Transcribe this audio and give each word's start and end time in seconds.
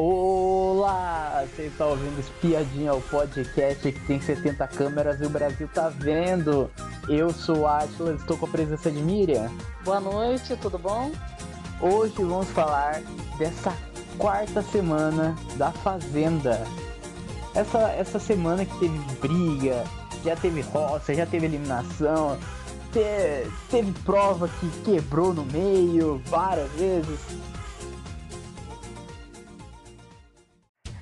Olá! 0.00 1.44
Você 1.44 1.62
está 1.62 1.84
ouvindo 1.84 2.20
Espiadinha, 2.20 2.94
o 2.94 3.02
podcast 3.02 3.90
que 3.90 4.00
tem 4.06 4.20
70 4.20 4.64
câmeras 4.68 5.20
e 5.20 5.24
o 5.24 5.28
Brasil 5.28 5.68
tá 5.74 5.88
vendo. 5.88 6.70
Eu 7.08 7.30
sou 7.30 7.66
Atlas, 7.66 8.20
estou 8.20 8.38
com 8.38 8.46
a 8.46 8.48
presença 8.48 8.92
de 8.92 9.02
Miriam. 9.02 9.50
Boa 9.84 9.98
noite, 9.98 10.54
tudo 10.58 10.78
bom? 10.78 11.10
Hoje 11.80 12.14
vamos 12.16 12.48
falar 12.50 13.02
dessa 13.38 13.76
quarta 14.16 14.62
semana 14.62 15.34
da 15.56 15.72
Fazenda. 15.72 16.64
Essa, 17.52 17.90
essa 17.90 18.20
semana 18.20 18.64
que 18.64 18.78
teve 18.78 18.98
briga, 19.20 19.82
já 20.24 20.36
teve 20.36 20.60
roça, 20.60 21.12
já 21.12 21.26
teve 21.26 21.46
eliminação, 21.46 22.38
te, 22.92 23.50
teve 23.68 23.90
prova 24.04 24.48
que 24.48 24.70
quebrou 24.82 25.34
no 25.34 25.44
meio 25.44 26.22
várias 26.26 26.70
vezes. 26.74 27.18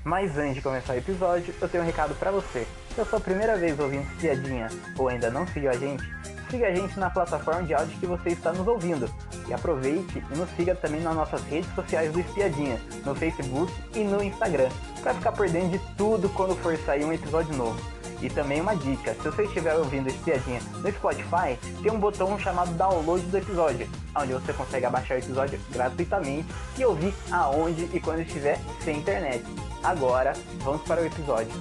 Mas 0.07 0.39
antes 0.39 0.55
de 0.55 0.63
começar 0.63 0.93
o 0.93 0.99
episódio, 0.99 1.53
eu 1.61 1.69
tenho 1.69 1.83
um 1.83 1.87
recado 1.87 2.15
para 2.15 2.31
você. 2.31 2.65
Se 2.95 3.01
é 3.01 3.03
a 3.03 3.07
sua 3.07 3.19
primeira 3.19 3.57
vez 3.57 3.77
ouvindo 3.81 4.05
Espiadinha 4.13 4.69
ou 4.97 5.09
ainda 5.09 5.33
não 5.33 5.45
seguiu 5.49 5.69
a 5.69 5.73
gente, 5.73 6.05
siga 6.49 6.69
a 6.69 6.73
gente 6.73 6.97
na 6.97 7.11
plataforma 7.11 7.65
de 7.65 7.75
áudio 7.75 7.99
que 7.99 8.07
você 8.07 8.29
está 8.29 8.53
nos 8.53 8.69
ouvindo. 8.69 9.13
E 9.49 9.53
aproveite 9.53 10.23
e 10.31 10.37
nos 10.37 10.49
siga 10.51 10.77
também 10.77 11.01
nas 11.01 11.13
nossas 11.13 11.43
redes 11.47 11.69
sociais 11.75 12.13
do 12.13 12.21
Espiadinha, 12.21 12.81
no 13.05 13.17
Facebook 13.17 13.73
e 13.97 14.05
no 14.05 14.23
Instagram, 14.23 14.69
para 15.03 15.13
ficar 15.13 15.33
por 15.33 15.51
dentro 15.51 15.71
de 15.71 15.81
tudo 15.97 16.29
quando 16.29 16.55
for 16.55 16.77
sair 16.79 17.05
um 17.05 17.13
episódio 17.13 17.53
novo. 17.57 17.96
E 18.23 18.31
também 18.31 18.61
uma 18.61 18.75
dica, 18.75 19.15
se 19.15 19.21
você 19.21 19.45
estiver 19.45 19.75
ouvindo 19.75 20.09
Espiadinha 20.09 20.61
no 20.83 20.91
Spotify, 20.91 21.59
tem 21.83 21.93
um 21.93 22.01
botão 22.01 22.39
chamado 22.39 22.73
download 22.75 23.23
do 23.27 23.37
episódio, 23.37 23.89
onde 24.17 24.33
você 24.33 24.53
consegue 24.53 24.87
abaixar 24.87 25.19
o 25.19 25.21
episódio 25.21 25.61
gratuitamente 25.71 26.47
e 26.79 26.85
ouvir 26.85 27.15
aonde 27.31 27.85
e 27.95 28.01
quando 28.01 28.21
estiver 28.21 28.59
sem 28.83 28.99
internet. 28.99 29.45
Agora, 29.83 30.33
vamos 30.65 30.83
para 30.83 31.03
o 31.03 31.05
episódio. 31.05 31.53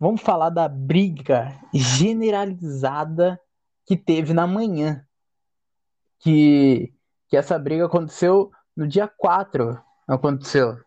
Vamos 0.00 0.20
falar 0.20 0.50
da 0.50 0.68
briga 0.68 1.58
generalizada 1.72 3.40
que 3.86 3.96
teve 3.96 4.32
na 4.32 4.46
manhã. 4.46 5.04
Que, 6.20 6.92
que 7.28 7.36
essa 7.36 7.58
briga 7.58 7.86
aconteceu 7.86 8.50
no 8.76 8.88
dia 8.88 9.06
4. 9.06 9.80
Aconteceu. 10.08 10.83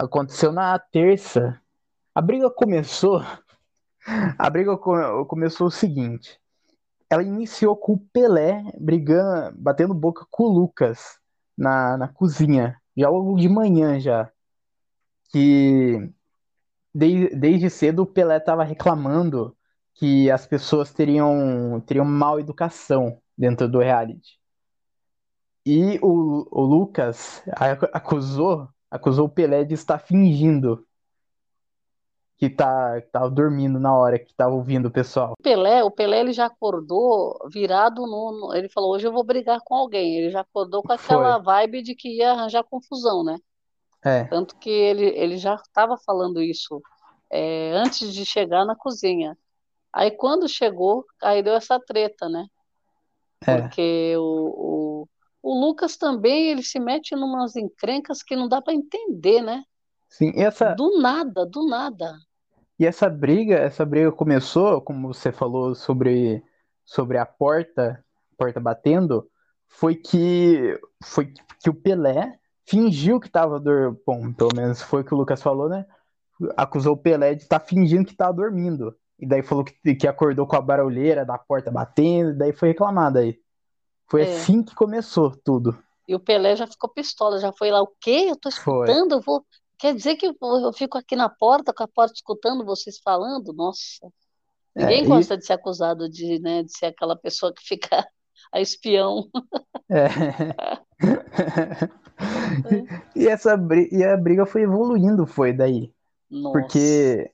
Aconteceu 0.00 0.50
na 0.50 0.78
terça. 0.78 1.60
A 2.14 2.22
briga 2.22 2.50
começou. 2.50 3.22
A 4.38 4.48
briga 4.48 4.74
começou 4.78 5.66
o 5.66 5.70
seguinte. 5.70 6.40
Ela 7.10 7.22
iniciou 7.22 7.76
com 7.76 7.92
o 7.92 7.98
Pelé 7.98 8.64
brigando, 8.80 9.54
batendo 9.58 9.92
boca 9.92 10.24
com 10.30 10.44
o 10.44 10.48
Lucas 10.48 11.18
na, 11.56 11.98
na 11.98 12.08
cozinha 12.08 12.80
já 12.96 13.10
logo 13.10 13.36
de 13.36 13.48
manhã 13.48 14.00
já, 14.00 14.30
que 15.30 16.10
desde, 16.94 17.36
desde 17.36 17.68
cedo 17.68 18.02
o 18.02 18.06
Pelé 18.06 18.38
estava 18.38 18.64
reclamando 18.64 19.54
que 19.94 20.30
as 20.30 20.46
pessoas 20.46 20.94
teriam, 20.94 21.78
teriam 21.86 22.06
mal 22.06 22.40
educação 22.40 23.20
dentro 23.36 23.68
do 23.68 23.80
reality. 23.80 24.40
E 25.66 25.98
o, 26.02 26.48
o 26.50 26.64
Lucas 26.64 27.42
acusou, 27.92 28.66
acusou 28.90 29.26
o 29.26 29.30
Pelé 29.30 29.64
de 29.64 29.74
estar 29.74 29.98
fingindo 29.98 30.86
que 32.36 32.48
tá, 32.48 33.00
que 33.02 33.10
tava 33.10 33.28
dormindo 33.28 33.78
na 33.78 33.94
hora 33.94 34.18
que 34.18 34.34
tava 34.34 34.54
ouvindo 34.54 34.86
o 34.86 34.90
pessoal. 34.90 35.34
O 35.38 35.42
Pelé, 35.42 35.84
o 35.84 35.90
Pelé 35.90 36.20
ele 36.20 36.32
já 36.32 36.46
acordou 36.46 37.38
virado 37.52 38.06
no, 38.06 38.54
ele 38.54 38.68
falou, 38.70 38.94
hoje 38.94 39.06
eu 39.06 39.12
vou 39.12 39.22
brigar 39.22 39.60
com 39.62 39.74
alguém. 39.74 40.16
Ele 40.16 40.30
já 40.30 40.40
acordou 40.40 40.82
com 40.82 40.90
aquela 40.90 41.34
Foi. 41.34 41.44
vibe 41.44 41.82
de 41.82 41.94
que 41.94 42.16
ia 42.16 42.32
arranjar 42.32 42.64
confusão, 42.64 43.22
né? 43.22 43.38
É. 44.02 44.24
Tanto 44.24 44.56
que 44.56 44.70
ele, 44.70 45.04
ele 45.08 45.36
já 45.36 45.54
estava 45.54 45.98
falando 45.98 46.40
isso 46.40 46.80
é, 47.30 47.72
antes 47.72 48.14
de 48.14 48.24
chegar 48.24 48.64
na 48.64 48.74
cozinha. 48.74 49.36
Aí 49.92 50.10
quando 50.10 50.48
chegou, 50.48 51.04
aí 51.22 51.42
deu 51.42 51.54
essa 51.54 51.78
treta, 51.78 52.26
né? 52.26 52.46
É. 53.46 53.60
Porque 53.60 54.14
o, 54.16 54.22
o, 54.22 55.08
o 55.42 55.58
Lucas 55.58 55.96
também, 55.96 56.48
ele 56.50 56.62
se 56.62 56.78
mete 56.78 57.12
em 57.12 57.18
umas 57.18 57.56
encrencas 57.56 58.22
que 58.22 58.36
não 58.36 58.48
dá 58.48 58.60
para 58.60 58.74
entender, 58.74 59.40
né? 59.40 59.64
Sim, 60.08 60.32
essa... 60.34 60.74
Do 60.74 61.00
nada, 61.00 61.46
do 61.46 61.66
nada. 61.66 62.14
E 62.78 62.86
essa 62.86 63.08
briga, 63.08 63.56
essa 63.56 63.84
briga 63.84 64.10
começou, 64.10 64.80
como 64.80 65.12
você 65.12 65.30
falou 65.30 65.74
sobre, 65.74 66.42
sobre 66.84 67.18
a 67.18 67.26
porta, 67.26 68.02
porta 68.36 68.58
batendo, 68.58 69.28
foi 69.68 69.94
que 69.94 70.78
foi 71.02 71.32
que 71.62 71.70
o 71.70 71.74
Pelé 71.74 72.38
fingiu 72.66 73.20
que 73.20 73.26
estava 73.26 73.60
dormindo, 73.60 74.00
bom, 74.06 74.32
pelo 74.32 74.50
menos 74.54 74.80
foi 74.82 75.02
o 75.02 75.04
que 75.04 75.14
o 75.14 75.16
Lucas 75.16 75.42
falou, 75.42 75.68
né? 75.68 75.86
Acusou 76.56 76.94
o 76.94 76.96
Pelé 76.96 77.34
de 77.34 77.42
estar 77.42 77.60
tá 77.60 77.64
fingindo 77.64 78.04
que 78.04 78.12
estava 78.12 78.32
dormindo. 78.32 78.96
E 79.18 79.26
daí 79.26 79.42
falou 79.42 79.64
que, 79.64 79.94
que 79.94 80.08
acordou 80.08 80.46
com 80.46 80.56
a 80.56 80.60
barulheira 80.60 81.24
da 81.24 81.36
porta 81.36 81.70
batendo, 81.70 82.30
e 82.30 82.38
daí 82.38 82.52
foi 82.52 82.68
reclamado 82.68 83.18
aí. 83.18 83.38
Foi 84.10 84.22
é. 84.22 84.34
assim 84.34 84.62
que 84.62 84.74
começou 84.74 85.30
tudo. 85.44 85.78
E 86.08 86.14
o 86.14 86.20
Pelé 86.20 86.56
já 86.56 86.66
ficou 86.66 86.90
pistola, 86.90 87.38
já 87.38 87.52
foi 87.52 87.70
lá, 87.70 87.80
o 87.80 87.92
quê? 88.00 88.26
Eu 88.28 88.36
tô 88.36 88.48
escutando, 88.48 89.12
eu 89.12 89.20
vou, 89.20 89.44
Quer 89.80 89.94
dizer 89.94 90.16
que 90.16 90.26
eu 90.26 90.72
fico 90.74 90.98
aqui 90.98 91.16
na 91.16 91.30
porta, 91.30 91.72
com 91.72 91.82
a 91.82 91.88
porta 91.88 92.12
escutando 92.12 92.66
vocês 92.66 92.98
falando? 93.02 93.50
Nossa. 93.54 94.06
Ninguém 94.76 95.04
é, 95.04 95.06
gosta 95.06 95.34
e... 95.34 95.38
de 95.38 95.46
ser 95.46 95.54
acusado 95.54 96.06
de, 96.06 96.38
né, 96.38 96.62
de 96.62 96.76
ser 96.76 96.86
aquela 96.86 97.16
pessoa 97.16 97.50
que 97.50 97.66
fica 97.66 98.06
a 98.52 98.60
espião. 98.60 99.26
É. 99.88 100.04
e, 103.16 103.26
essa 103.26 103.56
briga, 103.56 103.96
e 103.96 104.04
a 104.04 104.14
briga 104.18 104.44
foi 104.44 104.62
evoluindo, 104.62 105.26
foi 105.26 105.54
daí. 105.54 105.90
Nossa. 106.30 106.58
Porque, 106.58 107.30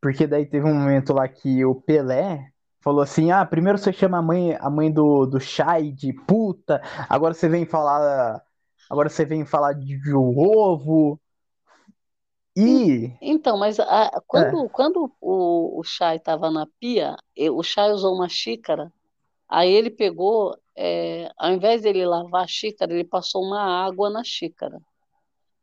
porque 0.00 0.26
daí 0.26 0.46
teve 0.46 0.66
um 0.66 0.74
momento 0.74 1.12
lá 1.12 1.28
que 1.28 1.62
o 1.66 1.74
Pelé 1.74 2.49
falou 2.80 3.02
assim: 3.02 3.30
ah, 3.30 3.44
primeiro 3.44 3.78
você 3.78 3.92
chama 3.92 4.18
a 4.18 4.22
mãe, 4.22 4.56
a 4.58 4.70
mãe 4.70 4.90
do, 4.90 5.26
do 5.26 5.40
Chai 5.40 5.90
de 5.90 6.12
puta, 6.12 6.80
agora 7.08 7.34
você 7.34 7.48
vem 7.48 7.64
falar. 7.64 8.42
Agora 8.88 9.08
você 9.08 9.24
vem 9.24 9.44
falar 9.44 9.72
de, 9.74 10.00
de 10.00 10.12
ovo. 10.12 11.20
E. 12.56 13.16
Então, 13.22 13.56
mas 13.56 13.78
a, 13.78 14.20
quando, 14.26 14.64
é. 14.64 14.68
quando 14.68 15.12
o, 15.20 15.78
o 15.78 15.84
Chay 15.84 16.16
estava 16.16 16.50
na 16.50 16.66
pia, 16.80 17.16
o 17.52 17.62
Chay 17.62 17.92
usou 17.92 18.14
uma 18.14 18.28
xícara, 18.28 18.92
aí 19.48 19.70
ele 19.70 19.90
pegou, 19.90 20.58
é, 20.76 21.30
ao 21.38 21.52
invés 21.52 21.82
dele 21.82 22.04
lavar 22.04 22.44
a 22.44 22.48
xícara, 22.48 22.92
ele 22.92 23.04
passou 23.04 23.42
uma 23.42 23.62
água 23.62 24.10
na 24.10 24.24
xícara. 24.24 24.80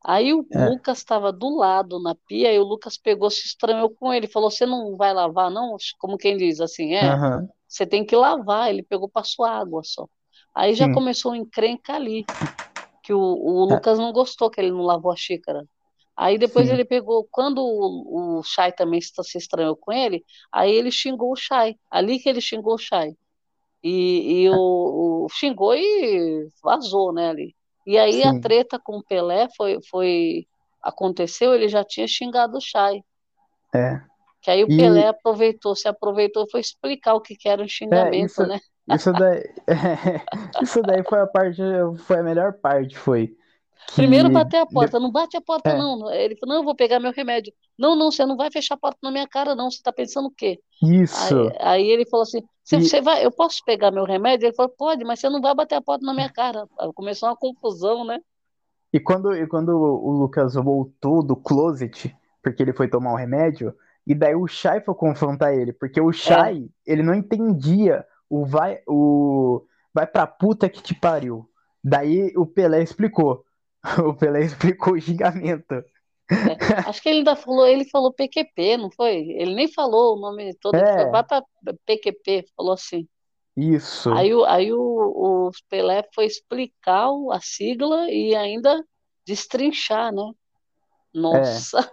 Aí 0.08 0.34
o 0.34 0.48
é. 0.54 0.70
Lucas 0.70 1.00
estava 1.00 1.34
do 1.34 1.58
lado 1.58 2.00
na 2.00 2.16
pia 2.16 2.54
e 2.54 2.58
o 2.58 2.64
Lucas 2.64 2.98
pegou, 2.98 3.30
se 3.30 3.46
estranhou 3.46 3.90
com 3.90 4.14
ele, 4.14 4.26
falou: 4.26 4.50
Você 4.50 4.66
não 4.66 4.96
vai 4.96 5.14
lavar, 5.14 5.52
não? 5.52 5.76
Como 6.00 6.18
quem 6.18 6.38
diz 6.38 6.62
assim, 6.62 6.94
é, 6.94 7.14
uhum. 7.14 7.50
você 7.68 7.86
tem 7.86 8.06
que 8.06 8.16
lavar. 8.16 8.70
Ele 8.70 8.82
pegou, 8.82 9.10
passou 9.10 9.44
água 9.44 9.82
só. 9.84 10.08
Aí 10.56 10.74
já 10.76 10.86
Sim. 10.86 10.94
começou 10.94 11.34
um 11.34 11.36
encrenca 11.36 11.94
ali, 11.94 12.26
que 13.04 13.14
o, 13.14 13.20
o 13.20 13.70
é. 13.70 13.76
Lucas 13.76 14.00
não 14.00 14.14
gostou 14.14 14.50
que 14.50 14.62
ele 14.62 14.72
não 14.72 14.84
lavou 14.84 15.12
a 15.12 15.16
xícara. 15.18 15.66
Aí 16.16 16.38
depois 16.38 16.68
Sim. 16.68 16.76
ele 16.76 16.86
pegou, 16.86 17.28
quando 17.30 17.60
o, 17.60 18.40
o 18.40 18.44
Shai 18.44 18.72
também 18.72 19.02
se 19.02 19.38
estranhou 19.38 19.76
com 19.76 19.92
ele, 19.92 20.24
aí 20.50 20.72
ele 20.72 20.90
xingou 20.90 21.34
o 21.34 21.36
Shai. 21.36 21.76
Ali 21.92 22.18
que 22.18 22.30
ele 22.30 22.40
xingou 22.40 22.76
o 22.76 22.80
Shai. 22.80 23.14
E, 23.84 24.44
e 24.44 24.50
o, 24.50 25.26
o, 25.26 25.28
xingou 25.30 25.76
e 25.76 26.50
vazou, 26.64 27.12
né, 27.12 27.30
ali. 27.30 27.57
E 27.88 27.98
aí 27.98 28.22
Sim. 28.22 28.28
a 28.28 28.42
treta 28.42 28.78
com 28.78 28.98
o 28.98 29.04
Pelé 29.04 29.48
foi, 29.56 29.80
foi 29.90 30.46
aconteceu, 30.84 31.54
ele 31.54 31.70
já 31.70 31.86
tinha 31.86 32.06
xingado 32.06 32.58
o 32.58 32.62
Shai. 32.62 33.02
É. 33.74 34.02
Que 34.42 34.52
aí 34.52 34.62
o 34.66 34.68
e... 34.70 34.76
Pelé 34.76 35.08
aproveitou, 35.08 35.74
se 35.74 35.88
aproveitou, 35.88 36.46
foi 36.52 36.60
explicar 36.60 37.14
o 37.14 37.22
que, 37.22 37.34
que 37.34 37.48
era 37.48 37.64
um 37.64 37.68
xingamento, 37.68 38.14
é, 38.14 38.26
isso, 38.26 38.46
né? 38.46 38.60
Isso 38.90 39.14
daí, 39.14 39.40
é, 39.68 40.22
isso 40.62 40.82
daí 40.82 41.02
foi 41.02 41.22
a 41.22 41.28
parte, 41.28 41.62
foi 42.00 42.18
a 42.18 42.24
melhor 42.24 42.52
parte, 42.60 42.98
foi 42.98 43.37
Primeiro 43.96 44.30
bater 44.30 44.58
a 44.58 44.66
porta, 44.66 45.00
não 45.00 45.12
bate 45.12 45.38
a 45.38 45.42
porta, 45.42 45.70
é. 45.70 45.78
não. 45.78 46.12
Ele 46.12 46.36
falou, 46.36 46.56
não, 46.56 46.62
eu 46.62 46.66
vou 46.66 46.76
pegar 46.76 47.00
meu 47.00 47.12
remédio. 47.12 47.54
Não, 47.78 47.96
não, 47.96 48.12
você 48.12 48.26
não 48.26 48.36
vai 48.36 48.52
fechar 48.52 48.76
a 48.76 48.78
porta 48.78 49.00
na 49.02 49.12
minha 49.12 49.28
cara, 49.28 49.56
não. 49.56 49.72
Você 49.72 49.78
está 49.78 49.92
pensando 49.92 50.28
o 50.28 50.32
quê? 50.32 50.60
Isso. 50.82 51.36
Aí, 51.36 51.58
aí 51.60 51.90
ele 51.90 52.06
falou 52.06 52.24
assim: 52.24 52.42
você, 52.64 52.78
e... 52.78 52.84
você, 52.84 53.02
vai, 53.02 53.26
eu 53.26 53.32
posso 53.32 53.64
pegar 53.66 53.92
meu 53.92 54.04
remédio? 54.04 54.46
Ele 54.46 54.56
falou, 54.56 54.74
pode, 54.78 55.04
mas 55.04 55.20
você 55.20 55.30
não 55.30 55.42
vai 55.42 55.56
bater 55.56 55.76
a 55.76 55.82
porta 55.82 56.06
na 56.06 56.14
minha 56.14 56.30
cara. 56.30 56.68
Começou 56.94 57.30
uma 57.30 57.36
confusão, 57.36 58.04
né? 58.04 58.20
E 58.92 59.00
quando, 59.00 59.36
e 59.36 59.48
quando 59.48 59.70
o 59.70 60.12
Lucas 60.12 60.56
voltou 60.56 61.24
do 61.24 61.36
closet, 61.36 62.16
porque 62.42 62.62
ele 62.64 62.74
foi 62.74 62.88
tomar 62.88 63.14
um 63.14 63.18
remédio, 63.18 63.74
e 64.06 64.16
daí 64.16 64.36
o 64.36 64.48
Shai 64.48 64.82
foi 64.82 64.96
confrontar 64.96 65.54
ele, 65.54 65.74
porque 65.74 66.00
o 66.00 66.12
Shai, 66.12 66.70
é. 66.86 66.92
ele 66.92 67.04
não 67.04 67.14
entendia 67.14 68.06
o 68.30 68.46
vai, 68.46 68.80
o 68.88 69.66
vai 69.94 70.06
pra 70.06 70.28
puta 70.28 70.70
que 70.70 70.82
te 70.82 70.94
pariu. 70.94 71.50
Daí 71.84 72.34
o 72.36 72.46
Pelé 72.46 72.82
explicou. 72.82 73.46
O 74.10 74.14
Pelé 74.16 74.42
explicou 74.44 74.94
o 74.94 75.02
xingamento. 75.02 75.84
É, 76.46 76.58
acho 76.84 77.02
que 77.02 77.10
ele 77.10 77.20
ainda 77.20 77.36
falou, 77.36 77.66
ele 77.68 77.86
falou 77.90 78.14
PQP, 78.14 78.78
não 78.78 78.90
foi? 78.92 79.16
Ele 79.32 79.54
nem 79.56 79.68
falou 79.72 80.16
o 80.18 80.20
nome 80.20 80.54
todo, 80.56 80.76
é. 80.76 80.80
ele 80.80 80.88
falou, 80.88 81.10
bata 81.10 81.44
PQP, 81.86 82.46
falou 82.56 82.74
assim. 82.74 83.08
Isso. 83.58 84.10
Aí, 84.10 84.34
o- 84.34 84.46
aí 84.46 84.72
o, 84.74 85.48
o 85.50 85.52
Pelé 85.70 86.04
foi 86.14 86.26
explicar 86.26 87.10
o- 87.12 87.32
a 87.32 87.40
sigla 87.42 88.10
e 88.12 88.36
ainda 88.36 88.84
destrinchar, 89.26 90.14
né? 90.14 90.22
Nossa, 91.14 91.92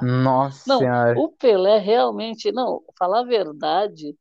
Nossa 0.00 0.58
não, 0.66 0.78
senhora. 0.78 1.14
o 1.14 1.28
Pelé 1.30 1.78
realmente, 1.78 2.52
não, 2.52 2.82
falar 2.98 3.20
a 3.20 3.24
verdade, 3.24 4.16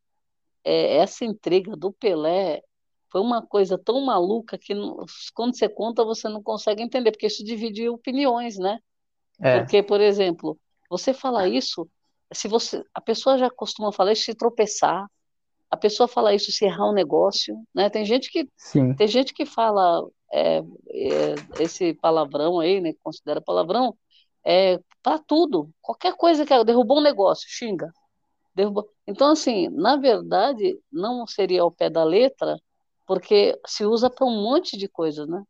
é, 0.64 0.98
essa 0.98 1.26
intriga 1.26 1.76
do 1.78 1.94
Pelé 1.94 2.62
foi 3.14 3.22
uma 3.22 3.46
coisa 3.46 3.78
tão 3.78 4.02
maluca 4.02 4.58
que 4.58 4.74
quando 5.36 5.56
você 5.56 5.70
conta 5.70 6.04
você 6.04 6.28
não 6.28 6.42
consegue 6.42 6.82
entender, 6.82 7.12
porque 7.12 7.28
isso 7.28 7.46
divide 7.46 7.88
opiniões, 7.88 8.58
né? 8.58 8.80
É, 9.40 9.60
Porque, 9.60 9.84
por 9.84 10.02
exemplo, 10.02 10.58
você 10.90 11.14
fala 11.14 11.48
isso, 11.48 11.88
se 12.34 12.48
você, 12.48 12.84
a 12.92 13.00
pessoa 13.00 13.38
já 13.38 13.52
costuma 13.52 13.92
falar 13.92 14.14
isso 14.14 14.24
se 14.24 14.34
tropeçar, 14.34 15.06
a 15.70 15.78
pessoa 15.78 16.08
fala 16.08 16.34
isso 16.34 16.52
se 16.52 16.66
errar 16.66 16.90
um 16.90 16.94
negócio, 16.94 17.56
né? 17.74 17.88
Tem 17.88 18.04
gente 18.04 18.32
que 18.32 18.50
sim, 18.58 18.96
tem 18.96 19.08
gente 19.08 19.32
que 19.32 19.46
fala 19.46 20.04
é, 20.34 20.58
é, 20.58 21.36
esse 21.60 21.94
palavrão 21.94 22.60
aí, 22.60 22.82
né? 22.82 22.94
Considera 23.04 23.40
palavrão 23.40 23.96
é 24.44 24.80
para 25.04 25.20
tudo, 25.20 25.70
qualquer 25.84 26.16
coisa 26.16 26.48
que 26.48 26.64
derrubou 26.64 26.98
um 26.98 27.04
negócio, 27.04 27.46
xinga, 27.48 27.92
derrubou. 28.56 28.90
Então, 29.06 29.30
assim, 29.32 29.70
na 29.70 29.98
verdade, 29.98 30.80
não 30.92 31.28
seria 31.28 31.62
ao 31.62 31.72
pé 31.72 31.92
da 31.92 32.04
letra, 32.04 32.58
porque 33.06 33.60
se 33.68 33.86
usa 33.86 34.10
para 34.10 34.26
um 34.26 34.44
monte 34.44 34.78
de 34.78 34.88
coisas, 34.88 35.28
né? 35.28 35.44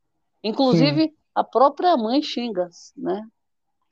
sim, 0.62 1.04
Inclusive 1.04 1.14
a 1.36 1.44
própria 1.44 1.96
mãe 1.98 2.22
xinga, 2.22 2.70
né? 2.98 3.24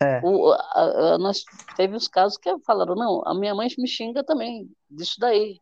é, 0.02 0.22
O, 0.22 0.52
a- 0.54 1.16
a- 1.16 1.18
nós 1.18 1.46
teve 1.76 1.96
os 1.96 2.08
casos 2.08 2.38
que 2.38 2.50
falaram, 2.66 2.96
não, 2.96 3.24
a 3.26 3.34
minha 3.34 3.56
mãe 3.56 3.68
me 3.78 3.88
xinga 3.88 4.24
também, 4.24 4.70
disso 4.90 5.16
daí. 5.20 5.60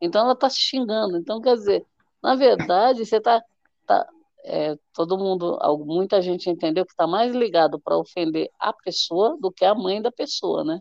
Então 0.00 0.22
ela 0.22 0.32
está 0.34 0.50
se 0.50 0.58
xingando. 0.60 1.16
Então, 1.18 1.40
quer 1.40 1.54
dizer, 1.56 1.86
na 2.22 2.34
verdade, 2.36 3.04
você 3.06 3.16
está. 3.18 3.42
Tá, 3.86 4.06
é, 4.44 4.76
todo 4.92 5.18
mundo, 5.18 5.58
muita 5.86 6.20
gente 6.22 6.50
entendeu 6.50 6.84
que 6.86 6.92
está 6.92 7.06
mais 7.06 7.32
ligado 7.34 7.80
para 7.80 7.96
ofender 7.98 8.50
a 8.58 8.72
pessoa 8.72 9.36
do 9.40 9.52
que 9.52 9.64
a 9.64 9.74
mãe 9.74 10.02
da 10.02 10.10
pessoa, 10.12 10.64
né? 10.64 10.80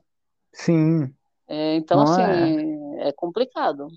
sim. 0.54 1.16
É, 1.48 1.76
então, 1.76 2.00
Não 2.00 2.02
assim, 2.02 2.24
é. 2.24 2.56
é 3.00 3.12
complicado. 3.14 3.88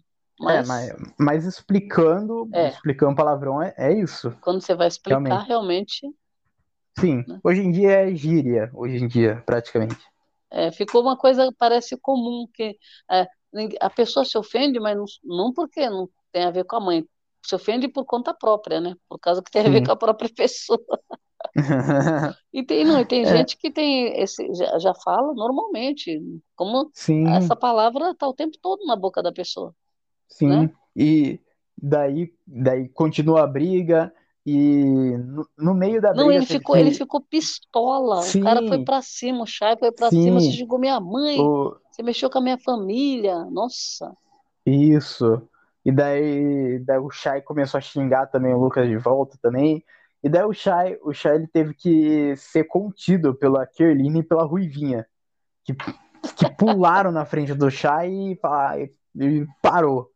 É, 0.47 0.63
Mas 0.63 0.63
mas, 0.63 0.91
mas 1.19 1.45
explicando, 1.45 2.49
é, 2.53 2.75
explicando 2.75 3.17
palavrão 3.17 3.63
é, 3.63 3.75
é 3.77 3.93
isso, 3.93 4.35
quando 4.41 4.61
você 4.61 4.77
vai 4.77 4.87
explicar, 4.87 5.41
realmente. 5.41 5.43
realmente, 5.43 6.07
Sim, 6.99 7.25
né? 7.27 7.43
hoje 7.45 7.61
em 7.63 7.71
dia 7.71 7.91
é 8.11 8.15
gíria, 8.17 8.69
hoje 8.75 8.97
em 8.97 9.07
dia, 9.07 9.41
praticamente. 9.47 10.05
É, 10.51 10.71
ficou 10.73 11.03
uma 11.03 11.17
coisa 11.17 11.47
que 11.49 11.55
parece 11.59 11.97
comum, 11.99 12.47
que 12.55 12.79
é, 13.11 13.27
a 13.81 13.91
pessoa 13.91 14.25
se 14.25 14.39
ofende, 14.39 14.79
mas 14.81 14.97
não, 14.97 15.05
não 15.25 15.53
porque 15.53 15.89
não 15.91 16.09
tem 16.33 16.45
a 16.45 16.51
ver 16.51 16.65
com 16.65 16.77
a 16.77 16.81
mãe, 16.81 17.05
se 17.45 17.55
ofende 17.55 17.89
por 17.89 18.05
conta 18.05 18.33
própria, 18.35 18.81
né? 18.81 18.95
Por 19.09 19.19
causa 19.19 19.43
que 19.43 19.51
tem 19.51 19.67
a 19.67 19.71
ver 19.71 19.83
com 19.83 19.93
a 19.93 19.97
própria 19.97 20.31
pessoa. 20.35 20.79
E 22.53 22.65
tem, 22.65 22.85
não, 22.85 23.01
e 23.01 23.05
tem 23.07 23.25
É, 23.25 23.27
gente 23.27 23.57
que 23.57 23.71
tem 23.71 24.21
esse, 24.21 24.53
já, 24.55 24.79
já 24.79 24.95
fala 24.95 25.35
normalmente, 25.35 26.21
como 26.57 26.93
sim, 26.93 27.27
essa 27.27 27.57
palavra 27.57 28.11
está 28.13 28.29
o 28.29 28.35
tempo 28.35 28.57
todo 28.61 28.85
na 28.87 28.95
boca 28.97 29.23
da 29.23 29.33
pessoa, 29.33 29.75
né? 30.41 30.67
sim. 30.67 30.71
E 30.97 31.41
daí, 31.77 32.33
daí 32.47 32.89
continua 32.89 33.43
a 33.43 33.47
briga, 33.47 34.13
e 34.47 35.17
no, 35.17 35.49
no 35.57 35.75
meio 35.75 36.01
da 36.01 36.13
Não, 36.13 36.27
briga 36.27 36.39
ele 36.39 36.47
teve 36.47 36.59
ficou, 36.59 36.77
ele 36.77 36.91
ficou 36.93 37.21
pistola. 37.21 38.21
O 38.21 38.41
cara 38.41 38.67
foi 38.67 38.79
Sim, 38.79 38.85
pra 38.85 39.03
cima, 39.03 39.43
o 39.43 39.47
Chay 39.47 39.77
foi 39.79 39.91
pra 39.91 40.11
cima, 40.11 40.39
você 40.39 40.51
sim, 40.51 40.59
xingou 40.59 40.79
minha 40.79 41.01
mãe, 41.01 41.41
o, 41.41 41.77
você 41.91 42.03
mexeu 42.03 42.29
com 42.29 42.39
a 42.39 42.43
minha 42.43 42.59
família. 42.59 43.45
Nossa, 43.47 44.15
isso. 44.67 45.43
E 45.85 45.93
daí, 45.93 46.79
daí 46.81 46.99
o 46.99 47.11
Shai 47.11 47.43
começou 47.43 47.79
a 47.79 47.81
xingar 47.81 48.27
também 48.27 48.55
o 48.55 48.59
Lucas 48.59 48.89
de 48.89 48.97
volta 48.97 49.39
também. 49.41 49.85
E 50.23 50.29
daí 50.29 50.45
o 50.45 50.53
Shai, 50.53 50.97
o 51.03 51.13
Shai 51.13 51.37
ele 51.37 51.47
teve 51.47 51.75
que 51.75 52.35
ser 52.37 52.65
contido 52.65 53.35
pela 53.35 53.67
Kerline 53.67 54.21
e 54.21 54.23
pela 54.23 54.45
Ruivinha, 54.45 55.07
que, 55.63 55.75
que 55.75 56.51
pularam 56.57 57.13
na 57.13 57.27
frente 57.27 57.53
do 57.53 57.71
Shai 57.71 58.11
e, 58.11 58.39
e 59.17 59.47
parou. 59.61 60.11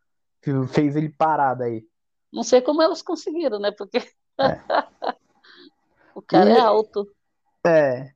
Fez 0.72 0.96
ele 0.96 1.08
parar 1.10 1.54
daí. 1.54 1.84
não 2.32 2.42
sei 2.42 2.60
como 2.62 2.82
elas 2.82 3.02
conseguiram, 3.02 3.58
né? 3.58 3.70
Porque 3.72 3.98
É. 4.40 4.78
o 6.14 6.20
cara 6.22 6.50
é 6.52 6.58
E, 6.58 6.60
alto. 6.60 7.08
é, 7.66 8.12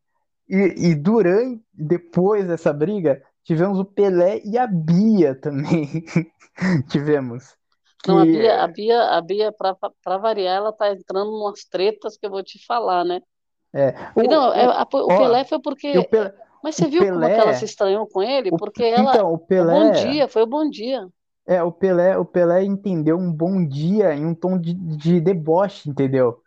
e, 0.49 0.91
e 0.93 0.95
durante, 0.95 1.65
depois 1.73 2.47
dessa 2.49 2.73
briga, 2.73 3.23
tivemos 3.45 3.79
o 3.79 3.85
Pelé 3.85 4.41
e 4.45 4.59
a 4.59 4.67
Bia 4.67 5.35
também. 5.35 6.05
Tivemos. 6.91 7.57
Não, 8.05 8.19
a 8.19 8.27
Bia, 8.27 8.63
a 8.63 8.67
Bia, 8.69 9.03
a 9.17 9.21
Bia 9.21 9.53
para 9.53 10.19
variar, 10.19 10.57
ela 10.57 10.73
tá 10.73 10.91
entrando 10.93 11.31
em 11.31 11.35
umas 11.41 11.65
tretas 11.65 12.17
que 12.17 12.27
eu 12.27 12.31
vou 12.31 12.43
te 12.43 12.65
falar, 12.67 13.05
né? 13.05 13.21
é, 13.73 13.93
E 14.23 14.29
não, 14.29 14.53
é, 14.53 14.65
o, 14.65 14.71
o, 14.71 14.71
a- 14.71 14.89
o 14.93 15.13
ó, 15.13 15.15
Pelé 15.15 15.45
foi 15.45 15.61
o, 15.93 16.05
porque. 16.05 16.11
Pe- 16.11 16.33
Mas 16.63 16.77
o 16.79 16.85
você 16.85 16.89
viu 16.89 17.07
como 17.09 17.31
que 17.31 17.41
ela 17.41 17.53
se 17.55 17.65
Pelé, 17.65 17.67
estranhou 17.67 18.07
com 18.09 18.23
ele? 18.23 18.51
o, 18.51 18.57
Porque 18.57 18.83
ela. 18.85 19.21
então, 19.21 19.35
o 19.35 19.39
O 19.57 19.65
bom 19.67 19.91
Pelé, 19.91 19.91
dia, 19.91 20.29
foi 20.29 20.43
o 20.43 20.47
bom 20.47 20.69
dia. 20.71 21.07
É, 21.57 21.63
o 21.63 21.73
Pelé, 21.73 22.17
o 22.19 22.25
Pelé 22.25 22.65
entendeu 22.65 23.17
um 23.19 23.33
bom 23.33 23.67
dia 23.67 24.15
em 24.15 24.27
um 24.27 24.35
tom 24.35 24.59
de, 24.59 24.75
de 24.75 25.21
deboche, 25.21 25.89
entendeu? 25.91 26.43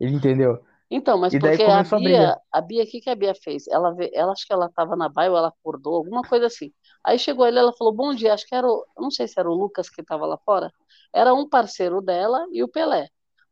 Ele 0.00 0.14
entendeu. 0.16 0.64
Então, 0.90 1.18
mas 1.18 1.34
E 1.34 1.38
porque 1.38 1.62
a 1.62 1.82
começou 1.82 1.98
a. 1.98 2.02
Bia, 2.02 2.36
a 2.52 2.60
Bia, 2.60 2.82
o 2.84 2.86
que 2.86 3.00
que 3.00 3.10
a 3.10 3.14
Bia 3.14 3.34
fez? 3.34 3.66
Ela, 3.68 3.94
ela 4.12 4.32
acho 4.32 4.44
que 4.46 4.52
ela 4.52 4.66
estava 4.66 4.96
na 4.96 5.08
baia 5.08 5.30
ou 5.30 5.36
ela 5.38 5.48
acordou, 5.48 5.94
alguma 5.96 6.22
coisa 6.22 6.46
assim. 6.46 6.72
Aí 7.04 7.18
chegou 7.18 7.46
ele, 7.46 7.58
ela 7.58 7.72
falou, 7.76 7.92
bom 7.94 8.12
dia, 8.14 8.34
acho 8.34 8.46
que 8.46 8.54
era 8.54 8.66
o, 8.66 8.84
não 8.98 9.10
sei 9.10 9.28
se 9.28 9.38
era 9.38 9.48
o 9.48 9.54
Lucas 9.54 9.88
que 9.88 10.00
estava 10.00 10.26
lá 10.26 10.36
fora, 10.38 10.72
era 11.14 11.32
um 11.32 11.48
parceiro 11.48 12.00
dela 12.02 12.44
e 12.52 12.62
o 12.62 12.68
Pelé. 12.68 13.02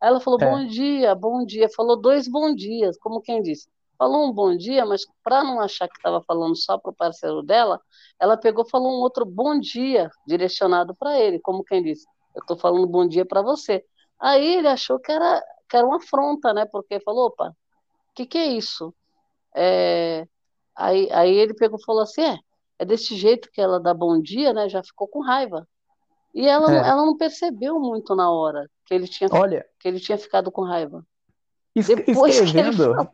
Aí 0.01 0.09
ela 0.09 0.21
falou, 0.21 0.39
bom 0.41 0.65
É, 0.65 0.67
dia, 0.67 1.15
bom 1.15 1.45
dia, 1.47 1.69
falou 1.75 2.01
dois 2.01 2.27
bom 2.29 2.53
dias, 2.55 2.99
como 2.99 3.21
quem 3.23 3.41
disse. 3.43 3.69
Falou 3.99 4.27
um 4.29 4.33
bom 4.33 4.57
dia, 4.57 4.87
mas 4.87 5.05
para 5.25 5.43
não 5.43 5.61
achar 5.61 5.89
que 5.89 5.97
estava 5.97 6.23
falando 6.23 6.57
só 6.57 6.79
para 6.79 6.91
o 6.93 6.95
parceiro 6.95 7.43
dela, 7.43 7.81
ela 8.21 8.37
pegou 8.37 8.65
e 8.65 8.71
falou 8.71 8.93
um 8.93 9.01
outro 9.01 9.27
bom 9.27 9.59
dia, 9.59 10.09
direcionado 10.25 10.95
para 10.95 11.19
ele, 11.19 11.41
como 11.41 11.65
quem 11.65 11.83
disse, 11.83 12.07
eu 12.35 12.41
estou 12.41 12.57
falando 12.57 12.87
bom 12.87 13.07
dia 13.09 13.27
para 13.27 13.43
você. 13.43 13.85
Aí 14.21 14.55
ele 14.55 14.69
achou 14.69 15.01
que 15.01 15.11
era, 15.11 15.43
que 15.69 15.77
era 15.77 15.85
uma 15.85 15.97
afronta, 15.97 16.55
né? 16.55 16.65
Porque 16.67 17.01
falou, 17.01 17.27
opa, 17.27 17.49
o 17.49 18.15
que 18.15 18.25
que 18.25 18.39
é 18.39 18.47
isso? 18.47 18.95
É, 19.55 20.27
aí, 20.77 21.11
aí 21.11 21.35
ele 21.35 21.55
pegou 21.55 21.79
e 21.81 21.85
falou 21.85 22.03
assim, 22.03 22.23
é, 22.23 22.39
é 22.79 22.85
desse 22.85 23.17
jeito 23.17 23.51
que 23.51 23.61
ela 23.61 23.81
dá 23.81 23.93
bom 23.93 24.21
dia, 24.21 24.53
né? 24.53 24.69
Já 24.69 24.83
ficou 24.83 25.09
com 25.09 25.21
raiva. 25.21 25.67
E 26.33 26.47
ela 26.47 26.69
não, 26.69 26.77
é. 26.77 26.89
ela 26.89 27.05
não 27.05 27.17
percebeu 27.17 27.81
muito 27.81 28.15
na 28.15 28.31
hora 28.31 28.71
que 28.85 28.95
ele 28.95 29.09
tinha, 29.09 29.29
Olha, 29.33 29.67
que 29.81 29.89
ele 29.89 29.99
tinha 29.99 30.17
ficado 30.17 30.53
com 30.53 30.63
raiva. 30.63 31.05
Depois 31.87 32.41
escrevendo, 32.41 33.11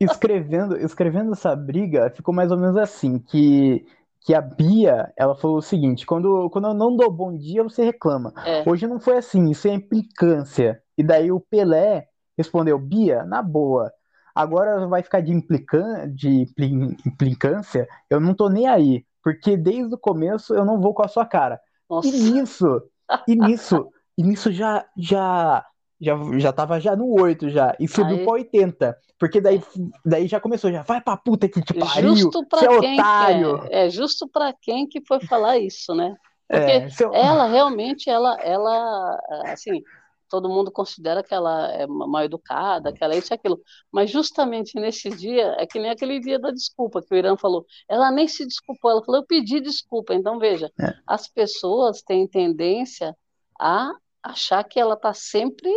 escrevendo, 0.00 0.76
escrevendo 0.78 1.32
essa 1.32 1.54
briga, 1.54 2.10
ficou 2.10 2.34
mais 2.34 2.50
ou 2.50 2.58
menos 2.58 2.76
assim, 2.76 3.18
que, 3.18 3.86
que 4.20 4.34
a 4.34 4.40
Bia, 4.40 5.12
ela 5.16 5.34
falou 5.34 5.58
o 5.58 5.62
seguinte, 5.62 6.06
quando, 6.06 6.48
quando 6.50 6.68
eu 6.68 6.74
não 6.74 6.96
dou 6.96 7.10
bom 7.10 7.36
dia, 7.36 7.62
você 7.62 7.84
reclama. 7.84 8.32
É, 8.44 8.68
Hoje 8.68 8.86
não 8.86 9.00
foi 9.00 9.16
assim, 9.16 9.50
isso 9.50 9.68
é 9.68 9.72
implicância. 9.72 10.82
E 10.96 11.02
daí 11.02 11.30
o 11.30 11.40
Pelé 11.40 12.08
respondeu, 12.36 12.78
Bia, 12.78 13.24
na 13.24 13.42
boa, 13.42 13.92
agora 14.34 14.86
vai 14.86 15.02
ficar 15.02 15.20
de, 15.20 15.32
implican, 15.32 16.10
de 16.12 16.42
impli- 16.42 16.96
implicância, 17.06 17.86
eu 18.08 18.20
não 18.20 18.34
tô 18.34 18.48
nem 18.48 18.66
aí, 18.66 19.04
porque 19.22 19.56
desde 19.56 19.94
o 19.94 19.98
começo 19.98 20.54
eu 20.54 20.64
não 20.64 20.80
vou 20.80 20.94
com 20.94 21.02
a 21.02 21.08
sua 21.08 21.26
cara. 21.26 21.60
E 21.88 21.94
nossa. 21.94 22.08
nisso, 22.08 22.82
e 23.28 23.36
nisso, 23.36 23.88
e 24.16 24.22
nisso 24.22 24.50
já, 24.50 24.84
já, 24.96 25.64
já, 26.02 26.18
já 26.38 26.52
tava 26.52 26.80
já 26.80 26.96
no 26.96 27.08
8 27.08 27.48
já, 27.48 27.76
e 27.78 27.86
subiu 27.86 28.18
Aí, 28.18 28.24
pra 28.24 28.32
80, 28.32 28.98
porque 29.16 29.40
daí, 29.40 29.58
é. 29.58 29.62
daí 30.04 30.26
já 30.26 30.40
começou, 30.40 30.72
já 30.72 30.82
vai 30.82 31.00
pra 31.00 31.16
puta 31.16 31.48
que 31.48 31.62
te 31.62 31.72
pariu, 31.72 32.16
Justo 32.16 32.40
você 32.40 32.46
para 32.46 32.74
é 32.74 32.80
quem 32.80 32.96
que 32.96 33.00
otário, 33.00 33.66
é, 33.70 33.86
é 33.86 33.90
justo 33.90 34.28
para 34.28 34.52
quem 34.52 34.88
que 34.88 35.00
foi 35.06 35.20
falar 35.20 35.58
isso, 35.58 35.94
né? 35.94 36.16
Porque 36.48 36.70
é, 36.70 36.88
seu... 36.90 37.14
ela 37.14 37.46
realmente, 37.46 38.10
ela, 38.10 38.36
ela, 38.42 39.18
assim, 39.44 39.80
todo 40.28 40.48
mundo 40.48 40.72
considera 40.72 41.22
que 41.22 41.32
ela 41.32 41.70
é 41.72 41.86
mal 41.86 42.24
educada, 42.24 42.92
que 42.92 43.02
ela 43.04 43.14
é 43.14 43.18
isso 43.18 43.32
e 43.32 43.36
aquilo, 43.36 43.60
mas 43.92 44.10
justamente 44.10 44.80
nesse 44.80 45.08
dia, 45.08 45.54
é 45.56 45.64
que 45.66 45.78
nem 45.78 45.90
aquele 45.90 46.18
dia 46.18 46.38
da 46.38 46.50
desculpa 46.50 47.00
que 47.00 47.14
o 47.14 47.16
Irã 47.16 47.36
falou, 47.36 47.64
ela 47.88 48.10
nem 48.10 48.26
se 48.26 48.44
desculpou, 48.44 48.90
ela 48.90 49.04
falou, 49.04 49.20
eu 49.20 49.26
pedi 49.26 49.60
desculpa, 49.60 50.14
então 50.14 50.40
veja, 50.40 50.68
é, 50.80 50.94
as 51.06 51.28
pessoas 51.28 52.02
têm 52.02 52.26
tendência 52.26 53.16
a 53.60 53.92
achar 54.22 54.62
que 54.64 54.78
ela 54.78 54.94
está 54.94 55.12
sempre, 55.14 55.70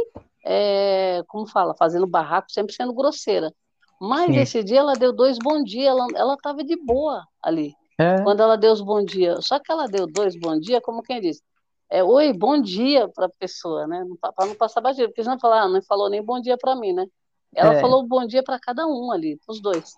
é, 0.46 1.24
como 1.28 1.48
fala, 1.48 1.76
fazendo 1.76 2.08
barraco, 2.08 2.52
sempre 2.52 2.74
sendo 2.74 2.94
grosseira. 2.94 3.54
Mas 4.00 4.28
sim, 4.28 4.40
esse 4.40 4.64
dia 4.64 4.80
ela 4.80 4.94
deu 4.94 5.14
dois 5.14 5.38
bom 5.38 5.64
dia, 5.64 5.90
ela 5.90 6.34
estava 6.36 6.64
de 6.64 6.76
boa 6.76 7.26
ali. 7.42 7.74
é, 8.00 8.24
Quando 8.24 8.42
ela 8.42 8.58
deu 8.58 8.74
os 8.74 8.82
bom 8.82 9.04
dia, 9.04 9.42
só 9.42 9.60
que 9.60 9.72
ela 9.72 9.88
deu 9.88 10.06
dois 10.08 10.36
bom 10.36 10.60
dia, 10.60 10.82
como 10.82 11.02
quem 11.02 11.22
diz, 11.22 11.42
é 11.90 12.04
oi, 12.04 12.34
bom 12.34 12.60
dia 12.62 13.08
para 13.10 13.28
a 13.28 13.30
pessoa, 13.40 13.88
né? 13.88 14.04
Para 14.36 14.48
não 14.48 14.56
passar 14.56 14.82
batido, 14.82 15.08
porque 15.10 15.24
senão 15.24 15.40
falar, 15.40 15.64
ah, 15.64 15.68
não 15.70 15.82
falou 15.84 16.10
nem 16.10 16.24
bom 16.24 16.42
dia 16.42 16.58
para 16.58 16.76
mim, 16.76 16.94
né? 16.94 17.06
Ela 17.54 17.74
é, 17.74 17.82
falou 17.82 18.06
bom 18.06 18.26
dia 18.26 18.44
para 18.44 18.60
cada 18.60 18.86
um 18.88 19.12
ali, 19.12 19.40
os 19.48 19.62
dois. 19.62 19.94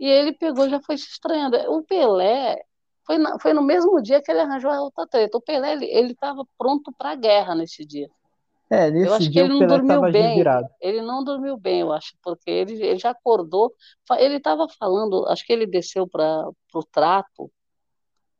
E 0.00 0.06
ele 0.06 0.32
pegou, 0.32 0.68
já 0.68 0.80
foi 0.80 0.96
se 0.96 1.08
estranhando. 1.08 1.56
O 1.70 1.82
Pelé, 1.82 2.62
Foi, 3.04 3.18
na, 3.18 3.38
foi 3.38 3.52
no 3.52 3.62
mesmo 3.62 4.00
dia 4.00 4.22
que 4.22 4.30
ele 4.30 4.40
arranjou 4.40 4.70
a 4.70 4.80
outra 4.80 5.06
treta. 5.06 5.36
O 5.36 5.40
Pelé, 5.40 5.72
ele 5.72 6.12
estava 6.12 6.44
pronto 6.56 6.92
para 6.96 7.10
a 7.10 7.16
guerra 7.16 7.54
nesse 7.54 7.84
dia. 7.84 8.08
É, 8.70 8.90
nesse 8.90 9.06
eu 9.06 9.14
acho 9.14 9.30
dia 9.30 9.46
que 9.46 9.52
ele 9.52 9.60
não 9.60 9.66
dormiu 9.66 10.00
bem. 10.10 10.36
virado. 10.36 10.68
Ele 10.80 11.02
não 11.02 11.24
dormiu 11.24 11.56
bem, 11.56 11.80
eu 11.80 11.92
acho, 11.92 12.14
porque 12.22 12.50
ele, 12.50 12.82
ele 12.82 12.98
já 12.98 13.10
acordou. 13.10 13.74
Ele 14.18 14.36
estava 14.36 14.66
falando, 14.78 15.26
acho 15.26 15.44
que 15.44 15.52
ele 15.52 15.66
desceu 15.66 16.08
para 16.08 16.48
o 16.74 16.82
trato, 16.84 17.50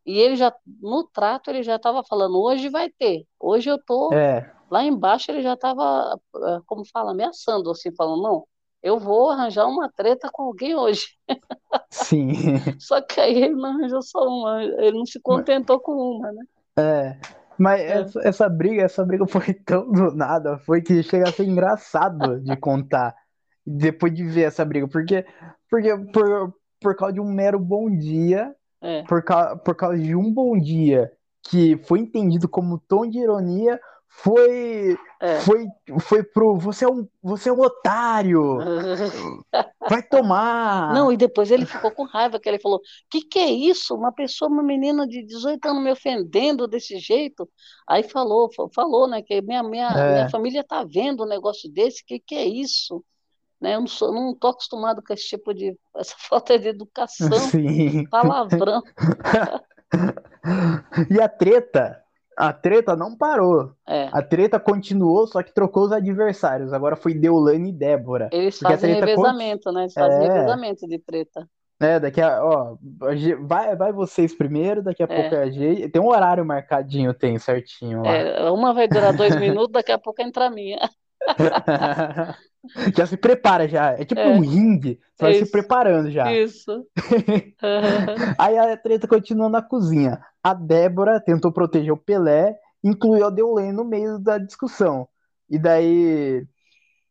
e 0.04 0.18
ele 0.18 0.36
já, 0.36 0.52
no 0.80 1.04
trato, 1.04 1.50
ele 1.50 1.62
já 1.62 1.76
estava 1.76 2.02
falando: 2.02 2.40
hoje 2.40 2.68
vai 2.68 2.90
ter, 2.90 3.24
hoje 3.38 3.70
eu 3.70 3.78
tô. 3.82 4.12
É, 4.12 4.52
Lá 4.70 4.82
embaixo, 4.82 5.30
ele 5.30 5.42
já 5.42 5.52
estava, 5.52 6.18
como 6.66 6.82
fala, 6.86 7.10
ameaçando, 7.12 7.70
assim, 7.70 7.94
falando: 7.94 8.22
não, 8.22 8.48
eu 8.82 8.98
vou 8.98 9.30
arranjar 9.30 9.66
uma 9.66 9.90
treta 9.90 10.30
com 10.32 10.44
alguém 10.44 10.74
hoje. 10.74 11.06
sim. 11.92 12.32
Só 12.80 13.00
que 13.02 13.20
aí 13.20 13.42
ele 13.44 13.54
não 13.54 13.70
arranjou 13.70 14.02
só 14.02 14.20
uma, 14.26 14.62
ele 14.62 14.96
não 14.98 15.06
se 15.06 15.20
contentou 15.20 15.78
com 15.78 15.92
uma, 15.92 16.32
né? 16.32 16.44
É. 16.78 17.16
Mas 17.58 17.80
É. 17.80 18.00
essa, 18.00 18.20
essa 18.28 18.48
briga, 18.48 18.82
essa 18.82 19.04
briga 19.04 19.26
foi 19.26 19.52
tão 19.64 19.90
do 19.92 20.14
nada, 20.14 20.58
foi 20.58 20.80
que 20.82 21.02
chega 21.02 21.28
a 21.28 21.32
ser 21.32 21.44
engraçado 21.44 22.40
de 22.40 22.56
contar 22.56 23.14
depois 23.64 24.12
de 24.12 24.24
ver 24.24 24.42
essa 24.44 24.64
briga, 24.64 24.88
porque, 24.88 25.24
porque 25.70 25.96
por, 26.12 26.54
por 26.80 26.96
causa 26.96 27.12
de 27.14 27.20
um 27.20 27.30
mero 27.32 27.60
bom 27.60 27.88
dia, 27.94 28.52
É. 28.82 29.02
por, 29.04 29.22
cau- 29.22 29.56
por 29.58 29.76
causa 29.76 29.98
de 29.98 30.16
um 30.16 30.32
bom 30.32 30.58
dia 30.58 31.12
que 31.48 31.76
foi 31.84 32.00
entendido 32.00 32.48
como 32.48 32.82
tom 32.88 33.06
de 33.08 33.18
ironia, 33.18 33.78
foi 34.14 34.96
É. 35.20 35.40
foi 35.40 35.66
foi 36.00 36.22
pro 36.22 36.54
você 36.56 36.84
é 36.84 36.88
um 36.88 37.08
você 37.22 37.48
é 37.48 37.52
um 37.52 37.60
otário, 37.60 38.58
vai 39.88 40.02
tomar. 40.02 40.92
Não, 40.92 41.10
e 41.10 41.16
depois 41.16 41.50
ele 41.50 41.64
ficou 41.64 41.90
com 41.90 42.04
raiva, 42.04 42.38
que 42.38 42.48
ele 42.48 42.58
falou: 42.60 42.80
que 43.10 43.22
que 43.22 43.38
é 43.38 43.50
isso? 43.50 43.94
Uma 43.94 44.12
pessoa, 44.12 44.50
uma 44.50 44.62
menina 44.62 45.06
de 45.06 45.22
18 45.24 45.64
anos 45.66 45.82
me 45.82 45.90
ofendendo 45.90 46.68
desse 46.68 46.98
jeito. 46.98 47.48
Aí 47.88 48.02
falou, 48.02 48.50
fa- 48.54 48.68
falou, 48.74 49.08
né, 49.08 49.22
que 49.22 49.40
minha, 49.40 49.62
minha, 49.62 49.88
É. 49.88 50.12
minha 50.12 50.28
família 50.28 50.62
tá 50.62 50.84
vendo 50.84 51.24
um 51.24 51.28
negócio 51.28 51.70
desse, 51.72 52.04
que 52.04 52.20
que 52.20 52.34
é 52.34 52.44
isso? 52.44 53.02
Né, 53.60 53.76
eu 53.76 53.80
não 53.80 53.86
sou, 53.86 54.12
não 54.12 54.34
tô 54.34 54.48
acostumado 54.48 55.02
com 55.06 55.14
esse 55.14 55.26
tipo 55.28 55.54
de, 55.54 55.74
essa 55.96 56.14
falta 56.28 56.58
de 56.58 56.68
educação, 56.68 57.32
Sim. 57.48 58.06
palavrão. 58.08 58.82
E 61.10 61.20
a 61.20 61.28
treta, 61.28 62.02
a 62.36 62.52
treta 62.52 62.96
não 62.96 63.16
parou. 63.16 63.72
É, 63.88 64.08
A 64.12 64.22
treta 64.22 64.58
continuou, 64.58 65.26
só 65.26 65.42
que 65.42 65.52
trocou 65.54 65.84
os 65.84 65.92
adversários. 65.92 66.72
Agora 66.72 66.96
foi 66.96 67.14
Deolane 67.14 67.70
e 67.70 67.72
Débora. 67.72 68.28
eles 68.32 68.58
fazem 68.58 68.94
revezamento, 68.94 69.70
né? 69.72 69.82
Eles 69.82 69.94
fazem 69.94 70.26
É. 70.26 70.32
revezamento 70.32 70.86
de 70.88 70.98
treta. 70.98 71.46
É, 71.80 71.98
daqui 71.98 72.20
a, 72.20 72.44
ó, 72.44 72.76
vai, 73.40 73.74
vai 73.74 73.92
vocês 73.92 74.32
primeiro, 74.36 74.82
daqui 74.84 75.02
a 75.02 75.06
É. 75.10 75.20
pouco 75.20 75.34
é 75.34 75.42
a 75.42 75.50
G. 75.50 75.88
Tem 75.88 76.00
um 76.00 76.06
horário 76.08 76.44
marcadinho, 76.46 77.12
tem 77.12 77.36
certinho 77.40 78.02
lá. 78.02 78.14
É, 78.14 78.50
uma 78.50 78.72
vai 78.72 78.86
durar 78.86 79.12
dois 79.16 79.34
minutos, 79.36 79.72
daqui 79.72 79.90
a 79.90 79.98
pouco 79.98 80.22
entra 80.22 80.46
a 80.46 80.50
minha. 80.50 80.78
Já 82.96 83.06
se 83.06 83.16
prepara 83.16 83.68
já. 83.68 83.92
É 83.92 84.04
tipo 84.04 84.20
É. 84.20 84.28
um 84.28 84.40
ringue. 84.40 85.00
Você 85.16 85.24
vai 85.24 85.34
se 85.34 85.42
Isso. 85.42 85.52
preparando 85.52 86.10
já. 86.10 86.32
Isso. 86.32 86.86
Aí 88.38 88.58
a 88.58 88.76
treta 88.76 89.08
continua 89.08 89.48
na 89.48 89.60
cozinha. 89.62 90.20
A 90.42 90.54
Débora 90.54 91.20
tentou 91.20 91.52
proteger 91.52 91.92
o 91.92 91.96
Pelé, 91.96 92.56
incluiu 92.82 93.26
a 93.26 93.30
Deolane 93.30 93.72
no 93.72 93.84
meio 93.84 94.18
da 94.18 94.38
discussão. 94.38 95.08
E 95.48 95.58
daí, 95.58 96.44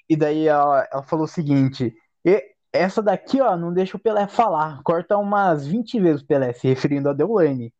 e 0.10 0.16
daí 0.16 0.48
ela, 0.48 0.88
ela 0.92 1.04
falou 1.04 1.26
o 1.26 1.28
seguinte: 1.28 1.94
"E- 2.26 2.44
essa 2.74 3.02
daqui, 3.02 3.42
ó, 3.42 3.56
não 3.58 3.74
deixa 3.74 3.98
o 3.98 4.00
Pelé 4.00 4.28
falar. 4.28 4.82
Corta 4.84 5.18
umas 5.18 5.68
20 5.68 6.00
vezes 6.00 6.22
o 6.22 6.28
Pelé, 6.28 6.54
se 6.54 6.68
referindo 6.68 7.10
a 7.10 7.14
Deolane. 7.14 7.74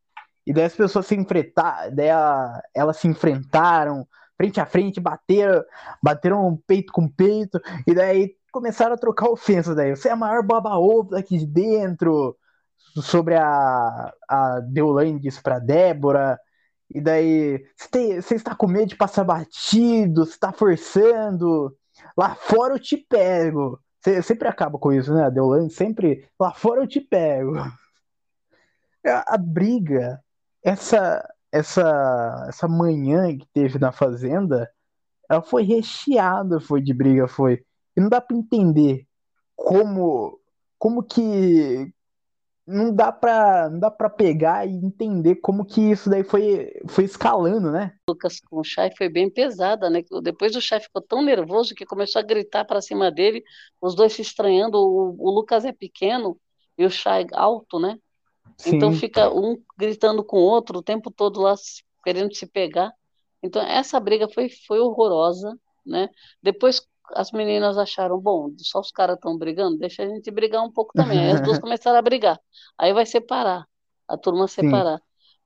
E 0.46 0.52
daí 0.52 0.64
as 0.64 0.74
pessoas 0.76 1.06
se 1.06 1.14
enfrentaram, 1.16 1.94
daí 1.94 2.10
a- 2.10 2.62
elas 2.74 2.98
se 2.98 3.08
enfrentaram 3.08 4.06
frente 4.36 4.60
a 4.60 4.66
frente, 4.66 5.00
bateram, 5.00 5.64
bateram 6.02 6.60
peito 6.66 6.92
com 6.92 7.08
peito, 7.08 7.60
e 7.86 7.94
daí 7.94 8.34
começaram 8.52 8.94
a 8.94 8.98
trocar 8.98 9.28
ofensas 9.30 9.76
daí. 9.76 9.94
Você 9.94 10.08
é 10.08 10.12
a 10.12 10.16
maior 10.16 10.42
baba-ovo 10.44 11.10
daqui 11.10 11.38
de 11.38 11.46
dentro, 11.46 12.36
sobre 13.00 13.34
a, 13.36 14.12
a 14.28 14.60
Deolane 14.60 15.18
disse 15.18 15.42
pra 15.42 15.58
Débora, 15.58 16.38
e 16.94 17.00
daí 17.00 17.64
você, 17.76 18.34
está 18.34 18.54
com 18.54 18.66
medo 18.66 18.88
de 18.88 18.96
passar 18.96 19.24
batido, 19.24 20.26
você 20.26 20.32
está 20.32 20.52
forçando, 20.52 21.74
lá 22.16 22.34
fora 22.34 22.74
eu 22.74 22.78
te 22.78 22.96
pego. 22.96 23.80
Você 24.00 24.20
sempre 24.22 24.48
acaba 24.48 24.78
com 24.78 24.92
isso, 24.92 25.14
né? 25.14 25.24
A 25.24 25.30
Deolane 25.30 25.70
sempre, 25.70 26.28
lá 26.38 26.52
fora 26.52 26.82
eu 26.82 26.86
te 26.86 27.00
pego. 27.00 27.54
A, 29.04 29.34
a 29.34 29.36
briga, 29.36 30.22
essa, 30.62 31.28
essa, 31.50 32.46
essa 32.48 32.68
manhã 32.68 33.36
que 33.36 33.44
teve 33.52 33.76
na 33.76 33.90
fazenda, 33.90 34.70
ela 35.28 35.42
foi 35.42 35.64
recheada, 35.64 36.60
foi 36.60 36.80
de 36.80 36.94
briga, 36.94 37.26
foi. 37.26 37.64
E 37.96 38.00
não 38.00 38.08
dá 38.08 38.20
pra 38.20 38.36
entender 38.36 39.04
como, 39.56 40.38
como 40.78 41.02
que 41.02 41.92
não 42.66 42.94
dá 42.94 43.10
pra, 43.10 43.68
não 43.68 43.78
dá 43.78 43.90
para 43.90 44.08
pegar 44.08 44.66
e 44.66 44.72
entender 44.72 45.36
como 45.36 45.64
que 45.64 45.80
isso 45.80 46.08
daí 46.08 46.22
foi, 46.22 46.72
foi 46.88 47.04
escalando, 47.04 47.70
né? 47.72 47.94
Lucas 48.08 48.40
com 48.40 48.60
o 48.60 48.64
Chay 48.64 48.90
foi 48.96 49.08
bem 49.08 49.28
pesada, 49.28 49.90
né? 49.90 50.02
Depois 50.22 50.54
o 50.54 50.60
Chay 50.60 50.80
ficou 50.80 51.02
tão 51.02 51.22
nervoso 51.22 51.74
que 51.74 51.84
começou 51.84 52.20
a 52.20 52.24
gritar 52.24 52.64
para 52.64 52.80
cima 52.80 53.10
dele, 53.10 53.42
os 53.80 53.94
dois 53.94 54.12
se 54.12 54.22
estranhando. 54.22 54.78
O, 54.78 55.16
o 55.18 55.30
Lucas 55.30 55.64
é 55.64 55.72
pequeno 55.72 56.38
e 56.78 56.84
o 56.84 56.90
Chay 56.90 57.26
alto, 57.32 57.80
né? 57.80 57.98
Então 58.64 58.92
Sim. 58.92 58.98
fica 58.98 59.32
um 59.32 59.60
gritando 59.76 60.24
com 60.24 60.36
o 60.36 60.44
outro 60.44 60.78
o 60.78 60.82
tempo 60.82 61.10
todo 61.10 61.40
lá 61.40 61.54
querendo 62.04 62.34
se 62.34 62.46
pegar. 62.46 62.92
Então 63.42 63.60
essa 63.60 63.98
briga 63.98 64.28
foi, 64.28 64.48
foi 64.66 64.78
horrorosa, 64.78 65.58
né? 65.84 66.08
Depois 66.40 66.86
as 67.14 67.32
meninas 67.32 67.78
acharam, 67.78 68.18
bom, 68.20 68.52
só 68.58 68.80
os 68.80 68.90
caras 68.90 69.16
estão 69.16 69.36
brigando, 69.38 69.78
deixa 69.78 70.02
a 70.02 70.08
gente 70.08 70.30
brigar 70.30 70.62
um 70.64 70.70
pouco 70.72 70.94
também. 70.94 71.24
Aí 71.24 71.30
as 71.30 71.40
duas 71.40 71.58
começaram 71.60 71.98
a 71.98 72.02
brigar. 72.02 72.40
Aí 72.78 72.92
vai 72.92 73.06
separar, 73.06 73.66
a 74.08 74.16
turma 74.18 74.48
Sim. 74.58 74.70
separar. 74.70 75.02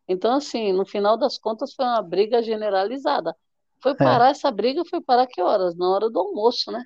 Então, 0.08 0.34
assim, 0.34 0.72
no 0.72 0.86
final 0.86 1.16
das 1.18 1.38
contas 1.38 1.74
foi 1.74 1.84
uma 1.84 2.02
briga 2.02 2.42
generalizada. 2.42 3.36
Foi 3.82 3.94
É. 3.94 3.94
parar 3.94 4.30
essa 4.30 4.50
briga, 4.50 4.84
foi 4.88 5.00
parar 5.00 5.26
que 5.26 5.42
horas? 5.42 5.76
Na 5.76 5.88
hora 5.90 6.10
do 6.10 6.18
almoço, 6.20 6.72
né? 6.72 6.84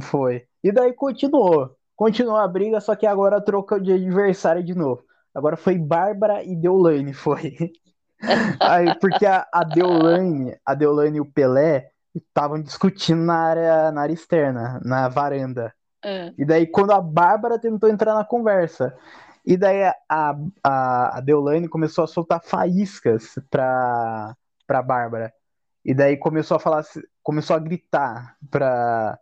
Foi. 0.00 0.46
E 0.62 0.72
daí 0.72 0.92
continuou. 0.94 1.76
Continuou 1.96 2.36
a 2.36 2.48
briga, 2.48 2.80
só 2.80 2.96
que 2.96 3.06
agora 3.06 3.40
trocou 3.44 3.78
de 3.78 3.92
adversário 3.92 4.64
de 4.64 4.74
novo. 4.74 5.04
Agora 5.34 5.56
foi 5.56 5.78
Bárbara 5.78 6.42
e 6.42 6.56
Deolane, 6.56 7.12
foi. 7.12 7.56
Aí, 8.60 8.94
porque 8.94 9.26
a, 9.26 9.46
a 9.52 9.64
Deolane, 9.64 10.56
a 10.64 10.74
Deolane 10.74 11.18
e 11.18 11.20
o 11.20 11.26
Pelé 11.30 11.90
estavam 12.14 12.60
discutindo 12.60 13.22
na 13.22 13.36
área, 13.36 13.92
na 13.92 14.02
área 14.02 14.12
externa, 14.12 14.80
na 14.84 15.08
varanda. 15.08 15.74
É. 16.04 16.32
E 16.36 16.44
daí, 16.44 16.66
quando 16.66 16.92
a 16.92 17.00
Bárbara 17.00 17.58
tentou 17.58 17.88
entrar 17.88 18.14
na 18.14 18.24
conversa, 18.24 18.94
e 19.44 19.56
daí 19.56 19.82
a, 19.84 19.94
a, 20.64 21.18
a 21.18 21.20
Deolane 21.20 21.68
começou 21.68 22.04
a 22.04 22.08
soltar 22.08 22.40
faíscas 22.42 23.34
pra, 23.50 24.36
pra 24.66 24.82
Bárbara. 24.82 25.32
E 25.84 25.94
daí 25.94 26.16
começou 26.16 26.56
a 26.56 26.60
falar, 26.60 26.84
começou 27.22 27.56
a 27.56 27.58
gritar 27.58 28.36
pra. 28.50 29.18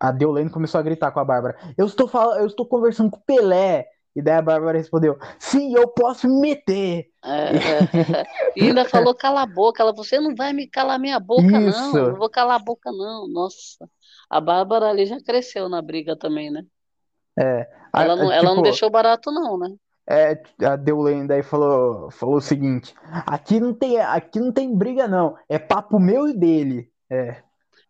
A 0.00 0.12
Deolane 0.12 0.50
começou 0.50 0.78
a 0.78 0.82
gritar 0.82 1.10
com 1.10 1.20
a 1.20 1.24
Bárbara. 1.24 1.56
Eu 1.76 1.86
estou 1.86 2.08
falando, 2.08 2.40
eu 2.40 2.46
estou 2.46 2.66
conversando 2.66 3.10
com 3.10 3.18
o 3.18 3.24
Pelé. 3.24 3.86
E 4.18 4.22
daí 4.22 4.34
a 4.34 4.42
Bárbara 4.42 4.76
respondeu: 4.76 5.16
Sim, 5.38 5.72
eu 5.76 5.86
posso 5.86 6.28
me 6.28 6.40
meter. 6.40 7.08
É, 7.24 7.28
é. 7.30 8.26
E 8.56 8.62
ainda 8.62 8.84
falou 8.84 9.14
cala 9.14 9.42
a 9.42 9.46
boca. 9.46 9.80
Ela, 9.80 9.92
você 9.92 10.18
não 10.18 10.34
vai 10.34 10.52
me 10.52 10.66
calar 10.66 10.98
minha 10.98 11.20
boca, 11.20 11.60
não. 11.60 11.68
Isso. 11.68 11.96
Eu 11.98 12.10
não 12.10 12.18
vou 12.18 12.28
calar 12.28 12.56
a 12.56 12.64
boca, 12.64 12.90
não. 12.90 13.28
Nossa. 13.28 13.88
A 14.28 14.40
Bárbara 14.40 14.88
ali 14.88 15.06
já 15.06 15.22
cresceu 15.22 15.68
na 15.68 15.80
briga 15.80 16.16
também, 16.16 16.50
né? 16.50 16.64
É. 17.38 17.68
A- 17.92 18.02
Ela 18.02 18.16
não, 18.16 18.28
a- 18.28 18.34
ela 18.34 18.44
não 18.46 18.54
tipo, 18.56 18.62
deixou 18.64 18.90
barato, 18.90 19.30
não, 19.30 19.56
né? 19.56 19.68
É, 20.10 20.42
a 20.66 20.74
Deolane 20.74 21.28
daí 21.28 21.42
falou, 21.44 22.10
falou 22.10 22.36
o 22.36 22.40
seguinte: 22.40 22.92
aqui 23.24 23.60
não 23.60 23.72
tem, 23.72 24.00
aqui 24.00 24.40
não 24.40 24.50
tem 24.50 24.74
briga, 24.74 25.06
não. 25.06 25.36
É 25.48 25.58
papo 25.60 26.00
meu 26.00 26.26
e 26.28 26.34
dele. 26.36 26.90
É. 27.08 27.42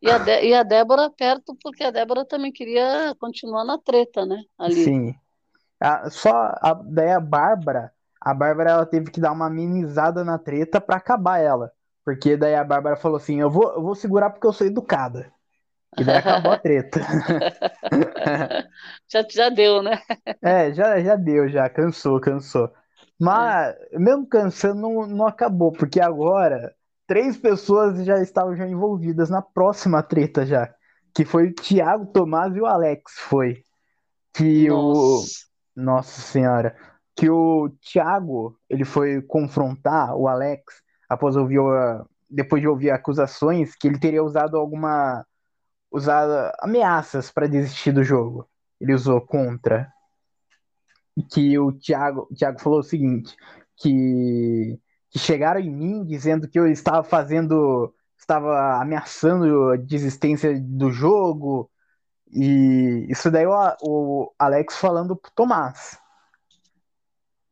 E 0.03 0.11
a, 0.11 0.19
Dé- 0.19 0.45
e 0.45 0.55
a 0.55 0.63
Débora 0.63 1.11
perto, 1.11 1.57
porque 1.63 1.83
a 1.85 1.91
Débora 1.91 2.25
também 2.25 2.53
queria 2.53 3.15
continuar 3.19 3.65
na 3.65 3.79
treta, 3.79 4.27
né? 4.27 4.43
Ali. 4.59 4.85
Sim. 4.85 5.15
A- 5.81 6.11
só 6.11 6.31
a, 6.61 6.75
daí 6.85 7.11
a 7.13 7.21
Bárbara, 7.21 7.93
a 8.21 8.35
Bárbara 8.35 8.71
ela 8.73 8.87
teve 8.87 9.11
que 9.11 9.21
dar 9.21 9.33
uma 9.33 9.47
amenizada 9.47 10.25
na 10.25 10.39
treta 10.39 10.81
pra 10.81 10.97
acabar 10.97 11.39
ela. 11.39 11.73
Porque 12.05 12.37
daí 12.37 12.55
a 12.55 12.65
Bárbara 12.65 12.97
falou 12.97 13.17
assim: 13.19 13.41
eu 13.41 13.51
vou, 13.51 13.73
eu 13.75 13.83
vou 13.83 13.95
segurar 13.95 14.31
porque 14.31 14.47
eu 14.47 14.53
sou 14.53 14.67
educada. 14.67 15.33
E 15.99 16.05
daí 16.05 16.17
acabou 16.19 16.53
a 16.53 16.57
treta. 16.57 17.01
Já, 19.11 19.23
já 19.31 19.49
deu, 19.51 19.83
né? 19.83 20.01
É, 20.43 20.73
já, 20.73 21.01
já 21.01 21.17
deu, 21.17 21.49
já, 21.49 21.69
cansou, 21.69 22.21
cansou. 22.21 22.73
Mas, 23.19 23.75
mesmo 23.93 24.27
cansando, 24.29 24.81
não, 24.81 25.07
não 25.07 25.27
acabou, 25.27 25.73
porque 25.73 26.01
agora 26.01 26.75
três 27.07 27.37
pessoas 27.37 28.05
já 28.05 28.21
estavam 28.23 28.55
já 28.57 28.67
envolvidas 28.67 29.29
na 29.31 29.43
próxima 29.43 30.03
treta 30.03 30.47
já. 30.47 30.73
Que 31.15 31.25
foi 31.25 31.49
o 31.49 31.55
Thiago, 31.55 32.07
Tomás 32.13 32.55
e 32.55 32.61
o 32.61 32.67
Alex, 32.67 33.15
foi. 33.19 33.65
Que 34.35 34.71
o. 34.71 35.31
Nossa. 35.31 35.48
Nossa 35.79 36.21
Senhora. 36.21 36.77
que 37.17 37.31
o 37.31 37.71
Thiago 37.81 38.59
ele 38.71 38.85
foi 38.85 39.23
confrontar 39.23 40.15
o 40.17 40.29
Alex 40.29 40.83
após 41.09 41.37
ouvir 41.37 41.61
depois 42.31 42.63
de 42.63 42.69
ouvir 42.69 42.91
acusações 42.91 43.75
que 43.75 43.89
ele 43.89 43.99
teria 43.99 44.23
usado 44.23 44.57
alguma 44.57 45.25
usado 45.91 46.53
ameaças 46.61 47.31
para 47.31 47.49
desistir 47.49 47.93
do 47.93 48.05
jogo. 48.05 48.49
Ele 48.81 48.95
usou 48.95 49.21
contra 49.21 49.91
que 51.33 51.59
o 51.59 51.73
Thiago, 51.73 52.29
o 52.31 52.35
Thiago 52.35 52.61
falou 52.61 52.81
o 52.81 52.83
seguinte, 52.85 53.35
que, 53.77 54.79
que 55.11 55.19
chegaram 55.19 55.61
em 55.61 55.71
mim 55.71 56.05
dizendo 56.05 56.49
que 56.49 56.59
eu 56.59 56.67
estava 56.69 57.03
fazendo, 57.03 57.93
estava 58.19 58.81
ameaçando 58.81 59.71
a 59.71 59.77
desistência 59.77 60.61
do 60.61 60.91
jogo, 60.91 61.71
e 62.33 63.07
isso 63.11 63.31
daí 63.31 63.47
o, 63.47 63.77
o 63.83 64.33
Alex 64.39 64.77
falando 64.77 65.17
pro 65.17 65.31
Tomás. 65.33 65.99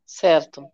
Certo. 0.05 0.67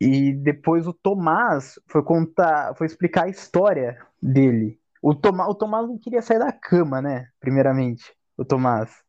E 0.00 0.32
depois 0.32 0.86
o 0.86 0.92
Tomás 0.92 1.78
foi 1.88 2.02
contar, 2.02 2.74
foi 2.76 2.86
explicar 2.86 3.24
a 3.24 3.28
história 3.28 3.98
dele. 4.22 4.78
O, 5.02 5.14
Tomás, 5.14 5.48
o 5.48 5.54
Tomás 5.54 5.88
não 5.88 5.98
queria 5.98 6.22
sair 6.22 6.38
da 6.38 6.52
cama, 6.52 7.02
né? 7.02 7.28
Primeiramente, 7.40 8.14
o 8.36 8.44
Tomás. 8.44 9.02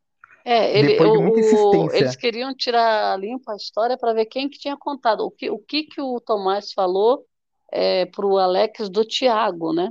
É, 0.44 0.76
ele, 0.78 0.92
Depois 0.92 1.12
de 1.12 1.18
muita 1.18 1.40
insistência. 1.40 1.96
eles 1.98 2.16
queriam 2.16 2.54
tirar 2.54 3.18
limpo 3.18 3.50
a 3.50 3.56
história 3.56 3.96
para 3.96 4.14
ver 4.14 4.26
quem 4.26 4.48
que 4.48 4.58
tinha 4.58 4.76
contado. 4.76 5.20
O 5.20 5.30
que 5.30 5.50
o, 5.50 5.58
que, 5.58 5.84
que 5.84 6.00
o 6.00 6.20
Tomás 6.20 6.72
falou 6.72 7.24
é, 7.70 8.06
para 8.06 8.26
o 8.26 8.38
Alex 8.38 8.88
do 8.88 9.04
Tiago, 9.04 9.72
né? 9.72 9.90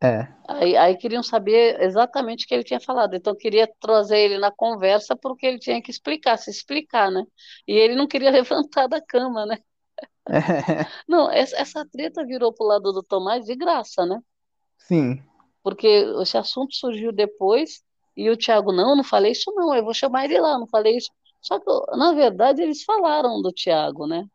É. 0.00 0.28
Aí, 0.46 0.76
aí 0.76 0.96
queriam 0.96 1.22
saber 1.22 1.80
exatamente 1.82 2.44
o 2.44 2.48
que 2.48 2.54
ele 2.54 2.64
tinha 2.64 2.80
falado. 2.80 3.14
Então 3.14 3.34
queria 3.34 3.68
trazer 3.80 4.18
ele 4.18 4.38
na 4.38 4.50
conversa 4.50 5.16
porque 5.16 5.46
ele 5.46 5.58
tinha 5.58 5.82
que 5.82 5.90
explicar, 5.90 6.36
se 6.36 6.50
explicar, 6.50 7.10
né? 7.10 7.24
E 7.66 7.72
ele 7.72 7.96
não 7.96 8.06
queria 8.06 8.30
levantar 8.30 8.86
da 8.86 9.00
cama, 9.00 9.44
né? 9.44 9.58
É. 10.28 10.30
Não, 11.08 11.30
essa, 11.30 11.86
treta 11.90 12.24
virou 12.24 12.52
pro 12.52 12.66
lado 12.66 12.92
do 12.92 13.02
Tomás 13.02 13.46
de 13.46 13.56
graça, 13.56 14.04
né? 14.04 14.20
Sim. 14.76 15.22
Porque 15.62 15.86
esse 16.20 16.36
assunto 16.36 16.74
surgiu 16.76 17.10
depois 17.10 17.82
e 18.16 18.28
o 18.30 18.36
Tiago, 18.36 18.72
não, 18.72 18.94
não 18.96 19.04
falei 19.04 19.32
isso 19.32 19.52
não, 19.54 19.74
eu 19.74 19.84
vou 19.84 19.94
chamar 19.94 20.24
ele 20.24 20.40
lá, 20.40 20.58
não 20.58 20.66
falei 20.66 20.96
isso. 20.96 21.10
Só 21.40 21.58
que, 21.58 21.66
na 21.96 22.12
verdade, 22.12 22.62
eles 22.62 22.82
falaram 22.84 23.40
do 23.40 23.52
Tiago, 23.52 24.06
né? 24.06 24.26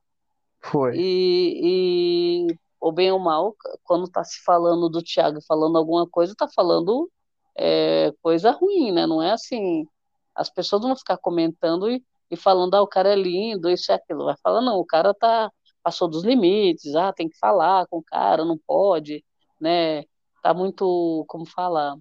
Foi. 0.62 0.96
E, 0.98 2.48
e 2.50 2.58
ou 2.84 2.92
bem 2.92 3.12
ou 3.14 3.20
mal, 3.20 3.56
quando 3.86 4.06
está 4.06 4.24
se 4.26 4.44
falando 4.44 4.90
do 4.90 5.02
Tiago 5.02 5.40
falando 5.48 5.78
alguma 5.78 6.08
coisa, 6.08 6.34
está 6.34 6.50
falando 6.50 7.10
é, 7.58 8.12
coisa 8.22 8.52
ruim, 8.52 8.92
né? 8.92 9.08
Não 9.08 9.22
é 9.24 9.32
assim. 9.32 9.88
As 10.36 10.50
pessoas 10.50 10.82
vão 10.84 10.96
ficar 10.96 11.18
comentando 11.18 11.90
e, 11.90 12.04
e 12.30 12.36
falando, 12.38 12.76
ah, 12.76 12.82
o 12.82 12.88
cara 12.88 13.10
é 13.14 13.16
lindo, 13.16 13.70
isso 13.70 13.92
e 13.92 13.94
aquilo. 13.96 14.26
Vai 14.26 14.36
falar, 14.44 14.62
não, 14.62 14.78
o 14.80 14.86
cara 14.86 15.14
tá, 15.14 15.50
passou 15.84 16.10
dos 16.10 16.24
limites, 16.26 16.94
ah, 16.96 17.14
tem 17.14 17.30
que 17.30 17.38
falar 17.38 17.88
com 17.88 18.00
o 18.00 18.04
cara, 18.04 18.44
não 18.46 18.58
pode, 18.68 19.24
né? 19.62 20.04
Tá 20.44 20.54
muito, 20.54 21.26
como 21.30 21.46
falar, 21.46 21.96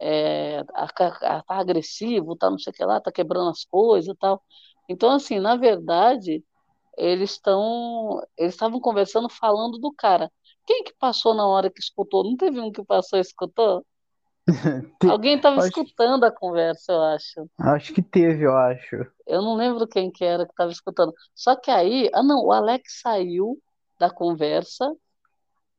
é, 0.00 0.64
tá 0.64 1.44
agressivo, 1.48 2.36
tá 2.36 2.50
não 2.50 2.58
sei 2.58 2.72
o 2.72 2.74
que 2.76 2.84
lá, 2.84 3.00
tá 3.00 3.12
quebrando 3.12 3.50
as 3.50 3.64
coisas 3.64 4.14
e 4.14 4.18
tal. 4.18 4.42
Então, 4.88 5.10
assim, 5.12 5.40
na 5.40 5.56
verdade, 5.56 6.44
eles 6.96 7.32
estão, 7.32 8.22
eles 8.36 8.54
estavam 8.54 8.80
conversando 8.80 9.28
falando 9.28 9.78
do 9.78 9.92
cara. 9.92 10.30
Quem 10.66 10.84
que 10.84 10.94
passou 10.98 11.34
na 11.34 11.46
hora 11.46 11.70
que 11.70 11.80
escutou? 11.80 12.24
Não 12.24 12.36
teve 12.36 12.60
um 12.60 12.70
que 12.70 12.84
passou 12.84 13.18
e 13.18 13.22
escutou? 13.22 13.84
Alguém 15.10 15.36
estava 15.36 15.58
acho... 15.58 15.68
escutando 15.68 16.24
a 16.24 16.30
conversa, 16.30 16.92
eu 16.92 17.02
acho. 17.02 17.50
Acho 17.58 17.92
que 17.92 18.02
teve, 18.02 18.44
eu 18.44 18.56
acho. 18.56 19.06
Eu 19.26 19.42
não 19.42 19.54
lembro 19.54 19.86
quem 19.86 20.10
que 20.10 20.24
era 20.24 20.44
que 20.44 20.52
estava 20.52 20.70
escutando. 20.70 21.14
Só 21.34 21.56
que 21.56 21.70
aí, 21.70 22.10
ah 22.12 22.22
não, 22.22 22.44
o 22.44 22.52
Alex 22.52 23.00
saiu 23.02 23.58
da 23.98 24.10
conversa. 24.10 24.94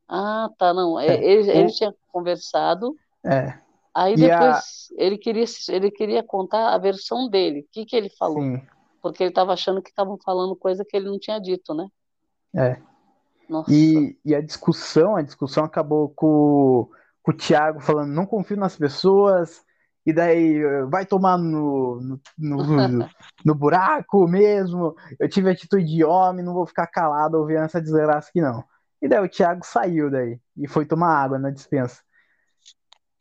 Ah, 0.07 0.49
tá, 0.57 0.73
não. 0.73 0.99
É, 0.99 1.23
ele, 1.23 1.49
o... 1.49 1.51
ele 1.51 1.71
tinha 1.71 1.93
conversado. 2.11 2.95
É. 3.25 3.57
Aí 3.93 4.13
e 4.13 4.17
depois 4.17 4.89
a... 4.97 5.03
ele, 5.03 5.17
queria, 5.17 5.45
ele 5.69 5.91
queria 5.91 6.23
contar 6.23 6.73
a 6.73 6.77
versão 6.77 7.29
dele. 7.29 7.61
O 7.61 7.67
que, 7.71 7.85
que 7.85 7.95
ele 7.95 8.09
falou? 8.09 8.41
Sim. 8.41 8.61
Porque 9.01 9.24
ele 9.24 9.31
estava 9.31 9.53
achando 9.53 9.81
que 9.81 9.89
estavam 9.89 10.17
falando 10.24 10.55
coisa 10.55 10.85
que 10.87 10.96
ele 10.96 11.09
não 11.09 11.20
tinha 11.20 11.40
dito, 11.40 11.74
né? 11.74 11.87
É. 12.55 12.81
Nossa. 13.50 13.72
E, 13.72 14.18
e 14.24 14.33
a 14.33 14.42
discussão, 14.42 15.16
a 15.16 15.22
discussão 15.22 15.66
acabou 15.66 16.09
com, 16.09 16.90
com 17.22 17.31
o 17.31 17.35
Thiago 17.35 17.81
falando, 17.81 18.14
não 18.14 18.25
confio 18.25 18.55
nas 18.55 18.77
pessoas, 18.77 19.61
e 20.05 20.14
daí 20.14 20.61
vai 20.90 21.05
tomar 21.05 21.37
no, 21.37 22.00
no, 22.01 22.20
no, 22.37 23.09
no, 23.46 23.55
buraco 23.55 24.27
mesmo. 24.27 24.96
Eu 25.20 25.29
tive 25.29 25.50
atitude 25.50 25.85
de 25.85 26.03
homem, 26.03 26.44
não 26.44 26.53
vou 26.53 26.66
ficar 26.66 26.87
calado 26.87 27.37
ouvindo 27.37 27.59
essa 27.59 27.81
desgraça 27.81 28.29
aqui, 28.29 28.42
não. 28.42 28.64
E 29.01 29.07
daí 29.07 29.24
o 29.24 29.29
Thiago 29.29 29.66
saiu 29.66 30.09
daí 30.09 30.40
e 30.55 30.68
foi 30.68 30.85
tomar 30.85 31.22
água 31.22 31.37
na 31.37 31.50
dispensa. 31.50 32.01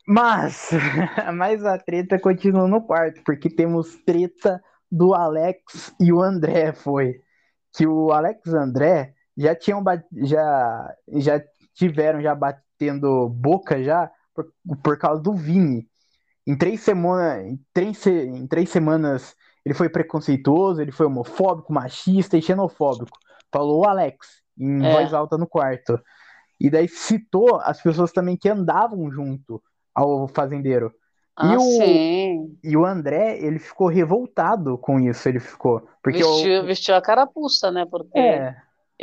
Mas, 0.07 0.69
mas 1.35 1.65
a 1.65 1.77
treta 1.77 2.19
continua 2.19 2.67
no 2.67 2.81
quarto, 2.81 3.21
porque 3.23 3.49
temos 3.49 3.95
treta 4.05 4.61
do 4.91 5.13
Alex 5.13 5.93
e 5.99 6.11
o 6.11 6.21
André, 6.21 6.73
foi. 6.73 7.21
Que 7.73 7.87
o 7.87 8.11
Alex 8.11 8.45
e 8.45 8.49
o 8.49 8.59
André 8.59 9.13
já 9.37 9.55
tinham 9.55 9.83
já, 10.13 10.95
já 11.13 11.41
tiveram 11.73 12.21
já 12.21 12.35
batendo 12.35 13.29
boca 13.29 13.81
já 13.81 14.11
por, 14.33 14.51
por 14.83 14.97
causa 14.97 15.21
do 15.21 15.33
Vini. 15.33 15.87
Em 16.45 16.57
três, 16.57 16.81
semana, 16.81 17.41
em, 17.43 17.59
três, 17.73 18.05
em 18.05 18.47
três 18.47 18.69
semanas 18.69 19.35
ele 19.63 19.75
foi 19.75 19.89
preconceituoso, 19.89 20.81
ele 20.81 20.91
foi 20.91 21.05
homofóbico, 21.05 21.71
machista 21.71 22.37
e 22.37 22.41
xenofóbico. 22.41 23.17
Falou 23.51 23.81
o 23.81 23.87
Alex 23.87 24.41
em 24.57 24.85
é. 24.85 24.91
voz 24.91 25.13
alta 25.13 25.37
no 25.37 25.47
quarto. 25.47 25.99
E 26.59 26.69
daí 26.69 26.87
citou 26.87 27.59
as 27.61 27.81
pessoas 27.81 28.11
também 28.11 28.37
que 28.37 28.49
andavam 28.49 29.09
junto 29.11 29.61
ao 29.93 30.27
fazendeiro. 30.27 30.93
Ah, 31.41 31.53
e, 31.53 31.57
o, 31.57 31.61
sim. 31.61 32.59
e 32.63 32.77
o 32.77 32.85
André, 32.85 33.39
ele 33.39 33.57
ficou 33.57 33.87
revoltado 33.87 34.77
com 34.77 34.99
isso, 34.99 35.27
ele 35.27 35.39
ficou. 35.39 35.87
Porque 36.03 36.19
vestiu, 36.19 36.61
o... 36.61 36.65
vestiu 36.65 36.95
a 36.95 37.01
carapuça, 37.01 37.71
né? 37.71 37.85
Porque, 37.89 38.19
é, 38.19 38.55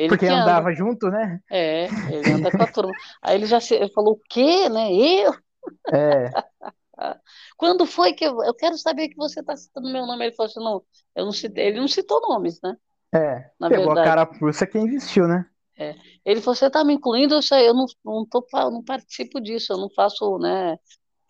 porque 0.08 0.26
andava 0.26 0.68
anda. 0.68 0.76
junto, 0.76 1.08
né? 1.10 1.40
É, 1.50 1.86
ele 2.10 2.32
anda 2.32 2.50
com 2.50 2.62
a 2.62 2.66
turma. 2.66 2.92
Aí 3.20 3.36
ele 3.36 3.46
já 3.46 3.60
se, 3.60 3.74
ele 3.74 3.90
falou, 3.90 4.12
o 4.12 4.20
quê, 4.30 4.68
né? 4.68 4.92
Eu? 4.92 5.34
É. 5.92 6.30
Quando 7.56 7.86
foi 7.86 8.12
que 8.12 8.24
eu, 8.24 8.42
eu 8.44 8.54
quero 8.54 8.78
saber 8.78 9.08
que 9.08 9.16
você 9.16 9.40
está 9.40 9.56
citando 9.56 9.90
meu 9.90 10.06
nome? 10.06 10.26
Ele 10.26 10.34
falou 10.34 10.50
assim, 10.50 10.60
não, 10.60 10.82
eu 11.16 11.24
não 11.24 11.32
citei, 11.32 11.66
ele 11.66 11.80
não 11.80 11.88
citou 11.88 12.20
nomes, 12.20 12.60
né? 12.62 12.76
É, 13.12 13.50
Na 13.58 13.68
pegou 13.68 13.86
verdade. 13.86 14.00
a 14.00 14.10
carapuça 14.10 14.66
quem 14.66 14.86
vestiu, 14.86 15.26
né? 15.26 15.44
É. 15.76 15.94
Ele 16.24 16.40
falou, 16.40 16.56
você 16.56 16.66
está 16.66 16.84
me 16.84 16.94
incluindo, 16.94 17.34
eu, 17.34 17.58
eu 17.58 17.74
não, 17.74 17.86
não, 18.04 18.26
tô, 18.26 18.44
não 18.52 18.82
participo 18.82 19.40
disso, 19.40 19.72
eu 19.72 19.78
não 19.78 19.88
faço, 19.90 20.38
né, 20.38 20.76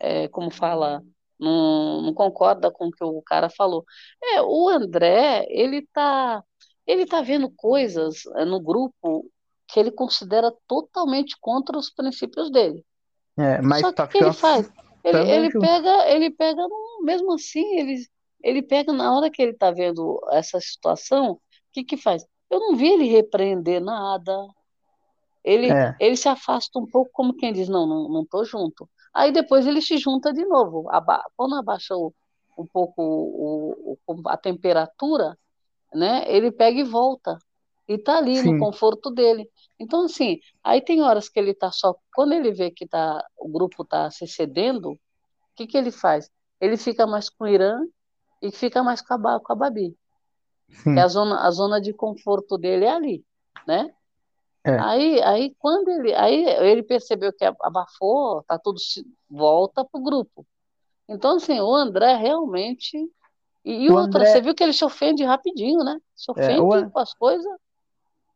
é, 0.01 0.29
como 0.29 0.51
fala, 0.51 1.03
não, 1.39 2.03
não 2.03 2.15
concorda 2.15 2.71
com 2.71 2.87
o 2.87 2.91
que 2.91 3.05
o 3.05 3.23
cara 3.23 3.49
falou. 3.49 3.85
É, 4.23 4.43
o 4.43 4.69
André, 4.69 5.47
ele 5.49 5.79
está 5.79 6.43
ele 6.87 7.05
tá 7.05 7.21
vendo 7.21 7.51
coisas 7.51 8.25
é, 8.37 8.47
no 8.47 8.59
grupo 8.59 9.31
que 9.69 9.79
ele 9.79 9.91
considera 9.91 10.51
totalmente 10.67 11.37
contra 11.39 11.77
os 11.77 11.91
princípios 11.91 12.51
dele. 12.51 12.83
É, 13.37 13.61
mas 13.61 13.83
Só 13.83 13.93
tá 13.93 14.09
que 14.09 14.17
ele 14.17 14.33
faz? 14.33 14.71
Ele, 15.05 15.31
ele 15.31 15.51
pega, 15.51 16.11
ele 16.11 16.31
pega, 16.31 16.63
mesmo 17.03 17.35
assim, 17.35 17.79
ele, 17.79 18.07
ele 18.43 18.63
pega 18.63 18.93
na 18.93 19.15
hora 19.15 19.31
que 19.31 19.41
ele 19.41 19.53
está 19.53 19.71
vendo 19.71 20.19
essa 20.33 20.59
situação, 20.61 21.33
o 21.33 21.41
que 21.73 21.85
que 21.85 21.97
faz? 21.97 22.27
Eu 22.51 22.59
não 22.59 22.75
vi 22.75 22.89
ele 22.89 23.05
repreender 23.05 23.81
nada. 23.81 24.49
Ele, 25.45 25.71
é. 25.71 25.95
ele 26.01 26.17
se 26.17 26.29
afasta 26.29 26.79
um 26.79 26.87
pouco, 26.87 27.11
como 27.13 27.37
quem 27.37 27.53
diz, 27.53 27.69
não, 27.69 27.87
não, 27.87 28.09
não 28.09 28.27
tô 28.27 28.45
junto. 28.45 28.89
Aí 29.15 29.33
depois 29.33 29.67
ele 29.67 29.81
se 29.81 29.97
junta 29.99 30.33
de 30.33 30.45
novo. 30.45 30.89
Aba 30.91 31.25
quando 31.37 31.57
abaixa 31.57 31.95
o, 31.97 32.13
um 32.57 32.67
pouco 32.67 33.03
o, 33.03 33.99
o, 34.07 34.29
a 34.29 34.37
temperatura, 34.37 35.37
né, 35.93 36.25
ele 36.27 36.51
pega 36.51 36.81
e 36.81 36.85
volta. 36.85 37.39
E 37.89 37.97
tá 37.97 38.19
ali 38.19 38.37
Sim. 38.37 38.53
no 38.53 38.59
conforto 38.59 39.11
dele. 39.11 39.49
Então, 39.81 40.05
assim, 40.05 40.39
aí 40.63 40.81
tem 40.83 41.03
horas 41.03 41.29
que 41.29 41.39
ele 41.39 41.55
tá 41.55 41.73
só. 41.73 41.97
Quando 42.15 42.35
ele 42.35 42.53
vê 42.53 42.71
que 42.71 42.87
tá, 42.87 43.25
o 43.39 43.49
grupo 43.49 43.83
tá 43.83 44.11
se 44.11 44.27
cedendo, 44.27 44.91
o 44.93 44.99
que, 45.57 45.67
que 45.67 45.79
ele 45.79 45.91
faz? 45.91 46.31
Ele 46.61 46.77
fica 46.77 47.07
mais 47.07 47.31
com 47.31 47.45
o 47.45 47.49
Irã 47.49 47.81
e 48.43 48.51
fica 48.51 48.83
mais 48.83 49.01
com 49.01 49.15
a, 49.15 49.41
com 49.41 49.53
a 49.53 49.57
Babi. 49.57 49.97
Que 50.83 51.01
a 51.01 51.09
zona, 51.09 51.47
a 51.47 51.51
zona 51.51 51.81
de 51.81 51.95
conforto 51.95 52.59
dele 52.59 52.85
é 52.85 52.91
ali, 52.91 53.25
né? 53.67 53.91
É. 54.65 54.79
Aí, 54.79 55.23
aí 55.23 55.57
quando 55.59 55.89
ele, 55.89 56.15
aí 56.15 56.45
ele 56.45 56.83
percebeu 56.83 57.33
que 57.33 57.45
abafou, 57.45 58.43
tá 58.45 58.59
tudo 58.59 58.79
volta 59.31 59.85
pro 59.85 60.03
grupo. 60.03 60.47
Então 61.09 61.37
assim, 61.37 61.61
o 61.61 61.75
André 61.75 62.15
realmente 62.17 62.99
e, 63.65 63.85
e 63.85 63.91
outra, 63.91 64.21
André... 64.21 64.33
você 64.33 64.41
viu 64.41 64.55
que 64.55 64.63
ele 64.63 64.73
se 64.73 64.85
ofende 64.85 65.25
rapidinho, 65.25 65.85
né? 65.85 65.99
Se 66.15 66.31
é, 66.31 66.33
ofende 66.33 66.59
é, 66.59 66.87
o... 66.87 66.91
com 66.91 66.99
as 66.99 67.15
coisas. 67.15 67.53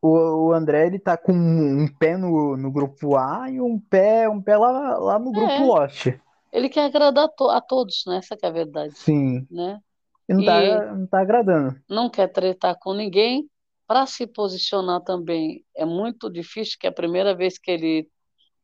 O, 0.01 0.49
o 0.49 0.53
André 0.53 0.87
ele 0.87 0.99
tá 0.99 1.17
com 1.17 1.33
um 1.33 1.87
pé 1.99 2.17
no, 2.17 2.57
no 2.57 2.73
grupo 2.73 3.17
A 3.17 3.51
e 3.51 3.61
um 3.61 3.79
pé 3.79 4.29
um 4.29 4.41
pé 4.41 4.57
lá, 4.57 4.99
lá 4.99 5.19
no 5.19 5.31
grupo 5.31 5.79
é. 5.83 6.21
Ele 6.53 6.69
quer 6.69 6.85
agradar 6.85 7.29
to 7.31 7.49
a 7.49 7.61
todos, 7.61 8.05
né? 8.07 8.19
Essa 8.19 8.37
é 8.41 8.47
a 8.47 8.51
verdade. 8.51 8.93
Sim. 8.95 9.47
Né? 9.51 9.81
E 10.29 10.35
não, 10.35 10.45
tá, 10.45 10.93
não 10.93 11.07
tá 11.07 11.21
agradando. 11.21 11.81
Não 11.89 12.11
quer 12.11 12.29
tretar 12.29 12.79
com 12.79 12.95
ninguém, 12.95 13.49
para 13.93 14.07
se 14.07 14.27
posicionar 14.27 15.03
também 15.03 15.63
é 15.77 15.85
muito 15.85 16.31
difícil, 16.31 16.79
que 16.81 16.87
é 16.87 16.89
a 16.89 16.95
primeira 16.95 17.35
vez 17.35 17.59
que 17.59 17.71
ele 17.71 18.11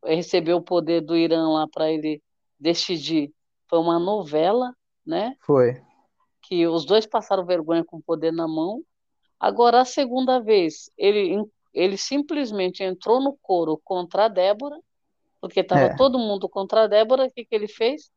recebeu 0.03 0.57
o 0.57 0.63
poder 0.63 1.03
do 1.03 1.15
Irã 1.15 1.51
lá 1.51 1.69
para 1.69 1.93
ele 1.93 2.23
decidir 2.59 3.31
foi 3.69 3.79
uma 3.79 3.99
novela, 3.99 4.75
né? 5.05 5.37
Foi. 5.43 5.83
Que 6.41 6.67
os 6.67 6.87
dois 6.87 7.05
passaram 7.05 7.45
vergonha 7.45 7.85
com 7.85 7.99
o 7.99 8.03
poder 8.03 8.33
na 8.33 8.49
mão. 8.49 8.83
Agora, 9.39 9.83
a 9.83 9.85
segunda 9.85 10.41
vez, 10.41 10.91
ele, 10.97 11.45
ele 11.75 11.99
simplesmente 11.99 12.83
entrou 12.83 13.21
no 13.21 13.37
coro 13.43 13.79
contra 13.85 14.25
a 14.25 14.29
Débora, 14.29 14.81
porque 15.43 15.61
estava 15.61 15.83
é. 15.83 15.95
todo 15.95 16.19
mundo 16.19 16.49
contra 16.49 16.85
a 16.85 16.87
Débora. 16.87 17.27
O 17.27 17.31
que, 17.31 17.45
que 17.45 17.55
ele 17.55 17.69
fez? 17.69 18.11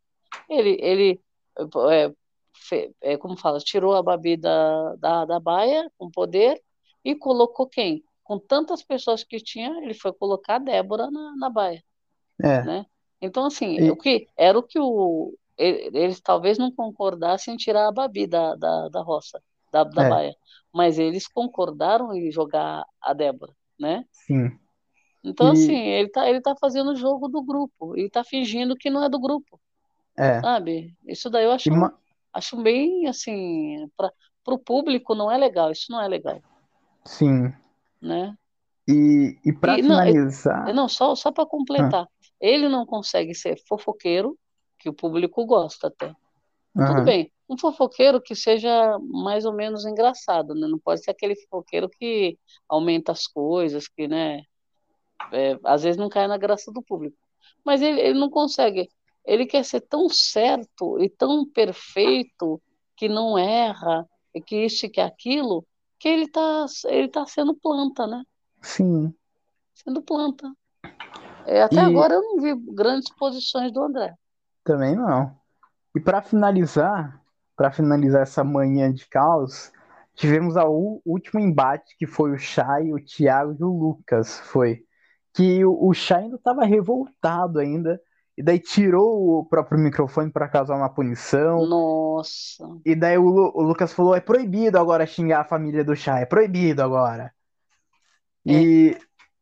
Ele, 0.50 0.78
ele 0.80 1.22
é, 1.92 2.14
fe, 2.54 2.96
é, 3.02 3.18
como 3.18 3.36
fala, 3.36 3.60
tirou 3.60 3.96
a 3.96 4.02
Babi 4.02 4.38
da, 4.38 4.96
da, 4.96 5.26
da 5.26 5.40
baia 5.42 5.92
com 5.98 6.10
poder 6.10 6.58
e 7.04 7.16
colocou 7.16 7.68
quem? 7.68 8.04
Com 8.24 8.40
tantas 8.40 8.84
pessoas 8.84 9.24
que 9.24 9.38
tinha, 9.38 9.84
ele 9.84 9.94
foi 9.94 10.14
colocar 10.14 10.56
a 10.56 10.60
Débora 10.60 11.10
na, 11.10 11.36
na 11.36 11.50
baia. 11.50 11.84
É. 12.42 12.64
Né? 12.64 12.86
Então, 13.22 13.46
assim, 13.46 13.78
e... 13.80 13.92
o 13.92 13.96
que, 13.96 14.28
era 14.38 14.58
o 14.58 14.64
que 14.64 14.80
o, 14.80 15.38
eles 15.58 16.20
talvez 16.20 16.58
não 16.58 16.72
concordassem 16.72 17.54
em 17.54 17.58
tirar 17.58 17.88
a 17.88 17.92
Babi 17.92 18.26
da, 18.26 18.56
da, 18.56 18.90
da 18.90 19.02
roça, 19.02 19.42
da, 19.72 19.84
da 19.84 20.06
é. 20.06 20.10
baia, 20.10 20.36
mas 20.74 20.98
eles 20.98 21.28
concordaram 21.28 22.14
em 22.14 22.32
jogar 22.32 22.86
a 23.02 23.14
Débora, 23.14 23.54
né? 23.80 24.06
Sim. 24.12 24.58
Então, 25.24 25.50
e... 25.50 25.52
assim, 25.52 25.78
ele 25.78 26.10
tá, 26.10 26.28
ele 26.28 26.42
tá 26.42 26.56
fazendo 26.60 26.92
o 26.92 26.96
jogo 26.96 27.28
do 27.28 27.44
grupo 27.44 27.96
e 27.98 28.10
tá 28.10 28.24
fingindo 28.24 28.76
que 28.76 28.90
não 28.90 29.04
é 29.04 29.10
do 29.10 29.20
grupo. 29.20 29.60
É. 30.18 30.42
Sabe? 30.42 30.96
Isso 31.06 31.30
daí 31.30 31.46
eu 31.46 31.52
acho, 31.52 31.72
uma... 31.72 31.98
acho 32.34 32.62
bem, 32.62 33.08
assim, 33.08 33.88
para 33.96 34.12
o 34.48 34.58
público 34.58 35.14
não 35.14 35.32
é 35.32 35.38
legal, 35.38 35.72
isso 35.72 35.92
não 35.92 36.02
é 36.02 36.08
legal. 36.08 36.42
Sim. 37.06 37.54
Né? 38.02 38.36
E, 38.88 39.38
e 39.46 39.54
para 39.54 39.76
finalizar. 39.76 40.66
Não, 40.68 40.74
não 40.74 40.90
só, 40.90 41.16
só 41.16 41.32
para 41.32 41.46
completar. 41.46 42.04
Ah. 42.04 42.08
Ele 42.40 42.68
não 42.68 42.86
consegue 42.86 43.36
ser 43.36 43.62
fofoqueiro, 43.68 44.38
que 44.80 44.90
o 44.90 44.94
público 44.94 45.46
gosta 45.46 45.88
até. 45.88 46.08
Uhum. 46.76 46.86
Tudo 46.88 47.04
bem, 47.04 47.32
um 47.48 47.58
fofoqueiro 47.58 48.22
que 48.22 48.36
seja 48.36 48.98
mais 49.00 49.46
ou 49.46 49.54
menos 49.54 49.86
engraçado, 49.86 50.56
né? 50.56 50.68
Não 50.68 50.80
pode 50.80 51.04
ser 51.04 51.12
aquele 51.12 51.36
fofoqueiro 51.36 51.90
que 51.90 52.38
aumenta 52.68 53.12
as 53.12 53.28
coisas, 53.28 53.88
que, 53.88 54.08
né? 54.08 54.44
É, 55.32 55.60
às 55.64 55.84
vezes 55.84 55.98
não 55.98 56.10
cai 56.10 56.28
na 56.28 56.38
graça 56.38 56.72
do 56.72 56.82
público. 56.82 57.18
Mas 57.64 57.82
ele, 57.82 58.00
ele 58.00 58.20
não 58.20 58.30
consegue. 58.30 58.90
Ele 59.26 59.46
quer 59.46 59.64
ser 59.64 59.82
tão 59.82 60.10
certo 60.10 61.00
e 61.00 61.10
tão 61.10 61.46
perfeito 61.46 62.60
que 62.96 63.08
não 63.08 63.38
erra, 63.38 64.08
e 64.34 64.42
que 64.42 64.56
isso 64.66 64.86
e 64.86 64.90
que 64.90 65.02
aquilo, 65.02 65.66
que 66.02 66.10
ele 66.10 66.24
está 66.24 66.66
ele 66.86 67.08
tá 67.08 67.26
sendo 67.28 67.54
planta, 67.54 68.08
né? 68.08 68.24
Sim. 68.60 69.14
Sendo 69.76 70.02
planta. 70.02 70.52
É, 71.46 71.62
até 71.62 71.76
e... 71.76 71.80
agora 71.80 72.16
eu 72.16 72.22
não 72.22 72.42
vi 72.42 72.56
grandes 72.74 73.14
posições 73.14 73.72
do 73.72 73.84
André. 73.84 74.16
Também 74.64 74.96
não. 74.96 75.40
E 75.96 76.00
para 76.00 76.24
finalizar, 76.24 77.22
para 77.56 77.72
finalizar 77.72 78.24
essa 78.24 78.44
manhã 78.44 78.92
de 78.92 79.08
caos, 79.08 79.72
tivemos 80.16 80.56
o 80.56 81.02
último 81.06 81.40
embate 81.40 81.96
que 81.98 82.08
foi 82.08 82.32
o 82.32 82.38
Chay, 82.40 82.92
o 82.92 83.04
Thiago 83.04 83.56
e 83.60 83.64
o 83.64 83.68
Lucas, 83.68 84.40
foi 84.40 84.84
que 85.36 85.64
o, 85.64 85.88
o 85.88 85.94
Chay 85.94 86.24
ainda 86.24 86.36
estava 86.38 86.66
revoltado 86.66 87.60
ainda 87.60 88.02
e 88.42 88.44
daí 88.44 88.58
tirou 88.58 89.38
o 89.38 89.46
próprio 89.46 89.78
microfone 89.78 90.32
para 90.32 90.48
causar 90.48 90.76
uma 90.76 90.90
punição. 90.90 91.64
Nossa. 91.68 92.68
E 92.84 92.96
daí 92.96 93.16
o, 93.16 93.24
o, 93.24 93.62
Lucas 93.62 93.94
falou: 93.94 94.16
é 94.16 94.20
proibido 94.20 94.80
agora 94.80 95.06
xingar 95.06 95.42
a 95.42 95.46
família 95.46 95.84
do 95.84 95.96
Chay, 95.96 96.24
é 96.24 96.26
proibido 96.26 96.82
agora. 96.82 97.32
É. 98.48 98.52
E 98.52 98.98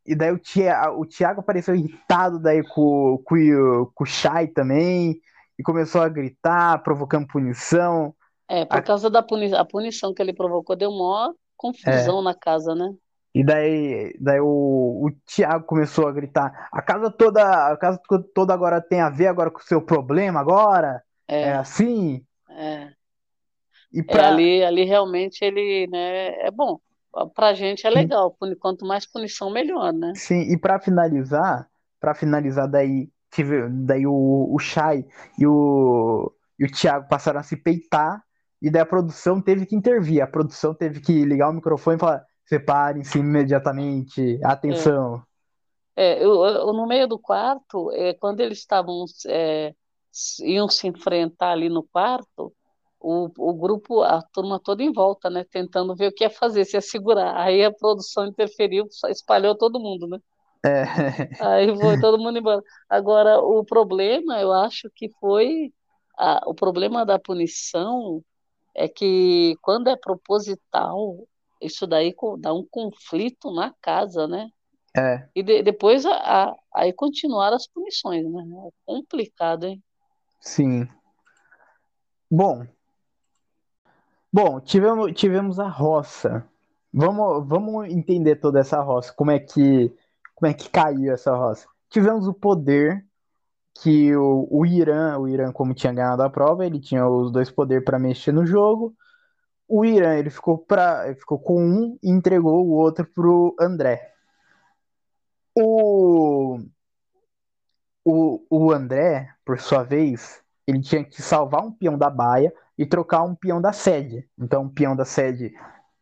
e 0.06 0.16
daí 0.16 0.32
o, 0.32 0.38
Tia, 0.38 0.92
o 0.92 1.06
Thiago 1.06 1.40
apareceu 1.40 1.76
irritado 1.76 2.40
daí 2.40 2.62
com, 2.64 3.22
com, 3.24 3.92
com 3.94 4.04
o 4.04 4.08
Shai 4.08 4.48
também. 4.48 5.22
E 5.58 5.64
começou 5.64 6.02
a 6.02 6.10
gritar, 6.10 6.84
provocando 6.84 7.28
punição. 7.28 8.14
É, 8.50 8.66
por 8.66 8.80
a... 8.80 8.82
causa 8.82 9.10
da 9.10 9.24
puni... 9.24 9.54
a 9.54 9.64
punição 9.64 10.14
que 10.14 10.22
ele 10.22 10.34
provocou, 10.34 10.76
deu 10.76 10.92
maior 10.92 11.34
confusão 11.56 12.20
é. 12.20 12.24
na 12.24 12.34
casa, 12.34 12.74
né? 12.76 12.92
E 13.34 13.44
daí, 13.44 14.16
daí 14.20 14.40
o, 14.40 15.06
o 15.06 15.12
Thiago 15.26 15.66
começou 15.66 16.08
a 16.08 16.12
gritar: 16.12 16.68
a 16.72 16.82
casa 16.82 17.12
toda, 17.12 17.72
a 17.72 17.78
casa 17.78 18.00
toda 18.34 18.54
agora 18.54 18.82
tem 18.82 19.02
a 19.02 19.10
ver 19.10 19.28
agora 19.28 19.52
com 19.52 19.60
o 19.60 19.64
seu 19.64 19.82
problema 19.82 20.40
agora. 20.40 21.04
É, 21.28 21.42
é 21.42 21.54
assim. 21.54 22.24
É. 22.50 22.90
E 23.94 24.04
pra... 24.04 24.24
É, 24.24 24.26
ali, 24.28 24.64
ali 24.64 24.84
realmente 24.84 25.44
ele, 25.44 25.88
né, 25.88 26.46
é 26.46 26.52
bom 26.52 26.80
pra 27.34 27.54
gente 27.54 27.86
é 27.86 27.90
legal. 27.90 28.36
Quanto 28.60 28.86
mais 28.86 29.06
punição, 29.06 29.50
melhor, 29.50 29.94
né? 29.94 30.14
Sim, 30.16 30.42
e 30.52 30.58
para 30.58 30.80
finalizar, 30.80 31.68
para 32.00 32.14
finalizar 32.14 32.68
daí, 32.68 33.10
daí 33.86 34.06
o, 34.06 34.48
o 34.52 34.60
Shai 34.60 35.06
e 35.38 35.46
o, 35.46 36.32
e 36.58 36.66
o 36.66 36.72
Thiago 36.72 37.08
passaram 37.08 37.40
a 37.40 37.44
se 37.44 37.58
peitar, 37.58 38.24
e 38.62 38.70
daí 38.70 38.82
a 38.82 38.86
produção 38.86 39.42
teve 39.42 39.66
que 39.66 39.76
intervir. 39.76 40.22
A 40.22 40.28
produção 40.28 40.74
teve 40.74 41.00
que 41.00 41.24
ligar 41.26 41.50
o 41.50 41.54
microfone 41.54 41.98
e 41.98 42.00
falar: 42.00 42.26
separem-se 42.50 43.20
imediatamente, 43.20 44.40
atenção. 44.44 45.22
É, 45.96 46.24
eu, 46.24 46.44
eu, 46.44 46.74
no 46.74 46.88
meio 46.88 47.08
do 47.08 47.20
quarto, 47.20 47.92
é, 47.92 48.14
quando 48.16 48.40
eles 48.40 48.58
estavam 48.58 49.06
é, 49.28 49.74
iam 50.42 50.68
se 50.68 50.88
enfrentar 50.88 51.52
ali 51.52 51.70
no 51.70 51.84
quarto, 51.84 52.52
o, 53.00 53.30
o 53.38 53.54
grupo, 53.54 54.02
a 54.02 54.22
turma 54.22 54.60
toda 54.60 54.82
em 54.84 54.92
volta, 54.92 55.30
né? 55.30 55.46
Tentando 55.50 55.96
ver 55.96 56.08
o 56.08 56.12
que 56.12 56.24
ia 56.24 56.30
fazer, 56.30 56.66
se 56.66 56.76
ia 56.76 56.82
segurar. 56.82 57.38
Aí 57.38 57.64
a 57.64 57.72
produção 57.72 58.26
interferiu, 58.26 58.88
espalhou 59.10 59.56
todo 59.56 59.80
mundo, 59.80 60.08
né? 60.08 60.20
É. 60.66 60.84
Aí 61.42 61.80
foi 61.80 62.00
todo 62.02 62.18
mundo 62.18 62.40
embora. 62.40 62.62
Agora, 62.90 63.40
o 63.40 63.64
problema, 63.64 64.40
eu 64.42 64.52
acho 64.52 64.90
que 64.96 65.10
foi. 65.20 65.72
A, 66.18 66.42
o 66.50 66.54
problema 66.54 67.06
da 67.06 67.18
punição 67.18 68.22
é 68.76 68.90
que 68.90 69.56
quando 69.62 69.90
é 69.90 69.96
proposital, 69.96 71.16
isso 71.62 71.86
daí 71.86 72.16
dá 72.40 72.54
um 72.54 72.66
conflito 72.70 73.52
na 73.54 73.74
casa, 73.82 74.28
né? 74.28 74.50
É. 74.96 75.28
E 75.36 75.44
de, 75.44 75.62
depois 75.62 76.06
a, 76.06 76.14
a, 76.14 76.56
aí 76.76 76.94
continuaram 76.94 77.56
as 77.56 77.68
punições, 77.68 78.26
né? 78.32 78.44
É 78.68 78.70
complicado, 78.86 79.66
hein? 79.66 79.84
Sim. 80.42 80.88
Bom, 82.32 82.66
Bom, 84.32 84.60
tivemos, 84.60 85.12
tivemos 85.14 85.60
a 85.60 85.68
roça. 85.68 86.46
Vamos, 86.94 87.48
vamos 87.48 87.90
entender 87.90 88.36
toda 88.36 88.60
essa 88.60 88.80
roça. 88.80 89.12
Como 89.14 89.32
é 89.32 89.40
que, 89.40 89.92
como 90.36 90.52
é 90.52 90.54
que 90.54 90.70
caiu 90.70 91.12
essa 91.12 91.36
roça? 91.36 91.68
Tivemos 91.90 92.28
o 92.28 92.34
poder 92.34 93.04
que 93.82 94.16
o, 94.16 94.48
o 94.52 94.66
Irã, 94.68 95.18
o 95.18 95.28
Irã 95.28 95.52
como 95.52 95.74
tinha 95.74 95.92
ganhado 95.92 96.22
a 96.22 96.30
prova, 96.30 96.64
ele 96.64 96.80
tinha 96.80 97.08
os 97.08 97.32
dois 97.32 97.50
poderes 97.50 97.84
para 97.84 97.98
mexer 97.98 98.32
no 98.32 98.46
jogo. 98.46 98.94
O 99.70 99.86
Irã 99.86 100.16
ele 100.16 100.32
ficou 100.32 100.58
para, 100.58 101.06
ele 101.06 101.16
ficou 101.16 101.38
com 101.38 101.64
um 101.64 102.00
e 102.02 102.10
entregou 102.10 102.66
o 102.66 102.72
outro 102.72 103.06
pro 103.06 103.56
André. 103.60 104.14
O, 105.56 106.60
o, 108.04 108.46
o 108.50 108.72
André, 108.72 109.30
por 109.46 109.60
sua 109.60 109.84
vez, 109.84 110.42
ele 110.66 110.82
tinha 110.82 111.04
que 111.04 111.22
salvar 111.22 111.64
um 111.64 111.72
peão 111.72 111.98
da 111.98 112.10
baia 112.10 112.52
e 112.76 112.86
trocar 112.86 113.24
um 113.24 113.36
peão 113.36 113.62
da 113.62 113.72
sede. 113.72 114.28
Então, 114.38 114.64
um 114.64 114.70
peão 114.70 114.96
da 114.96 115.06
sede 115.06 115.54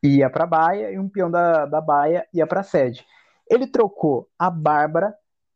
ia 0.01 0.29
para 0.29 0.45
a 0.45 0.47
baia 0.47 0.91
e 0.91 0.97
um 0.97 1.09
peão 1.09 1.29
da, 1.29 1.65
da 1.65 1.81
baia 1.81 2.25
ia 2.33 2.47
para 2.47 2.61
a 2.61 2.63
sede. 2.63 3.05
Ele 3.49 3.67
trocou 3.67 4.29
a 4.39 4.49
Bárbara 4.49 5.13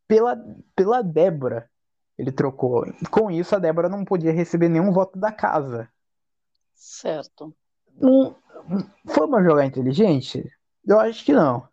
pela, 0.07 0.37
pela 0.75 1.01
Débora. 1.01 1.69
Ele 2.17 2.31
trocou. 2.31 2.85
Com 3.09 3.31
isso, 3.31 3.55
a 3.55 3.59
Débora 3.59 3.87
não 3.87 4.03
podia 4.03 4.33
receber 4.33 4.67
nenhum 4.67 4.91
voto 4.91 5.17
da 5.17 5.31
casa. 5.31 5.89
Certo. 6.73 7.55
Não, 7.99 8.35
foi 9.07 9.25
uma 9.25 9.43
jogada 9.43 9.65
inteligente? 9.65 10.43
Eu 10.85 10.99
acho 10.99 11.23
que 11.23 11.33
não. 11.33 11.67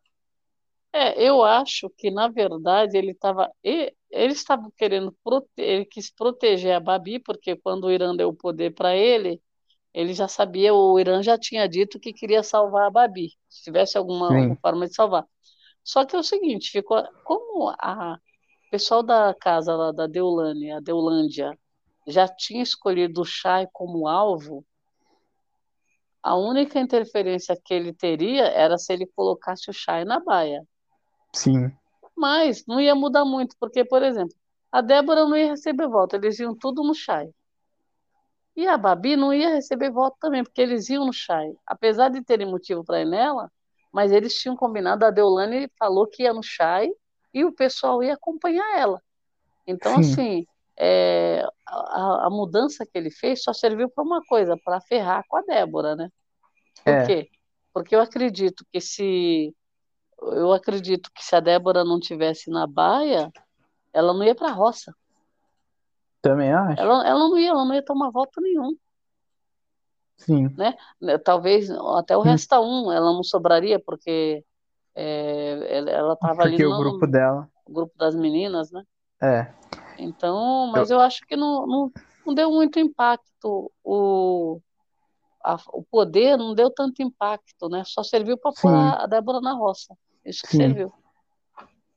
É, 0.92 1.22
eu 1.22 1.42
acho 1.44 1.90
que, 1.90 2.10
na 2.10 2.28
verdade, 2.28 2.96
ele 2.96 3.12
estava. 3.12 3.50
Ele 3.62 3.92
estava 4.10 4.70
querendo. 4.76 5.14
Prote... 5.22 5.48
Ele 5.56 5.84
quis 5.84 6.10
proteger 6.10 6.74
a 6.74 6.80
Babi, 6.80 7.18
porque 7.18 7.56
quando 7.56 7.84
o 7.84 7.90
Irã 7.90 8.14
deu 8.16 8.28
o 8.28 8.34
poder 8.34 8.74
para 8.74 8.96
ele, 8.96 9.40
ele 9.92 10.14
já 10.14 10.28
sabia, 10.28 10.74
o 10.74 10.98
Irã 10.98 11.22
já 11.22 11.38
tinha 11.38 11.68
dito 11.68 12.00
que 12.00 12.12
queria 12.12 12.42
salvar 12.42 12.86
a 12.86 12.90
Babi, 12.90 13.30
se 13.48 13.64
tivesse 13.64 13.98
alguma, 13.98 14.28
alguma 14.28 14.56
forma 14.56 14.86
de 14.86 14.94
salvar. 14.94 15.26
Só 15.84 16.04
que 16.04 16.16
é 16.16 16.18
o 16.18 16.22
seguinte, 16.22 16.70
ficou. 16.70 17.02
Como 17.24 17.74
a 17.78 18.18
o 18.68 18.70
pessoal 18.70 19.02
da 19.02 19.34
casa 19.34 19.74
lá 19.74 19.92
da 19.92 20.06
Deulânia, 20.06 20.76
a 20.76 20.80
Deulândia, 20.80 21.58
já 22.06 22.28
tinha 22.28 22.62
escolhido 22.62 23.22
o 23.22 23.24
Chay 23.24 23.66
como 23.72 24.06
alvo, 24.06 24.62
a 26.22 26.36
única 26.36 26.78
interferência 26.78 27.58
que 27.64 27.72
ele 27.72 27.92
teria 27.92 28.44
era 28.44 28.76
se 28.76 28.92
ele 28.92 29.06
colocasse 29.06 29.70
o 29.70 29.72
Chay 29.72 30.04
na 30.04 30.20
baia. 30.20 30.62
Sim. 31.34 31.70
Mas 32.16 32.64
não 32.66 32.80
ia 32.80 32.94
mudar 32.94 33.24
muito, 33.24 33.56
porque, 33.58 33.84
por 33.84 34.02
exemplo, 34.02 34.34
a 34.70 34.80
Débora 34.80 35.24
não 35.24 35.36
ia 35.36 35.50
receber 35.50 35.88
voto, 35.88 36.16
eles 36.16 36.38
iam 36.38 36.54
tudo 36.54 36.82
no 36.82 36.94
Chay. 36.94 37.30
E 38.56 38.66
a 38.66 38.76
Babi 38.76 39.16
não 39.16 39.32
ia 39.32 39.50
receber 39.50 39.90
voto 39.90 40.16
também, 40.20 40.42
porque 40.42 40.60
eles 40.60 40.88
iam 40.88 41.06
no 41.06 41.12
Chay. 41.12 41.54
Apesar 41.64 42.08
de 42.08 42.22
terem 42.22 42.50
motivo 42.50 42.84
para 42.84 43.00
ir 43.00 43.06
nela, 43.06 43.50
mas 43.92 44.10
eles 44.10 44.34
tinham 44.34 44.56
combinado, 44.56 45.04
a 45.04 45.10
Deolane 45.10 45.70
falou 45.78 46.06
que 46.06 46.24
ia 46.24 46.32
no 46.34 46.42
Chai 46.42 46.90
e 47.32 47.44
o 47.44 47.52
pessoal 47.52 48.02
ia 48.02 48.14
acompanhar 48.14 48.76
ela. 48.76 49.00
Então, 49.66 49.94
Sim. 49.94 50.00
assim, 50.00 50.46
é, 50.78 51.44
a, 51.66 52.26
a, 52.26 52.30
mudança 52.30 52.86
que 52.86 52.96
ele 52.96 53.10
fez 53.10 53.42
só 53.42 53.52
serviu 53.52 53.90
para 53.90 54.04
uma 54.04 54.22
coisa, 54.24 54.56
para 54.64 54.80
ferrar 54.80 55.24
com 55.28 55.36
a 55.36 55.42
Débora, 55.42 55.96
né? 55.96 56.08
Por 56.84 56.94
é. 56.94 57.06
quê? 57.06 57.28
Porque 57.72 57.96
eu 57.96 58.00
acredito 58.00 58.64
que 58.72 58.80
se 58.80 59.54
eu 60.20 60.52
acredito 60.52 61.10
que 61.14 61.24
se 61.24 61.34
a 61.34 61.40
Débora 61.40 61.84
não 61.84 61.98
tivesse 61.98 62.50
na 62.50 62.66
baia, 62.66 63.32
ela 63.92 64.12
não 64.12 64.24
ia 64.24 64.34
para 64.34 64.48
a 64.48 64.52
roça. 64.52 64.94
Também 66.22 66.52
acho. 66.52 66.80
Ela, 66.80 67.06
ela 67.06 67.28
não 67.28 67.38
ia, 67.38 67.50
ela 67.50 67.64
não 67.64 67.74
ia 67.74 67.84
tomar 67.84 68.10
voto 68.10 68.40
nenhum. 68.40 68.76
Sim. 70.16 70.48
Né? 70.56 70.74
Talvez 71.24 71.70
até 71.70 72.16
o 72.16 72.22
Resta 72.22 72.60
um 72.60 72.92
ela 72.92 73.12
não 73.12 73.22
sobraria, 73.22 73.78
porque 73.78 74.44
é, 74.94 75.78
ela 75.88 76.14
estava 76.14 76.42
ali 76.42 76.58
no 76.58 76.74
o 76.74 76.78
grupo 76.78 77.06
dela. 77.06 77.48
O 77.64 77.72
grupo 77.72 77.96
das 77.96 78.16
meninas, 78.16 78.72
né? 78.72 78.82
É. 79.20 79.52
Então, 79.98 80.70
mas 80.72 80.90
eu, 80.90 80.98
eu 80.98 81.02
acho 81.02 81.26
que 81.26 81.36
não, 81.36 81.66
não, 81.66 81.92
não 82.26 82.34
deu 82.34 82.50
muito 82.50 82.78
impacto. 82.78 83.70
O, 83.82 84.60
a, 85.44 85.56
o 85.72 85.82
poder 85.82 86.36
não 86.36 86.54
deu 86.54 86.70
tanto 86.70 87.02
impacto, 87.02 87.68
né? 87.68 87.82
Só 87.84 88.02
serviu 88.02 88.38
para 88.38 88.52
pôr 88.52 88.72
a 88.72 89.06
Débora 89.06 89.40
na 89.40 89.54
roça. 89.54 89.94
Isso 90.24 90.42
que 90.42 90.52
Sim. 90.52 90.58
serviu. 90.58 90.92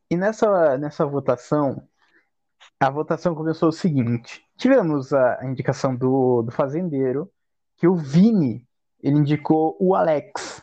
E 0.10 0.18
nessa, 0.18 0.78
nessa 0.78 1.06
votação, 1.06 1.88
a 2.80 2.90
votação 2.90 3.36
começou 3.36 3.70
o 3.70 3.74
seguinte: 3.74 4.44
tivemos 4.58 5.14
a 5.14 5.46
indicação 5.46 5.96
do, 5.96 6.42
do 6.42 6.52
fazendeiro, 6.52 7.32
que 7.78 7.88
o 7.88 7.96
Vini 7.96 8.68
ele 9.02 9.18
indicou 9.18 9.76
o 9.80 9.96
Alex, 9.96 10.62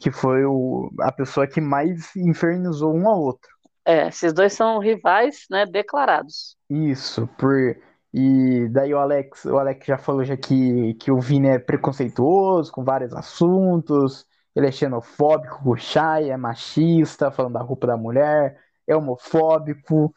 que 0.00 0.10
foi 0.10 0.44
o, 0.44 0.90
a 1.00 1.12
pessoa 1.12 1.46
que 1.46 1.60
mais 1.60 2.14
infernizou 2.16 2.94
um 2.94 3.08
ao 3.08 3.20
outro. 3.20 3.50
É, 3.88 4.08
esses 4.08 4.34
dois 4.34 4.52
são 4.52 4.78
rivais, 4.78 5.46
né, 5.50 5.64
declarados. 5.64 6.58
Isso, 6.68 7.26
por 7.38 7.74
e 8.12 8.68
daí 8.70 8.92
o 8.92 8.98
Alex, 8.98 9.44
o 9.44 9.58
Alex 9.58 9.86
já 9.86 9.98
falou 9.98 10.24
já 10.24 10.36
que, 10.36 10.94
que 10.94 11.10
o 11.10 11.20
Vini 11.20 11.48
é 11.48 11.58
preconceituoso 11.58 12.72
com 12.72 12.82
vários 12.82 13.12
assuntos, 13.14 14.26
ele 14.54 14.66
é 14.66 14.72
xenofóbico 14.72 15.62
com 15.62 15.70
o 15.70 15.76
é 15.98 16.36
machista, 16.36 17.30
falando 17.30 17.54
da 17.54 17.60
roupa 17.62 17.86
da 17.86 17.96
mulher, 17.96 18.58
é 18.86 18.96
homofóbico, 18.96 20.12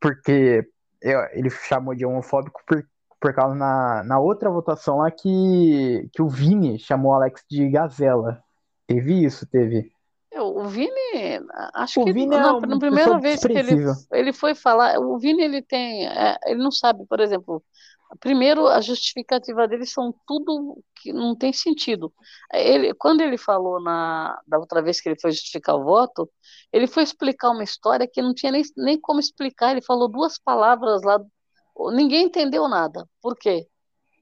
porque 0.00 0.68
ele 1.02 1.50
chamou 1.50 1.94
de 1.94 2.04
homofóbico 2.04 2.62
por, 2.66 2.84
por 3.20 3.34
causa 3.34 3.54
na, 3.54 4.02
na 4.04 4.18
outra 4.18 4.50
votação 4.50 4.98
lá 4.98 5.10
que, 5.10 6.08
que 6.12 6.22
o 6.22 6.28
Vini 6.28 6.78
chamou 6.78 7.12
o 7.12 7.14
Alex 7.14 7.44
de 7.48 7.68
gazela. 7.68 8.42
Teve 8.86 9.24
isso? 9.24 9.46
Teve. 9.46 9.92
O 10.36 10.64
Vini, 10.64 11.19
acho 11.74 12.00
o 12.00 12.04
que 12.04 12.12
Vini 12.12 12.36
na, 12.36 12.48
é 12.50 12.60
na 12.60 12.78
primeira 12.78 13.18
vez 13.18 13.40
que 13.40 13.52
ele, 13.52 13.84
ele 14.12 14.32
foi 14.32 14.54
falar, 14.54 14.98
o 14.98 15.18
Vini 15.18 15.42
ele 15.42 15.62
tem, 15.62 16.06
é, 16.06 16.38
ele 16.46 16.62
não 16.62 16.70
sabe, 16.70 17.04
por 17.06 17.20
exemplo, 17.20 17.62
primeiro 18.18 18.66
a 18.66 18.80
justificativa 18.80 19.68
dele 19.68 19.86
são 19.86 20.14
tudo 20.26 20.82
que 20.96 21.12
não 21.12 21.36
tem 21.36 21.52
sentido. 21.52 22.12
Ele, 22.52 22.92
quando 22.94 23.20
ele 23.20 23.38
falou 23.38 23.80
na 23.80 24.40
da 24.46 24.58
outra 24.58 24.82
vez 24.82 25.00
que 25.00 25.08
ele 25.08 25.20
foi 25.20 25.30
justificar 25.30 25.76
o 25.76 25.84
voto, 25.84 26.28
ele 26.72 26.86
foi 26.86 27.02
explicar 27.02 27.50
uma 27.50 27.62
história 27.62 28.08
que 28.08 28.22
não 28.22 28.34
tinha 28.34 28.50
nem, 28.50 28.62
nem 28.76 29.00
como 29.00 29.20
explicar. 29.20 29.72
Ele 29.72 29.82
falou 29.82 30.08
duas 30.08 30.38
palavras 30.38 31.02
lá, 31.02 31.20
ninguém 31.92 32.24
entendeu 32.26 32.68
nada. 32.68 33.06
Por 33.22 33.36
quê? 33.36 33.66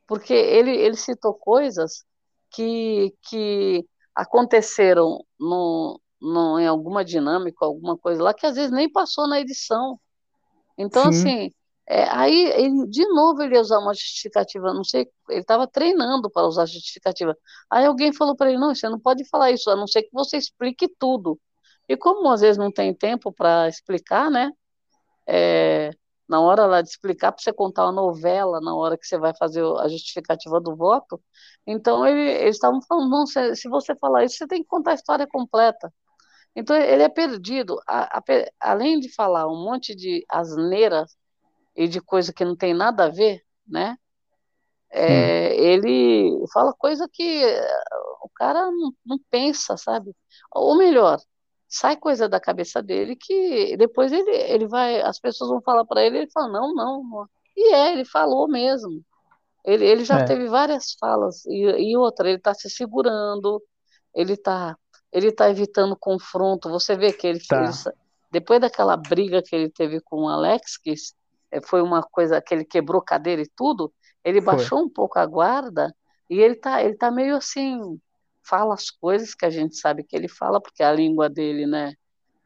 Porque 0.07 0.35
ele 0.35 0.77
ele 0.77 0.97
citou 0.97 1.35
coisas 1.35 2.05
que 2.51 3.15
que 3.29 3.87
aconteceram 4.15 5.25
no, 5.39 6.01
no, 6.21 6.59
em 6.59 6.67
alguma 6.67 7.05
dinâmica, 7.05 7.65
alguma 7.65 7.97
coisa 7.97 8.23
lá, 8.23 8.35
que 8.35 8.47
às 8.47 8.57
vezes 8.57 8.71
nem 8.71 8.91
passou 8.91 9.29
na 9.29 9.41
edição. 9.41 9.99
Então, 10.77 11.05
Sim. 11.05 11.09
assim, 11.09 11.53
é, 11.87 12.05
aí 12.11 12.51
ele, 12.53 12.87
de 12.87 13.07
novo 13.09 13.43
ele 13.43 13.55
ia 13.55 13.61
usar 13.61 13.79
uma 13.79 13.95
justificativa, 13.95 14.75
não 14.75 14.85
sei, 14.85 15.09
ele 15.31 15.41
estava 15.41 15.67
treinando 15.67 16.31
para 16.31 16.47
usar 16.47 16.67
justificativa. 16.67 17.37
Aí 17.71 17.87
alguém 17.87 18.13
falou 18.13 18.37
para 18.37 18.51
ele: 18.51 18.59
não, 18.59 18.75
você 18.75 18.89
não 18.89 19.01
pode 19.01 19.25
falar 19.29 19.51
isso, 19.51 19.71
a 19.71 19.77
não 19.77 19.87
ser 19.87 20.03
que 20.03 20.11
você 20.13 20.37
explique 20.37 20.89
tudo. 20.99 21.39
E 21.89 21.97
como 21.97 22.31
às 22.31 22.43
vezes 22.43 22.59
não 22.59 22.71
tem 22.71 22.95
tempo 22.95 23.33
para 23.33 23.69
explicar, 23.69 24.31
né? 24.31 24.53
É, 25.27 25.91
na 26.29 26.41
hora 26.41 26.67
lá 26.67 26.83
de 26.83 26.89
explicar 26.91 27.33
para 27.33 27.43
você 27.43 27.53
contar 27.53 27.85
uma 27.85 27.93
novela, 27.93 28.61
na 28.61 28.75
hora 28.77 28.99
que 28.99 29.07
você 29.07 29.19
vai 29.19 29.33
fazer 29.39 29.65
a 29.79 29.89
justificativa 29.89 30.61
do 30.61 30.77
voto. 30.77 31.21
Então 31.67 32.07
ele, 32.07 32.21
eles 32.21 32.57
estavam 32.57 32.81
falando, 32.83 33.09
não, 33.11 33.27
se, 33.27 33.57
se, 33.57 33.69
você 33.69 33.97
falar 33.97 34.25
isso, 34.25 34.37
você 34.37 34.47
tem 34.47 34.63
que 34.63 34.69
contar 34.69 34.93
a 34.93 34.95
história 34.95 35.27
completa. 35.27 35.93
Então 36.59 36.77
ele 36.77 37.05
é 37.05 37.09
perdido. 37.09 37.81
A, 37.87 38.19
a, 38.19 38.23
além 38.61 38.99
de 38.99 39.09
falar 39.15 39.47
um 39.47 39.63
monte 39.65 39.95
de 39.95 40.25
asneiras 40.29 41.17
e 41.77 41.87
de 41.87 42.01
coisa 42.01 42.33
que 42.33 42.45
não 42.45 42.57
tem 42.57 42.75
nada 42.75 43.05
a 43.05 43.09
ver, 43.09 43.41
né? 43.65 43.97
É, 44.91 45.55
ele 45.55 46.45
fala 46.53 46.75
coisa 46.75 47.09
que 47.13 47.45
o 48.23 48.29
cara 48.35 48.71
não, 48.73 48.93
não 49.07 49.19
pensa, 49.31 49.77
sabe? 49.77 50.13
Ou 50.53 50.77
melhor, 50.77 51.21
sai 51.69 51.97
coisa 51.97 52.29
da 52.29 52.41
cabeça 52.41 52.83
dele 52.83 53.15
que 53.15 53.77
depois 53.77 54.11
ele, 54.11 54.31
ele 54.31 54.67
vai, 54.67 55.01
as 55.03 55.21
pessoas 55.21 55.51
vão 55.51 55.63
falar 55.63 55.85
para 55.85 56.03
ele, 56.03 56.19
ele 56.19 56.31
fala, 56.33 56.49
não, 56.49 56.75
não, 56.75 57.29
e 57.57 57.73
é, 57.73 57.93
ele 57.93 58.05
falou 58.05 58.49
mesmo. 58.49 59.05
Ele, 59.65 59.85
ele 59.85 60.05
já 60.05 60.21
é. 60.21 60.25
teve 60.25 60.49
várias 60.49 60.95
falas, 60.99 61.45
e, 61.47 61.91
e 61.91 61.97
outra, 61.97 62.29
ele 62.29 62.39
está 62.39 62.55
se 62.55 62.71
segurando, 62.71 63.63
ele 64.15 64.33
está 64.33 64.77
ele 65.13 65.33
tá 65.33 65.51
evitando 65.51 65.97
confronto, 65.97 66.69
você 66.69 66.97
vê 66.97 67.13
que 67.13 67.27
ele, 67.27 67.41
tá. 67.41 67.65
ele, 67.65 67.97
depois 68.31 68.61
daquela 68.61 68.97
briga 68.97 69.43
que 69.43 69.55
ele 69.55 69.71
teve 69.71 70.01
com 70.01 70.23
o 70.23 70.29
Alex, 70.29 70.77
que 70.77 70.95
é, 71.51 71.61
foi 71.61 71.83
uma 71.83 72.03
coisa 72.03 72.41
que 72.41 72.55
ele 72.55 72.65
quebrou 72.65 73.01
cadeira 73.01 73.43
e 73.43 73.51
tudo, 73.57 73.93
ele 74.23 74.41
baixou 74.41 74.79
foi. 74.79 74.87
um 74.87 74.91
pouco 74.91 75.19
a 75.19 75.27
guarda, 75.27 75.95
e 76.29 76.39
ele 76.39 76.55
tá, 76.55 76.83
ele 76.83 76.95
tá 76.95 77.11
meio 77.11 77.37
assim, 77.37 77.99
fala 78.43 78.75
as 78.75 78.91
coisas 78.91 79.35
que 79.35 79.47
a 79.47 79.51
gente 79.51 79.77
sabe 79.77 80.05
que 80.05 80.15
ele 80.15 80.29
fala, 80.29 80.61
porque 80.61 80.83
a 80.83 80.93
língua 80.93 81.29
dele, 81.29 81.67
né, 81.67 81.95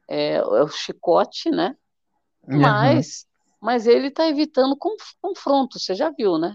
é, 0.08 0.34
é 0.34 0.42
o 0.42 0.68
chicote, 0.68 1.50
né? 1.50 1.76
Uhum. 2.46 2.60
Mas, 2.60 3.26
mas 3.60 3.86
ele 3.86 4.08
está 4.08 4.28
evitando 4.28 4.76
confronto, 5.20 5.78
você 5.78 5.94
já 5.94 6.10
viu, 6.10 6.38
né? 6.38 6.54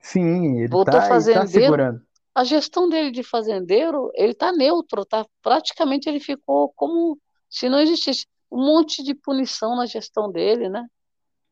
Sim, 0.00 0.58
ele 0.58 0.64
está 0.64 1.08
tá 1.08 1.46
segurando. 1.46 2.00
A 2.38 2.44
gestão 2.44 2.88
dele 2.88 3.10
de 3.10 3.22
fazendeiro, 3.22 4.10
ele 4.14 4.32
está 4.32 4.52
neutro, 4.52 5.04
tá? 5.04 5.26
Praticamente 5.42 6.08
ele 6.08 6.20
ficou 6.20 6.72
como 6.76 7.18
se 7.50 7.68
não 7.68 7.80
existisse 7.80 8.26
um 8.50 8.64
monte 8.64 9.02
de 9.02 9.14
punição 9.14 9.76
na 9.76 9.86
gestão 9.86 10.30
dele, 10.30 10.68
né? 10.68 10.86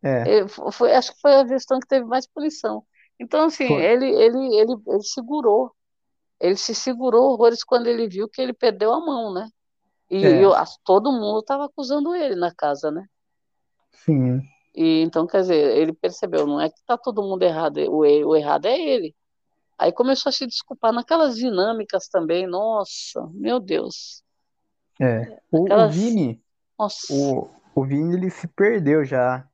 É. 0.03 0.29
Ele, 0.29 0.49
foi, 0.49 0.95
acho 0.95 1.13
que 1.15 1.21
foi 1.21 1.35
a 1.35 1.47
gestão 1.47 1.81
que 1.81 1.89
teve 1.89 2.07
mais 2.07 2.27
punição. 2.27 2.85
Então, 3.19 3.47
assim, 3.47 3.65
ele, 3.65 4.07
ele, 4.07 4.57
ele, 4.57 4.75
ele 4.87 5.03
segurou 5.03 5.73
ele 6.41 6.57
se 6.57 6.75
segurou 6.75 7.33
horrores 7.33 7.65
quando 7.65 7.87
ele 7.87 8.09
viu 8.09 8.29
que 8.29 8.41
ele 8.41 8.53
perdeu 8.53 8.93
a 8.93 9.01
mão, 9.01 9.33
né? 9.33 9.49
E 10.11 10.25
é. 10.25 10.45
eu, 10.45 10.53
todo 10.85 11.13
mundo 11.13 11.41
estava 11.41 11.65
acusando 11.65 12.15
ele 12.15 12.37
na 12.37 12.55
casa, 12.55 12.91
né? 12.91 13.07
Sim. 13.93 14.41
E 14.75 15.01
então, 15.01 15.27
quer 15.27 15.41
dizer, 15.41 15.77
ele 15.77 15.93
percebeu, 15.93 16.47
não 16.47 16.61
é 16.61 16.69
que 16.69 16.77
tá 16.87 16.97
todo 16.97 17.23
mundo 17.23 17.43
errado, 17.43 17.79
o, 17.91 18.01
o 18.01 18.37
errado 18.37 18.67
é 18.67 18.79
ele. 18.79 19.15
Aí 19.79 19.93
começou 19.93 20.31
a 20.31 20.33
se 20.33 20.47
desculpar 20.47 20.93
naquelas 20.93 21.37
dinâmicas 21.37 22.09
também, 22.09 22.47
nossa, 22.47 23.29
meu 23.33 23.61
Deus. 23.61 24.23
É, 25.01 25.39
o, 25.53 25.65
Aquelas... 25.65 25.95
o 25.95 25.99
Vini, 25.99 26.43
nossa. 26.79 27.13
O, 27.13 27.51
o 27.75 27.85
Vini 27.85 28.15
ele 28.15 28.31
se 28.31 28.49
perdeu 28.49 29.05
já 29.05 29.47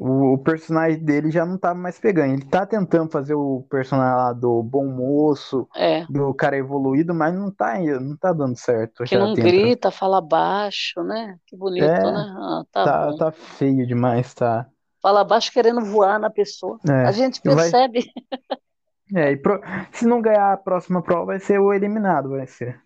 o, 0.00 0.34
o, 0.34 0.38
personagem 0.38 0.98
dele 1.00 1.30
já 1.30 1.44
não 1.44 1.58
tá 1.58 1.74
mais 1.74 1.98
pegando. 1.98 2.34
Ele 2.34 2.44
tá 2.44 2.64
tentando 2.64 3.10
fazer 3.10 3.34
o 3.34 3.66
personagem 3.68 4.16
lá 4.16 4.32
do 4.32 4.62
bom 4.62 4.86
moço, 4.86 5.68
é. 5.74 6.06
do 6.06 6.32
cara 6.34 6.56
evoluído, 6.56 7.12
mas 7.12 7.34
não 7.34 7.50
tá, 7.50 7.78
não 7.78 8.16
tá 8.16 8.32
dando 8.32 8.56
certo. 8.56 9.04
Que 9.04 9.18
não 9.18 9.34
grita, 9.34 9.90
fala 9.90 10.20
baixo, 10.20 11.02
né? 11.02 11.36
Que 11.46 11.56
bonito, 11.56 11.84
é, 11.84 12.12
né? 12.12 12.36
Ah, 12.38 12.62
tá, 12.70 12.84
tá, 12.84 13.16
tá, 13.16 13.32
feio 13.32 13.86
demais, 13.86 14.32
tá. 14.34 14.66
Fala 15.02 15.24
baixo 15.24 15.52
querendo 15.52 15.84
voar 15.84 16.18
na 16.18 16.30
pessoa. 16.30 16.78
É, 16.88 17.06
a 17.06 17.12
gente 17.12 17.40
percebe. 17.40 18.10
Vai... 18.48 18.58
é, 19.14 19.32
e 19.32 19.36
pro... 19.36 19.60
se 19.92 20.06
não 20.06 20.20
ganhar 20.20 20.52
a 20.52 20.56
próxima 20.56 21.02
prova, 21.02 21.26
vai 21.26 21.40
ser 21.40 21.58
o 21.58 21.72
eliminado, 21.72 22.30
vai 22.30 22.46
ser. 22.46 22.80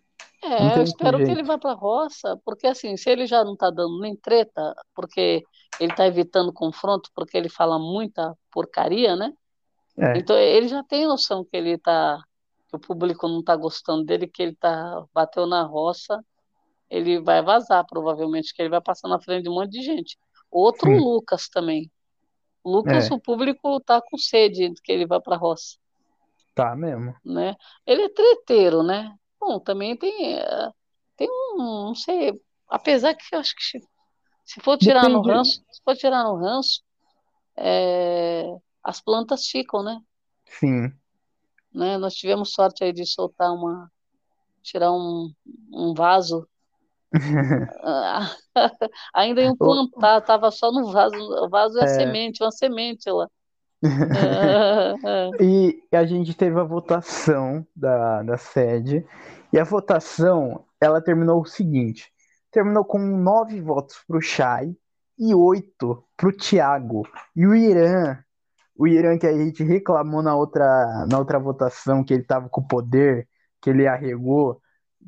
É, 0.45 0.79
eu 0.79 0.83
espero 0.83 1.19
que 1.19 1.31
ele 1.31 1.45
vá 1.45 1.57
para 1.57 1.71
a 1.71 1.75
roça, 1.75 2.37
porque 2.45 2.67
assim, 2.67 2.97
se 2.97 3.09
ele 3.09 3.27
já 3.27 3.45
não 3.45 3.53
está 3.53 3.71
dando 3.71 4.01
nem 4.01 4.17
treta, 4.17 4.75
porque 4.93 5.45
ele 5.79 5.93
está 5.93 6.07
evitando 6.07 6.53
confronto, 6.53 7.11
porque 7.15 7.37
ele 7.37 7.49
fala 7.49 7.79
muita 7.79 8.37
porcaria, 8.51 9.15
né? 9.15 9.33
É. 9.97 10.19
Então 10.19 10.37
ele 10.37 10.67
já 10.67 10.83
tem 10.83 11.07
noção 11.07 11.45
que 11.45 11.57
ele 11.57 11.79
tá, 11.79 12.21
que 12.69 12.75
o 12.75 12.81
público 12.81 13.29
não 13.29 13.39
está 13.39 13.55
gostando 13.55 14.05
dele, 14.05 14.27
que 14.27 14.43
ele 14.43 14.57
tá 14.57 15.05
bateu 15.15 15.47
na 15.47 15.63
roça, 15.63 16.25
ele 16.91 17.21
vai 17.21 17.41
vazar 17.41 17.87
provavelmente, 17.87 18.53
que 18.53 18.61
ele 18.61 18.69
vai 18.69 18.81
passar 18.81 19.09
na 19.09 19.21
frente 19.21 19.45
de 19.45 19.49
um 19.49 19.55
monte 19.55 19.71
de 19.71 19.83
gente. 19.83 20.19
Outro 20.51 20.91
Sim. 20.91 20.99
Lucas 20.99 21.49
também. 21.49 21.91
Lucas, 22.65 23.11
é. 23.11 23.15
o 23.15 23.19
público 23.19 23.81
tá 23.81 24.01
com 24.03 24.19
sede 24.19 24.71
de 24.71 24.83
que 24.83 24.91
ele 24.91 25.07
vá 25.07 25.21
para 25.21 25.37
a 25.37 25.39
roça. 25.39 25.77
Tá 26.55 26.77
mesmo. 26.77 27.15
Né? 27.25 27.55
Ele 27.87 28.03
é 28.03 28.09
treteiro, 28.09 28.83
né? 28.83 29.15
Bom, 29.41 29.59
também 29.59 29.97
tem. 29.97 30.37
Eh, 30.37 30.71
tem 31.17 31.29
um, 31.31 31.57
não 31.57 31.95
sei, 31.95 32.33
apesar 32.69 33.15
que 33.15 33.25
eu 33.33 33.39
acho 33.39 33.55
que 33.57 33.81
se 34.45 34.61
for 34.61 34.77
tirar 34.77 35.03
Depende. 35.03 35.19
no 35.19 35.23
ranço, 35.23 35.65
se 35.71 35.83
for 35.85 35.97
tirar 35.97 36.25
no 36.25 36.37
ranço, 36.37 36.83
é, 37.57 38.45
as 38.83 39.01
plantas 39.01 39.47
ficam, 39.47 39.83
né? 39.83 39.99
Sim. 40.47 40.93
Né? 41.73 41.97
Nós 41.99 42.15
tivemos 42.15 42.53
sorte 42.53 42.85
aí 42.85 42.93
de 42.93 43.07
soltar 43.07 43.53
uma, 43.53 43.91
tirar 44.63 44.93
um, 44.93 45.33
um 45.73 45.95
vaso. 45.95 46.47
Ainda 49.15 49.43
iam 49.43 49.57
plantar, 49.57 50.21
tava 50.23 50.51
só 50.51 50.71
no 50.73 50.93
vaso, 50.93 51.17
o 51.17 51.49
vaso 51.49 51.79
é, 51.79 51.85
é. 51.85 51.87
semente, 51.87 52.43
uma 52.43 52.51
semente 52.51 53.11
lá. 53.11 53.29
e 55.41 55.83
a 55.93 56.05
gente 56.05 56.35
teve 56.35 56.59
a 56.59 56.65
votação 56.65 57.67
da, 57.75 58.23
da 58.23 58.37
sede, 58.37 59.05
e 59.53 59.59
a 59.59 59.65
votação 59.65 60.65
ela 60.81 61.01
terminou 61.01 61.41
o 61.41 61.47
seguinte: 61.47 62.13
terminou 62.51 62.85
com 62.85 62.99
nove 62.99 63.61
votos 63.61 63.97
para 64.07 64.17
o 64.17 64.21
Chay 64.21 64.77
e 65.19 65.35
oito 65.35 66.05
para 66.17 66.29
o 66.29 66.33
Thiago. 66.33 67.03
E 67.35 67.47
o 67.47 67.55
Irã, 67.55 68.19
o 68.77 68.87
Irã 68.87 69.19
que 69.19 69.27
a 69.27 69.37
gente 69.37 69.63
reclamou 69.65 70.23
na 70.23 70.35
outra, 70.35 71.07
na 71.09 71.19
outra 71.19 71.39
votação 71.39 72.05
que 72.05 72.15
ele 72.15 72.23
estava 72.23 72.49
com 72.49 72.61
o 72.61 72.67
poder, 72.67 73.29
que 73.61 73.71
ele 73.71 73.87
arregou, 73.87 74.61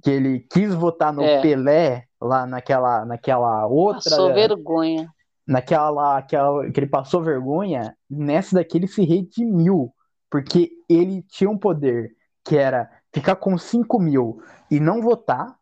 que 0.02 0.10
ele 0.10 0.40
quis 0.40 0.74
votar 0.74 1.12
no 1.12 1.22
é. 1.22 1.40
Pelé 1.40 2.04
lá 2.20 2.46
naquela, 2.46 3.04
naquela 3.04 3.66
outra. 3.66 4.10
Passou 4.10 4.32
vergonha. 4.34 5.08
Naquela 5.46 6.18
aquela, 6.18 6.70
que 6.70 6.80
ele 6.80 6.88
passou 6.88 7.22
vergonha, 7.22 7.96
nessa 8.08 8.56
daqui 8.56 8.78
ele 8.78 8.88
se 8.88 9.04
redimiu, 9.04 9.92
porque 10.30 10.70
ele 10.88 11.22
tinha 11.22 11.50
um 11.50 11.58
poder 11.58 12.14
que 12.44 12.56
era 12.56 12.90
ficar 13.12 13.36
com 13.36 13.56
5 13.56 13.98
mil 14.00 14.42
e 14.70 14.80
não 14.80 15.02
votar, 15.02 15.56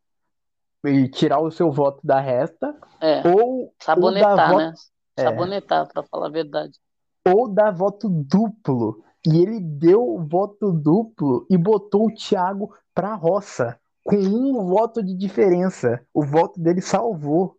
e 0.85 1.09
tirar 1.09 1.41
o 1.41 1.51
seu 1.51 1.71
voto 1.71 2.01
da 2.05 2.21
resta, 2.21 2.77
é. 3.01 3.23
ou. 3.29 3.73
Sabonetar, 3.81 4.53
ou 4.53 4.59
né? 4.59 4.75
É. 5.17 5.23
Sabonetar, 5.23 5.89
para 5.93 6.03
falar 6.03 6.27
a 6.27 6.31
verdade. 6.31 6.79
Ou 7.27 7.49
dar 7.49 7.71
voto 7.71 8.09
duplo. 8.09 9.03
E 9.25 9.41
ele 9.41 9.61
deu 9.61 10.03
o 10.03 10.27
voto 10.27 10.73
duplo 10.73 11.47
e 11.49 11.57
botou 11.57 12.07
o 12.07 12.15
Thiago 12.15 12.75
pra 12.93 13.15
roça. 13.15 13.79
Com 14.05 14.17
um 14.17 14.67
voto 14.67 15.01
de 15.01 15.17
diferença. 15.17 16.05
O 16.13 16.25
voto 16.25 16.61
dele 16.61 16.81
salvou. 16.81 17.57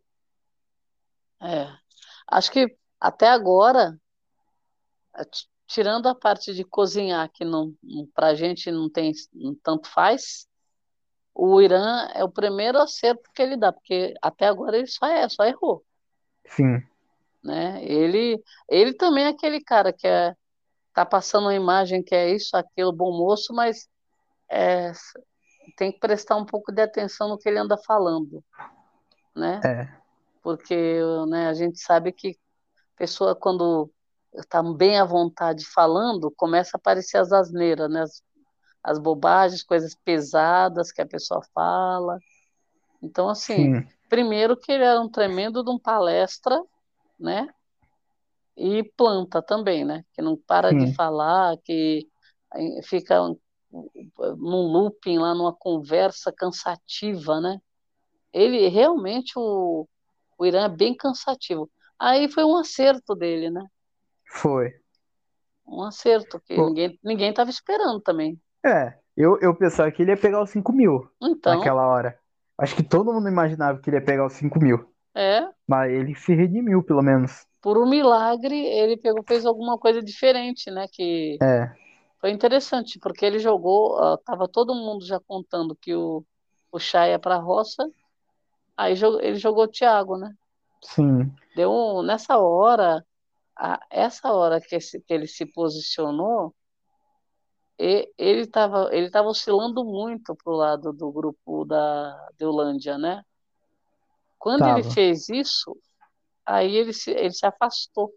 É. 1.41 1.67
Acho 2.33 2.51
que 2.51 2.75
até 2.99 3.27
agora, 3.27 3.95
tirando 5.67 6.07
a 6.07 6.15
parte 6.15 6.51
de 6.51 6.63
cozinhar, 6.63 7.29
que 7.31 7.45
não, 7.45 7.75
pra 8.15 8.33
gente 8.33 8.71
não 8.71 8.89
tem 8.89 9.11
não 9.31 9.53
tanto 9.53 9.87
faz, 9.87 10.47
o 11.31 11.61
Irã 11.61 12.07
é 12.11 12.23
o 12.23 12.31
primeiro 12.31 12.79
acerto 12.79 13.29
que 13.35 13.41
ele 13.41 13.55
dá, 13.55 13.71
porque 13.71 14.15
até 14.19 14.47
agora 14.47 14.77
ele 14.77 14.87
só 14.87 15.05
é, 15.05 15.29
só 15.29 15.45
errou. 15.45 15.85
Sim. 16.47 16.81
Né? 17.43 17.83
Ele, 17.85 18.41
ele 18.67 18.93
também 18.93 19.25
é 19.25 19.29
aquele 19.29 19.61
cara 19.61 19.93
que 19.93 20.07
é, 20.07 20.35
tá 20.91 21.05
passando 21.05 21.43
uma 21.43 21.55
imagem 21.55 22.01
que 22.01 22.15
é 22.15 22.33
isso, 22.33 22.57
aquilo, 22.57 22.91
bom 22.91 23.15
moço, 23.15 23.53
mas 23.53 23.87
é, 24.49 24.91
tem 25.77 25.91
que 25.91 25.99
prestar 25.99 26.35
um 26.35 26.45
pouco 26.45 26.71
de 26.71 26.81
atenção 26.81 27.29
no 27.29 27.37
que 27.37 27.47
ele 27.47 27.59
anda 27.59 27.77
falando, 27.77 28.43
né? 29.35 29.61
É. 29.63 30.02
Porque 30.43 30.99
né, 31.29 31.47
a 31.47 31.53
gente 31.53 31.79
sabe 31.79 32.11
que 32.11 32.37
pessoa 32.95 33.35
quando 33.35 33.89
está 34.35 34.61
bem 34.61 34.99
à 34.99 35.05
vontade 35.05 35.65
falando, 35.65 36.31
começa 36.35 36.75
a 36.75 36.77
aparecer 36.77 37.17
as 37.17 37.31
asneiras, 37.31 37.89
né? 37.89 38.01
As, 38.01 38.21
as 38.83 38.99
bobagens, 38.99 39.63
coisas 39.63 39.95
pesadas 39.95 40.91
que 40.91 41.01
a 41.01 41.07
pessoa 41.07 41.41
fala. 41.53 42.19
Então, 43.01 43.29
assim, 43.29 43.73
Sim. 43.73 43.87
primeiro 44.09 44.57
que 44.57 44.71
ele 44.71 44.83
era 44.83 44.99
um 44.99 45.09
tremendo 45.09 45.63
de 45.63 45.69
um 45.69 45.79
palestra, 45.79 46.61
né? 47.17 47.47
E 48.57 48.83
planta 48.97 49.41
também, 49.41 49.85
né? 49.85 50.03
Que 50.13 50.21
não 50.21 50.35
para 50.35 50.69
Sim. 50.69 50.77
de 50.85 50.93
falar, 50.93 51.57
que 51.63 52.07
fica 52.83 53.19
num 53.71 54.67
looping 54.67 55.17
lá, 55.17 55.33
numa 55.33 55.53
conversa 55.53 56.31
cansativa, 56.31 57.39
né? 57.39 57.59
Ele 58.31 58.67
realmente, 58.67 59.33
o, 59.35 59.87
o 60.37 60.45
Irã 60.45 60.65
é 60.65 60.69
bem 60.69 60.95
cansativo. 60.95 61.69
Aí 61.99 62.29
foi 62.29 62.43
um 62.43 62.57
acerto 62.57 63.15
dele, 63.15 63.49
né? 63.49 63.65
Foi. 64.27 64.73
Um 65.65 65.83
acerto, 65.83 66.41
que 66.41 66.57
ninguém 66.57 66.99
ninguém 67.03 67.29
estava 67.29 67.49
esperando 67.49 68.01
também. 68.01 68.39
É, 68.65 68.97
eu, 69.15 69.37
eu 69.41 69.55
pensava 69.55 69.91
que 69.91 70.01
ele 70.01 70.11
ia 70.11 70.17
pegar 70.17 70.41
os 70.41 70.49
5 70.49 70.71
mil 70.73 71.09
então, 71.21 71.55
naquela 71.55 71.87
hora. 71.87 72.17
Acho 72.57 72.75
que 72.75 72.83
todo 72.83 73.13
mundo 73.13 73.27
imaginava 73.27 73.79
que 73.79 73.89
ele 73.89 73.97
ia 73.97 74.03
pegar 74.03 74.25
os 74.25 74.33
5 74.33 74.59
mil. 74.59 74.85
É. 75.15 75.47
Mas 75.67 75.91
ele 75.91 76.15
se 76.15 76.33
redimiu, 76.33 76.83
pelo 76.83 77.01
menos. 77.01 77.45
Por 77.61 77.77
um 77.77 77.89
milagre, 77.89 78.55
ele 78.55 78.97
pegou, 78.97 79.23
fez 79.23 79.45
alguma 79.45 79.77
coisa 79.77 80.01
diferente, 80.01 80.69
né? 80.71 80.87
Que 80.91 81.37
é. 81.41 81.71
foi 82.19 82.31
interessante, 82.31 82.99
porque 82.99 83.25
ele 83.25 83.39
jogou, 83.39 83.97
uh, 83.97 84.17
tava 84.17 84.47
todo 84.47 84.75
mundo 84.75 85.05
já 85.05 85.19
contando 85.19 85.75
que 85.75 85.93
o, 85.95 86.25
o 86.71 86.79
Chá 86.79 87.07
ia 87.07 87.19
pra 87.19 87.37
roça, 87.37 87.87
aí 88.77 88.93
ele 89.21 89.35
jogou 89.35 89.65
o 89.65 89.67
Thiago, 89.67 90.17
né? 90.17 90.33
Sim. 90.81 91.33
Deu 91.55 91.71
um, 91.71 92.03
nessa 92.03 92.37
hora, 92.37 93.05
a, 93.55 93.79
essa 93.89 94.31
hora 94.31 94.59
que, 94.59 94.75
esse, 94.75 95.01
que 95.01 95.13
ele 95.13 95.27
se 95.27 95.45
posicionou, 95.45 96.53
ele 97.77 98.41
estava 98.41 98.89
ele 98.95 99.09
tava 99.09 99.27
oscilando 99.27 99.83
muito 99.83 100.35
para 100.35 100.53
o 100.53 100.55
lado 100.55 100.93
do 100.93 101.11
grupo 101.11 101.65
da 101.65 102.29
Deulândia, 102.37 102.97
né? 102.97 103.23
Quando 104.37 104.59
tava. 104.59 104.79
ele 104.79 104.91
fez 104.91 105.27
isso, 105.29 105.75
aí 106.45 106.75
ele 106.75 106.93
se, 106.93 107.11
ele 107.11 107.31
se 107.31 107.45
afastou. 107.45 108.13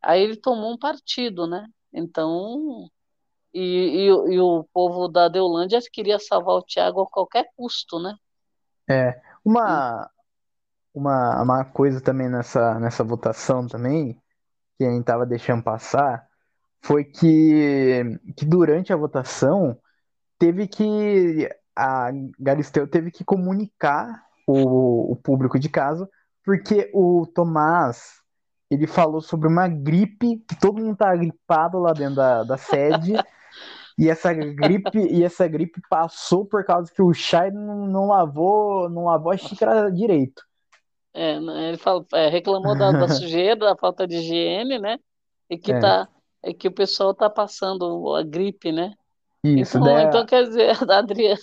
Aí 0.00 0.22
ele 0.22 0.36
tomou 0.36 0.72
um 0.72 0.78
partido, 0.78 1.46
né? 1.46 1.66
Então, 1.92 2.88
e, 3.52 3.60
e, 3.60 4.06
e 4.06 4.40
o 4.40 4.64
povo 4.72 5.08
da 5.08 5.28
Deulândia 5.28 5.80
queria 5.92 6.18
salvar 6.18 6.56
o 6.56 6.62
Tiago 6.62 7.02
a 7.02 7.06
qualquer 7.06 7.50
custo, 7.56 7.98
né? 7.98 8.16
É, 8.88 9.20
uma, 9.44 10.10
uma, 10.94 11.42
uma 11.42 11.64
coisa 11.64 12.00
também 12.00 12.28
nessa, 12.28 12.78
nessa 12.78 13.04
votação 13.04 13.66
também, 13.66 14.20
que 14.78 14.84
a 14.84 14.90
gente 14.90 15.04
tava 15.04 15.26
deixando 15.26 15.62
passar, 15.62 16.26
foi 16.80 17.04
que, 17.04 18.02
que 18.36 18.44
durante 18.44 18.92
a 18.92 18.96
votação 18.96 19.78
teve 20.38 20.66
que 20.66 21.48
a 21.76 22.10
Galisteu 22.38 22.86
teve 22.86 23.10
que 23.10 23.24
comunicar 23.24 24.26
o, 24.46 25.12
o 25.12 25.16
público 25.16 25.58
de 25.58 25.68
casa 25.68 26.08
porque 26.44 26.90
o 26.92 27.26
Tomás 27.26 28.20
ele 28.70 28.86
falou 28.86 29.20
sobre 29.20 29.48
uma 29.48 29.68
gripe 29.68 30.38
que 30.48 30.58
todo 30.58 30.82
mundo 30.82 30.96
tá 30.96 31.14
gripado 31.14 31.78
lá 31.78 31.92
dentro 31.92 32.16
da, 32.16 32.42
da 32.42 32.56
sede 32.56 33.12
e 33.98 34.08
essa 34.08 34.32
gripe 34.32 34.98
e 34.98 35.22
essa 35.22 35.46
gripe 35.46 35.80
passou 35.88 36.44
por 36.44 36.64
causa 36.64 36.92
que 36.92 37.02
o 37.02 37.12
Chay 37.12 37.50
não, 37.50 37.86
não 37.86 38.06
lavou 38.06 38.88
não 38.88 39.04
lavou 39.04 39.32
a 39.32 39.36
xícara 39.36 39.90
direito 39.90 40.42
é, 41.14 41.36
ele 41.36 41.76
falou, 41.76 42.06
é, 42.14 42.28
reclamou 42.28 42.76
da, 42.76 42.90
da, 42.92 43.08
sujeira 43.08 43.56
da 43.56 43.76
falta 43.76 44.06
de 44.06 44.16
higiene 44.16 44.78
né 44.78 44.98
e 45.48 45.58
que 45.58 45.72
é. 45.72 45.78
tá 45.78 46.08
é 46.42 46.52
que 46.52 46.66
o 46.66 46.72
pessoal 46.72 47.12
está 47.12 47.30
passando 47.30 48.14
a 48.16 48.22
gripe, 48.22 48.72
né? 48.72 48.92
Isso, 49.44 49.78
então, 49.78 49.92
daí, 49.94 50.04
então 50.06 50.26
quer 50.26 50.44
dizer, 50.44 50.76
da 50.86 50.98
Adriane. 50.98 51.40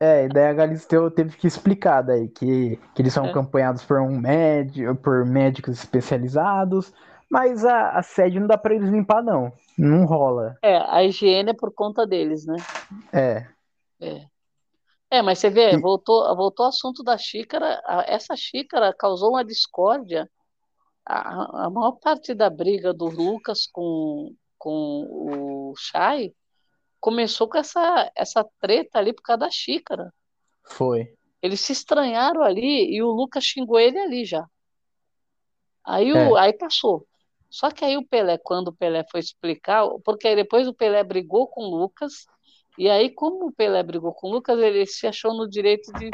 É, 0.00 0.24
e 0.24 0.28
daí 0.28 0.46
a 0.46 0.52
Galisteu 0.52 1.10
teve 1.10 1.36
que 1.36 1.46
explicar 1.46 2.02
daí 2.02 2.28
que, 2.28 2.78
que 2.94 3.02
eles 3.02 3.12
são 3.12 3.26
é. 3.26 3.30
acompanhados 3.30 3.84
por 3.84 4.00
um 4.00 4.16
médico, 4.16 4.94
por 4.96 5.24
médicos 5.24 5.78
especializados, 5.78 6.92
mas 7.34 7.64
a, 7.64 7.90
a 7.90 8.02
sede 8.02 8.38
não 8.38 8.46
dá 8.46 8.56
para 8.56 8.76
eles 8.76 8.88
limpar, 8.88 9.20
não. 9.20 9.52
Não 9.76 10.06
rola. 10.06 10.56
É, 10.62 10.76
a 10.76 11.02
higiene 11.02 11.50
é 11.50 11.54
por 11.54 11.74
conta 11.74 12.06
deles, 12.06 12.46
né? 12.46 12.56
É. 13.12 13.48
É. 14.00 14.26
É, 15.10 15.20
mas 15.20 15.40
você 15.40 15.50
vê, 15.50 15.76
voltou, 15.76 16.24
voltou 16.36 16.62
ao 16.62 16.70
assunto 16.70 17.02
da 17.02 17.18
xícara. 17.18 17.82
Essa 18.06 18.36
xícara 18.36 18.94
causou 18.96 19.30
uma 19.30 19.44
discórdia 19.44 20.30
a, 21.04 21.66
a 21.66 21.70
maior 21.70 21.98
parte 21.98 22.34
da 22.34 22.48
briga 22.48 22.94
do 22.94 23.06
Lucas 23.06 23.66
com, 23.66 24.32
com 24.56 24.70
o 24.70 25.74
Chay 25.76 26.32
começou 27.00 27.48
com 27.48 27.58
essa, 27.58 28.12
essa 28.14 28.48
treta 28.60 29.00
ali 29.00 29.12
por 29.12 29.22
causa 29.22 29.40
da 29.40 29.50
xícara. 29.50 30.14
Foi. 30.62 31.12
Eles 31.42 31.60
se 31.60 31.72
estranharam 31.72 32.42
ali 32.42 32.94
e 32.94 33.02
o 33.02 33.10
Lucas 33.10 33.42
xingou 33.42 33.78
ele 33.78 33.98
ali 33.98 34.24
já. 34.24 34.46
Aí, 35.84 36.12
o, 36.12 36.36
é. 36.38 36.40
aí 36.40 36.52
passou. 36.52 37.04
Só 37.54 37.70
que 37.70 37.84
aí 37.84 37.96
o 37.96 38.04
Pelé, 38.04 38.36
quando 38.36 38.68
o 38.68 38.72
Pelé 38.72 39.04
foi 39.08 39.20
explicar, 39.20 39.88
porque 40.04 40.26
aí 40.26 40.34
depois 40.34 40.66
o 40.66 40.74
Pelé 40.74 41.04
brigou 41.04 41.46
com 41.46 41.62
o 41.62 41.76
Lucas, 41.76 42.26
e 42.76 42.90
aí, 42.90 43.10
como 43.10 43.46
o 43.46 43.52
Pelé 43.52 43.80
brigou 43.84 44.12
com 44.12 44.26
o 44.26 44.32
Lucas, 44.32 44.58
ele 44.58 44.84
se 44.86 45.06
achou 45.06 45.32
no 45.32 45.48
direito 45.48 45.92
de. 45.92 46.10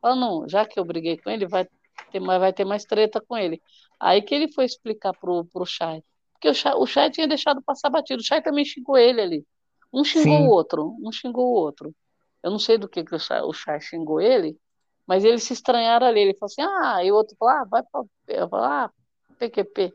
Ah, 0.00 0.14
não, 0.14 0.48
já 0.48 0.64
que 0.64 0.78
eu 0.78 0.84
briguei 0.84 1.16
com 1.16 1.28
ele, 1.28 1.44
vai 1.44 1.66
ter, 2.12 2.20
vai 2.20 2.52
ter 2.52 2.64
mais 2.64 2.84
treta 2.84 3.20
com 3.20 3.36
ele. 3.36 3.60
Aí 3.98 4.22
que 4.22 4.32
ele 4.32 4.52
foi 4.52 4.64
explicar 4.64 5.12
pro, 5.14 5.44
pro 5.46 5.66
Chay. 5.66 6.04
Porque 6.32 6.48
o 6.48 6.54
Chay, 6.54 6.74
o 6.76 6.86
Chay 6.86 7.10
tinha 7.10 7.26
deixado 7.26 7.60
passar 7.60 7.90
batido. 7.90 8.20
O 8.20 8.24
Chay 8.24 8.40
também 8.40 8.64
xingou 8.64 8.96
ele 8.96 9.20
ali. 9.20 9.46
Um 9.92 10.04
xingou 10.04 10.38
Sim. 10.38 10.46
o 10.46 10.50
outro, 10.50 10.96
um 11.02 11.10
xingou 11.10 11.46
o 11.46 11.54
outro. 11.54 11.92
Eu 12.44 12.52
não 12.52 12.60
sei 12.60 12.78
do 12.78 12.88
que, 12.88 13.02
que 13.02 13.14
o, 13.14 13.18
Chay, 13.18 13.40
o 13.40 13.52
Chay 13.52 13.80
xingou 13.80 14.20
ele, 14.20 14.56
Mas 15.04 15.24
eles 15.24 15.42
se 15.42 15.54
estranharam 15.54 16.06
ali. 16.06 16.20
Ele 16.20 16.34
falou 16.34 16.46
assim: 16.46 16.62
ah, 16.62 17.04
e 17.04 17.10
o 17.10 17.16
outro 17.16 17.34
falou: 17.36 17.54
ah, 17.54 17.64
vai 17.64 17.82
para. 17.82 18.04
Eu 18.28 18.48
falei: 18.48 18.66
ah, 18.66 18.90
PQP. 19.40 19.92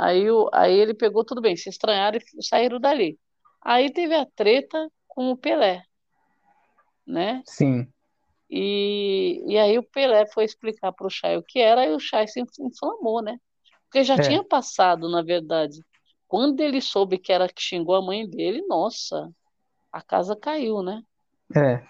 Aí, 0.00 0.30
o, 0.30 0.48
aí 0.50 0.72
ele 0.72 0.94
pegou 0.94 1.22
tudo 1.22 1.42
bem, 1.42 1.54
se 1.54 1.68
estranharam 1.68 2.18
e 2.18 2.42
saíram 2.42 2.80
dali. 2.80 3.18
Aí 3.60 3.92
teve 3.92 4.14
a 4.14 4.24
treta 4.24 4.90
com 5.06 5.30
o 5.30 5.36
Pelé, 5.36 5.82
né? 7.06 7.42
Sim. 7.44 7.86
E, 8.48 9.44
e 9.46 9.58
aí 9.58 9.78
o 9.78 9.82
Pelé 9.82 10.24
foi 10.32 10.44
explicar 10.44 10.90
para 10.92 11.06
o 11.06 11.10
Chay 11.10 11.36
o 11.36 11.42
que 11.42 11.58
era, 11.58 11.84
e 11.84 11.94
o 11.94 12.00
Chay 12.00 12.26
se 12.26 12.40
inflamou, 12.40 13.22
né? 13.22 13.36
Porque 13.84 14.02
já 14.02 14.14
é. 14.14 14.20
tinha 14.22 14.42
passado, 14.42 15.06
na 15.10 15.20
verdade. 15.22 15.78
Quando 16.26 16.60
ele 16.60 16.80
soube 16.80 17.18
que 17.18 17.30
era 17.30 17.46
que 17.46 17.60
xingou 17.60 17.94
a 17.94 18.02
mãe 18.02 18.26
dele, 18.26 18.64
nossa, 18.66 19.30
a 19.92 20.00
casa 20.00 20.34
caiu, 20.34 20.82
né? 20.82 21.02
É. 21.54 21.84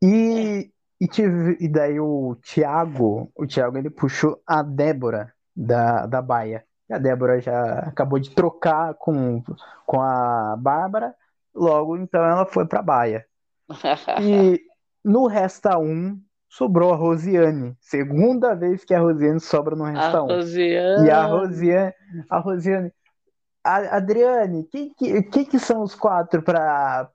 E, 0.00 0.70
e, 1.00 1.08
tive, 1.08 1.56
e 1.58 1.68
daí 1.68 1.98
o 1.98 2.36
Thiago, 2.36 3.32
o 3.34 3.46
Thiago 3.48 3.76
ele 3.78 3.90
puxou 3.90 4.40
a 4.46 4.62
Débora 4.62 5.34
da, 5.56 6.06
da 6.06 6.22
Baia. 6.22 6.64
A 6.90 6.98
Débora 6.98 7.40
já 7.40 7.80
acabou 7.80 8.18
de 8.18 8.30
trocar 8.30 8.94
com, 8.94 9.42
com 9.84 10.00
a 10.00 10.56
Bárbara, 10.56 11.14
logo 11.54 11.96
então 11.96 12.22
ela 12.24 12.46
foi 12.46 12.66
pra 12.66 12.82
Baia. 12.82 13.26
E 14.20 14.60
no 15.04 15.26
Resta 15.26 15.78
1 15.78 16.20
sobrou 16.48 16.92
a 16.92 16.96
Rosiane. 16.96 17.76
Segunda 17.80 18.54
vez 18.54 18.84
que 18.84 18.94
a 18.94 19.00
Rosiane 19.00 19.40
sobra 19.40 19.74
no 19.74 19.84
Resta 19.84 20.22
1. 20.22 20.26
Rosiane. 20.26 21.06
E 21.06 21.10
a 21.10 21.24
Rosiane, 21.24 21.94
a 22.30 22.38
Rosiane 22.38 22.92
a, 23.66 23.96
Adriane, 23.96 24.64
quem 24.70 24.94
que, 24.94 25.22
que, 25.24 25.44
que 25.44 25.58
são 25.58 25.82
os 25.82 25.94
quatro 25.94 26.40
para 26.42 27.10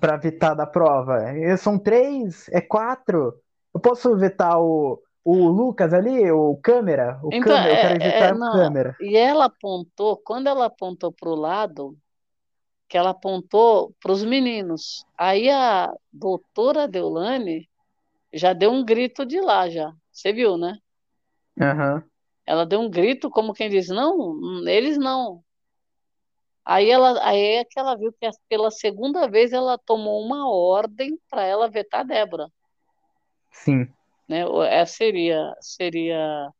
para 0.00 0.16
vetar 0.16 0.56
da 0.56 0.66
prova? 0.66 1.18
São 1.58 1.78
três? 1.78 2.48
É 2.50 2.60
quatro? 2.60 3.34
Eu 3.74 3.80
posso 3.80 4.16
vetar 4.16 4.58
o, 4.60 5.00
o 5.26 5.48
Lucas 5.48 5.92
ali, 5.92 6.30
o 6.30 6.56
câmera? 6.62 7.18
O 7.20 7.30
então, 7.32 7.52
câmera, 7.52 7.68
eu 7.68 7.76
quero 7.76 7.94
é, 7.94 7.98
vetar 7.98 8.30
é, 8.30 8.38
não, 8.38 8.52
câmera. 8.52 8.96
E 9.00 9.16
ela 9.16 9.46
apontou, 9.46 10.16
quando 10.18 10.46
ela 10.46 10.66
apontou 10.66 11.10
para 11.10 11.28
o 11.28 11.34
lado, 11.34 11.98
que 12.88 12.96
ela 12.96 13.10
apontou 13.10 13.92
para 14.00 14.12
os 14.12 14.22
meninos. 14.22 15.04
Aí 15.18 15.50
a 15.50 15.92
doutora 16.12 16.86
Deulane 16.86 17.68
já 18.32 18.52
deu 18.52 18.70
um 18.70 18.84
grito 18.84 19.26
de 19.26 19.40
lá 19.40 19.68
já. 19.68 19.92
Você 20.12 20.32
viu, 20.32 20.56
né? 20.56 20.78
Uhum. 21.58 22.00
Ela 22.46 22.64
deu 22.64 22.78
um 22.78 22.88
grito, 22.88 23.28
como 23.28 23.52
quem 23.52 23.68
diz, 23.68 23.88
não, 23.88 24.38
eles 24.68 24.96
não. 24.96 25.42
Aí 26.64 26.88
ela, 26.88 27.18
aí 27.26 27.56
é 27.56 27.64
que 27.64 27.80
ela 27.80 27.96
viu 27.96 28.12
que 28.12 28.30
pela 28.48 28.70
segunda 28.70 29.26
vez 29.26 29.52
ela 29.52 29.76
tomou 29.76 30.24
uma 30.24 30.48
ordem 30.48 31.18
para 31.28 31.42
ela 31.42 31.68
vetar 31.68 32.02
a 32.02 32.04
Débora. 32.04 32.48
Sim. 33.50 33.88
Né? 34.28 34.42
Essa 34.68 34.94
seria, 34.94 35.54
seria 35.60 36.50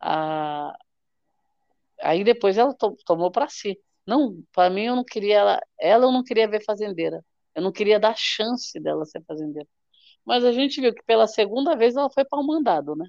a. 0.00 0.76
Aí 2.02 2.24
depois 2.24 2.58
ela 2.58 2.74
to, 2.74 2.96
tomou 3.06 3.30
para 3.30 3.48
si. 3.48 3.78
Não, 4.06 4.42
para 4.52 4.68
mim 4.68 4.84
eu 4.84 4.96
não 4.96 5.04
queria 5.04 5.38
ela, 5.38 5.60
ela 5.80 6.04
eu 6.04 6.12
não 6.12 6.22
queria 6.22 6.48
ver 6.48 6.62
fazendeira. 6.64 7.24
Eu 7.54 7.62
não 7.62 7.72
queria 7.72 8.00
dar 8.00 8.14
chance 8.16 8.78
dela 8.80 9.04
ser 9.06 9.22
fazendeira. 9.26 9.68
Mas 10.24 10.44
a 10.44 10.52
gente 10.52 10.80
viu 10.80 10.94
que 10.94 11.02
pela 11.04 11.26
segunda 11.26 11.76
vez 11.76 11.96
ela 11.96 12.10
foi 12.10 12.24
para 12.24 12.40
o 12.40 12.46
mandado, 12.46 12.96
né? 12.96 13.08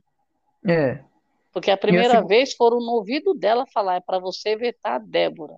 É. 0.67 1.03
Porque 1.51 1.71
a 1.71 1.77
primeira 1.77 2.19
assim... 2.19 2.27
vez 2.27 2.53
foram 2.53 2.79
no 2.79 2.91
ouvido 2.93 3.33
dela 3.33 3.65
falar, 3.73 3.95
é 3.95 4.01
para 4.01 4.19
você 4.19 4.55
vetar 4.55 4.95
a 4.95 4.99
Débora. 4.99 5.57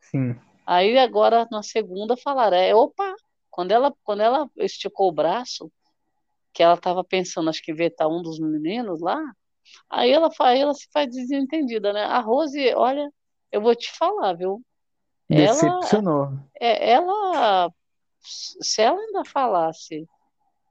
Sim. 0.00 0.36
Aí 0.66 0.96
agora 0.96 1.46
na 1.50 1.62
segunda 1.62 2.16
falaram, 2.16 2.56
é, 2.56 2.74
opa, 2.74 3.14
quando 3.50 3.72
ela, 3.72 3.92
quando 4.02 4.20
ela 4.20 4.48
esticou 4.56 5.08
o 5.08 5.12
braço, 5.12 5.70
que 6.54 6.62
ela 6.62 6.74
estava 6.74 7.02
pensando, 7.02 7.50
acho 7.50 7.62
que 7.62 7.74
vetar 7.74 8.08
um 8.08 8.22
dos 8.22 8.38
meninos 8.38 9.00
lá, 9.00 9.20
aí 9.90 10.12
ela, 10.12 10.30
aí 10.40 10.60
ela 10.60 10.72
se 10.72 10.88
faz 10.92 11.10
desentendida, 11.10 11.92
né? 11.92 12.04
A 12.04 12.20
Rose, 12.20 12.72
olha, 12.74 13.10
eu 13.50 13.60
vou 13.60 13.74
te 13.74 13.90
falar, 13.90 14.34
viu? 14.34 14.62
Decepcionou. 15.28 16.24
Ela, 16.24 16.42
é, 16.60 16.90
ela 16.92 17.70
se 18.24 18.80
ela 18.80 18.98
ainda 18.98 19.24
falasse, 19.24 20.08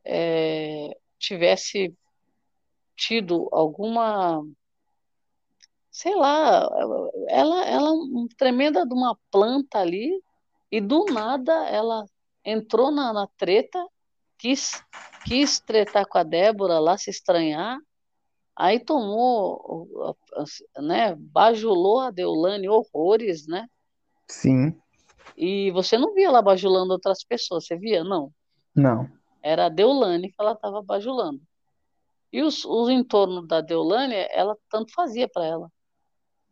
é, 0.05 0.97
tivesse 1.19 1.93
tido 2.95 3.47
alguma 3.51 4.43
sei 5.91 6.15
lá, 6.15 6.67
ela 7.29 7.65
ela 7.65 7.91
tremenda 8.37 8.85
de 8.85 8.93
uma 8.93 9.17
planta 9.29 9.79
ali 9.79 10.19
e 10.71 10.81
do 10.81 11.05
nada 11.05 11.53
ela 11.67 12.05
entrou 12.43 12.91
na, 12.91 13.13
na 13.13 13.27
treta, 13.37 13.85
quis 14.37 14.83
quis 15.25 15.59
tretar 15.59 16.05
com 16.07 16.17
a 16.17 16.23
Débora 16.23 16.79
lá, 16.79 16.97
se 16.97 17.09
estranhar, 17.09 17.77
aí 18.55 18.79
tomou, 18.79 20.17
né, 20.77 21.15
bajulou 21.17 22.01
a 22.01 22.11
Deulane 22.11 22.69
horrores, 22.69 23.47
né? 23.47 23.67
Sim. 24.27 24.79
E 25.35 25.71
você 25.71 25.97
não 25.97 26.13
via 26.13 26.27
ela 26.27 26.41
bajulando 26.41 26.93
outras 26.93 27.23
pessoas, 27.23 27.65
você 27.65 27.75
via? 27.77 28.03
Não. 28.03 28.31
Não. 28.75 29.09
Era 29.41 29.65
a 29.65 29.69
Deulane 29.69 30.29
que 30.29 30.35
ela 30.39 30.53
estava 30.53 30.81
bajulando. 30.81 31.41
E 32.31 32.41
os, 32.41 32.65
os 32.65 32.89
entornos 32.89 33.47
da 33.47 33.61
Deolânia, 33.61 34.27
ela 34.31 34.57
tanto 34.69 34.93
fazia 34.93 35.27
para 35.27 35.45
ela. 35.45 35.71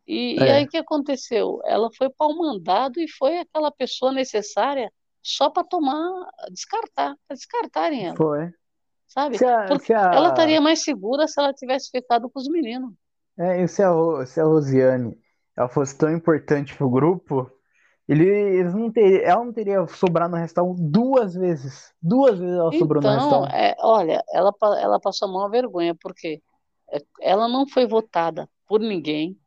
E, 0.07 0.35
é. 0.39 0.45
e 0.45 0.51
aí 0.51 0.65
o 0.65 0.67
que 0.67 0.77
aconteceu? 0.77 1.59
Ela 1.65 1.89
foi 1.95 2.09
para 2.09 2.27
o 2.27 2.37
mandado 2.37 2.99
e 2.99 3.07
foi 3.07 3.39
aquela 3.39 3.71
pessoa 3.71 4.11
necessária 4.11 4.91
só 5.23 5.49
para 5.49 5.63
tomar, 5.63 6.29
descartar, 6.51 7.15
para 7.27 7.35
descartarem 7.35 8.05
ela. 8.07 8.15
Foi. 8.15 8.51
Sabe? 9.11 9.37
Se 9.37 9.45
a, 9.45 9.77
se 9.77 9.93
a... 9.93 10.13
ela 10.13 10.29
estaria 10.29 10.61
mais 10.61 10.83
segura 10.83 11.27
se 11.27 11.37
ela 11.37 11.53
tivesse 11.53 11.89
ficado 11.91 12.29
com 12.29 12.39
os 12.39 12.47
meninos. 12.47 12.93
É, 13.37 13.61
e 13.61 13.67
se 13.67 13.83
a, 13.83 13.91
se 14.25 14.39
a 14.39 14.45
Rosiane 14.45 15.19
ela 15.57 15.67
fosse 15.67 15.97
tão 15.97 16.09
importante 16.09 16.73
pro 16.77 16.89
grupo, 16.89 17.51
ele, 18.07 18.25
eles 18.25 18.73
não 18.73 18.89
ter, 18.89 19.23
ela 19.23 19.43
não 19.43 19.51
teria 19.51 19.85
sobrado 19.87 20.31
no 20.31 20.37
restaurante 20.37 20.79
duas 20.81 21.33
vezes. 21.33 21.93
Duas 22.01 22.39
vezes 22.39 22.55
ela 22.55 22.71
sobrou 22.71 23.01
então, 23.01 23.13
no 23.13 23.19
restaurante. 23.19 23.53
É, 23.53 23.75
olha, 23.79 24.23
ela, 24.31 24.53
ela 24.79 24.99
passou 24.99 25.27
a 25.27 25.31
maior 25.31 25.49
vergonha, 25.49 25.93
porque 25.93 26.41
é, 26.89 26.99
ela 27.19 27.49
não 27.49 27.67
foi 27.67 27.85
votada 27.85 28.49
por 28.65 28.79
ninguém. 28.79 29.37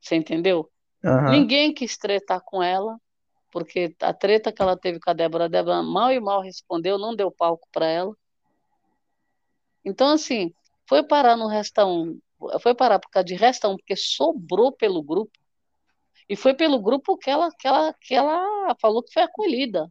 Você 0.00 0.16
entendeu? 0.16 0.68
Uhum. 1.04 1.30
Ninguém 1.30 1.72
quis 1.72 1.96
tretar 1.96 2.40
com 2.44 2.60
ela, 2.60 2.98
porque 3.54 3.94
a 4.00 4.12
treta 4.12 4.50
que 4.50 4.60
ela 4.60 4.76
teve 4.76 4.98
com 4.98 5.08
a 5.08 5.12
Débora, 5.12 5.44
a 5.44 5.48
Débora 5.48 5.80
mal 5.80 6.12
e 6.12 6.18
mal 6.18 6.42
respondeu, 6.42 6.98
não 6.98 7.14
deu 7.14 7.30
palco 7.30 7.68
para 7.70 7.86
ela. 7.86 8.12
Então, 9.84 10.08
assim, 10.08 10.52
foi 10.88 11.04
parar 11.04 11.36
no 11.36 11.46
resta 11.46 11.86
um, 11.86 12.18
foi 12.60 12.74
parar 12.74 12.98
por 12.98 13.08
causa 13.10 13.24
de 13.24 13.36
resta 13.36 13.68
um, 13.68 13.76
porque 13.76 13.94
sobrou 13.94 14.72
pelo 14.72 15.00
grupo 15.04 15.30
e 16.28 16.34
foi 16.34 16.52
pelo 16.52 16.82
grupo 16.82 17.16
que 17.16 17.30
ela, 17.30 17.48
que 17.56 17.68
ela, 17.68 17.94
que 18.00 18.12
ela 18.12 18.74
falou 18.80 19.04
que 19.04 19.12
foi 19.12 19.22
acolhida. 19.22 19.88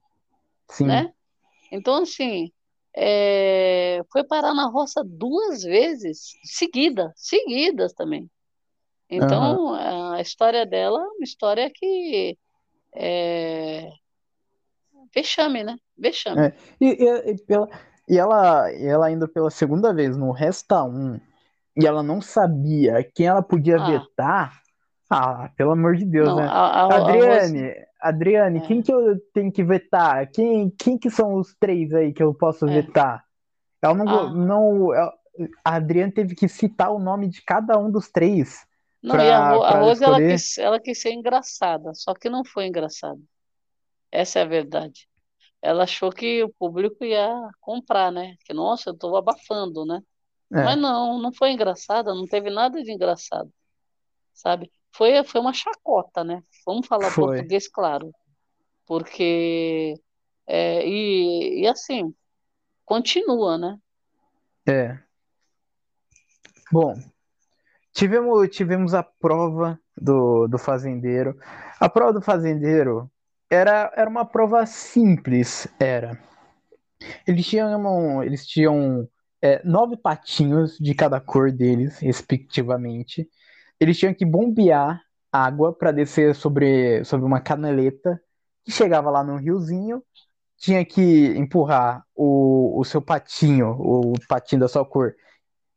Sim. 0.70 0.88
Né? 0.88 1.14
Então, 1.72 2.04
assim, 2.04 2.52
é, 2.94 4.02
foi 4.12 4.26
parar 4.26 4.54
na 4.54 4.68
roça 4.68 5.06
duas 5.06 5.64
vezes, 5.64 6.34
seguida, 6.44 7.14
seguidas 7.16 7.94
também. 7.94 8.30
Então, 9.10 9.68
uhum. 9.68 10.12
a 10.12 10.20
história 10.20 10.66
dela 10.66 11.00
é 11.00 11.08
uma 11.08 11.24
história 11.24 11.72
que 11.74 12.38
é 12.96 13.90
vexame, 15.14 15.64
né? 15.64 15.78
Vexame. 15.98 16.42
É. 16.42 16.54
E, 16.82 17.04
e, 17.04 17.32
e, 17.32 17.38
pela, 17.46 17.70
e, 18.10 18.18
ela, 18.18 18.72
e 18.72 18.86
ela 18.86 19.12
indo 19.12 19.28
pela 19.28 19.52
segunda 19.52 19.94
vez 19.94 20.18
no 20.18 20.32
Resta 20.32 20.84
1, 20.84 21.20
e 21.78 21.86
ela 21.86 22.04
não 22.04 22.22
sabia 22.22 23.08
quem 23.16 23.28
ela 23.28 23.42
podia 23.42 23.78
ah. 23.78 23.86
vetar, 23.86 24.62
ah, 25.10 25.50
pelo 25.56 25.72
amor 25.72 25.96
de 25.96 26.06
Deus, 26.06 26.30
não, 26.30 26.38
né? 26.38 26.48
A, 26.48 26.86
a, 26.86 26.96
Adriane, 26.96 27.74
a 28.02 28.10
Adriane, 28.10 28.58
é. 28.60 28.62
quem 28.62 28.82
que 28.82 28.92
eu 28.92 29.20
tenho 29.34 29.52
que 29.52 29.64
vetar? 29.64 30.30
Quem, 30.32 30.70
quem 30.72 30.98
que 30.98 31.10
são 31.10 31.36
os 31.36 31.56
três 31.60 31.94
aí 31.94 32.12
que 32.12 32.24
eu 32.24 32.34
posso 32.34 32.68
é. 32.68 32.82
vetar? 32.82 33.24
Ela 33.82 33.94
não, 33.94 34.08
ah. 34.08 34.34
não 34.34 34.94
ela, 34.94 35.14
a 35.64 35.76
Adriane 35.76 36.12
teve 36.12 36.36
que 36.36 36.48
citar 36.48 36.92
o 36.92 37.00
nome 37.00 37.28
de 37.28 37.44
cada 37.44 37.78
um 37.78 37.92
dos 37.92 38.10
três. 38.10 38.66
Não, 39.04 39.16
pra, 39.16 39.26
e 39.26 39.30
a, 39.30 39.50
a 39.52 39.80
Rose 39.80 40.04
ela 40.04 40.18
quis, 40.18 40.58
ela 40.58 40.80
quis 40.80 41.02
ser 41.02 41.12
engraçada, 41.12 41.94
só 41.94 42.14
que 42.14 42.30
não 42.30 42.46
foi 42.46 42.68
engraçada. 42.68 43.20
Essa 44.10 44.40
é 44.40 44.42
a 44.44 44.48
verdade. 44.48 45.08
Ela 45.62 45.84
achou 45.84 46.12
que 46.12 46.44
o 46.44 46.50
público 46.50 47.04
ia 47.04 47.30
comprar, 47.60 48.12
né? 48.12 48.36
Que, 48.46 48.54
nossa, 48.54 48.92
eu 48.92 48.98
tô 48.98 49.16
abafando, 49.16 49.86
né? 49.86 50.02
É. 50.54 50.64
Mas 50.64 50.78
não, 50.80 51.20
não 51.20 51.34
foi 51.34 51.52
engraçada, 51.52 52.14
não 52.14 52.26
teve 52.26 52.50
nada 52.50 52.82
de 52.82 52.92
engraçado, 52.92 53.52
sabe? 54.34 54.72
foi, 54.94 55.24
foi 55.24 55.42
uma 55.42 55.54
chacota, 55.54 56.24
né? 56.24 56.44
Vamos 56.66 56.88
falar 56.88 57.12
foi. 57.12 57.38
português 57.38 57.68
claro. 57.68 58.14
Porque. 58.86 60.00
É, 60.46 60.88
e, 60.88 61.62
e 61.62 61.68
assim, 61.68 62.14
continua, 62.86 63.58
né? 63.58 63.80
É. 64.68 65.00
Bom, 66.72 66.96
tivemos, 67.94 68.50
tivemos 68.50 68.94
a 68.94 69.04
prova 69.04 69.80
do, 69.96 70.48
do 70.48 70.58
fazendeiro. 70.58 71.38
A 71.80 71.88
prova 71.88 72.14
do 72.14 72.22
fazendeiro 72.22 73.10
era, 73.50 73.92
era 73.96 74.10
uma 74.10 74.26
prova 74.26 74.66
simples, 74.66 75.68
era. 75.80 76.20
Eles 77.28 77.46
tinham, 77.46 78.24
eles 78.24 78.46
tinham 78.46 79.08
é, 79.42 79.62
nove 79.64 79.98
patinhos 79.98 80.78
de 80.78 80.96
cada 80.96 81.20
cor 81.20 81.52
deles, 81.52 82.00
respectivamente. 82.00 83.30
Eles 83.80 83.98
tinham 83.98 84.14
que 84.14 84.26
bombear 84.26 85.02
água 85.32 85.74
para 85.74 85.92
descer 85.92 86.36
sobre, 86.36 87.04
sobre 87.04 87.26
uma 87.26 87.42
canaleta 87.42 88.20
que 88.64 88.72
chegava 88.72 89.10
lá 89.10 89.24
no 89.24 89.38
riozinho. 89.38 90.02
Tinha 90.58 90.86
que 90.86 91.28
empurrar 91.38 92.06
o, 92.16 92.80
o 92.80 92.84
seu 92.86 93.02
patinho, 93.02 93.76
o 93.78 94.14
patinho 94.30 94.62
da 94.62 94.68
sua 94.68 94.86
cor, 94.86 95.14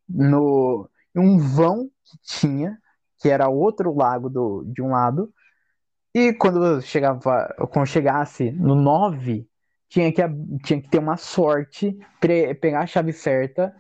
no 0.09 0.89
um 1.15 1.39
vão 1.39 1.91
que 2.07 2.19
tinha, 2.23 2.79
que 3.19 3.29
era 3.29 3.49
outro 3.49 3.95
lago 3.95 4.29
do, 4.29 4.65
de 4.67 4.83
um 4.83 4.91
lado. 4.91 5.33
E 6.15 6.33
quando 6.33 6.81
chegava, 6.81 7.55
quando 7.71 7.87
chegasse 7.87 8.51
no 8.51 8.75
9, 8.75 9.47
tinha 9.89 10.13
que, 10.13 10.23
tinha 10.65 10.81
que 10.81 10.89
ter 10.89 10.99
uma 10.99 11.17
sorte, 11.17 11.97
pegar 12.61 12.81
a 12.81 12.87
chave 12.87 13.13
certa 13.13 13.75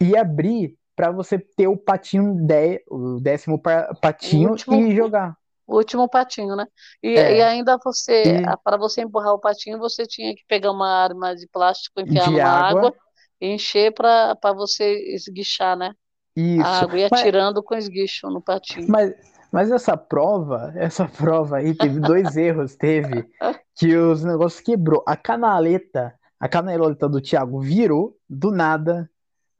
e 0.00 0.16
abrir 0.16 0.76
para 0.96 1.10
você 1.10 1.38
ter 1.38 1.66
o 1.66 1.76
patinho, 1.76 2.34
de, 2.34 2.82
o 2.88 3.20
décimo 3.20 3.60
patinho 4.00 4.50
último, 4.50 4.76
e 4.76 4.94
jogar. 4.94 5.36
O 5.66 5.76
último 5.76 6.08
patinho, 6.08 6.54
né? 6.54 6.66
E, 7.02 7.16
é. 7.16 7.36
e 7.36 7.42
ainda 7.42 7.78
você, 7.82 8.22
e... 8.22 8.56
para 8.62 8.76
você 8.76 9.02
empurrar 9.02 9.32
o 9.32 9.40
patinho, 9.40 9.78
você 9.78 10.06
tinha 10.06 10.34
que 10.34 10.44
pegar 10.46 10.70
uma 10.70 10.88
arma 10.88 11.34
de 11.34 11.48
plástico, 11.48 12.00
enfiar 12.00 12.28
de 12.28 12.40
água. 12.40 12.68
água 12.68 12.94
e 13.40 13.48
encher 13.48 13.92
para 13.92 14.36
você 14.54 15.14
esguichar, 15.14 15.76
né? 15.76 15.94
Isso. 16.36 16.66
A 16.66 16.80
água 16.80 16.98
e 16.98 17.04
atirando 17.04 17.56
mas... 17.56 17.64
com 17.64 17.74
esguicho 17.74 18.28
no 18.28 18.40
patinho. 18.40 18.86
Mas, 18.88 19.14
mas 19.52 19.70
essa 19.70 19.96
prova, 19.96 20.72
essa 20.76 21.06
prova 21.06 21.58
aí 21.58 21.74
teve 21.74 22.00
dois 22.00 22.34
erros, 22.36 22.74
teve 22.74 23.28
que 23.76 23.96
os 23.96 24.24
negócios 24.24 24.60
quebrou. 24.60 25.02
A 25.06 25.16
canaleta, 25.16 26.14
a 26.40 26.48
canaleta 26.48 27.08
do 27.08 27.20
Thiago 27.20 27.60
virou 27.60 28.16
do 28.28 28.50
nada. 28.50 29.08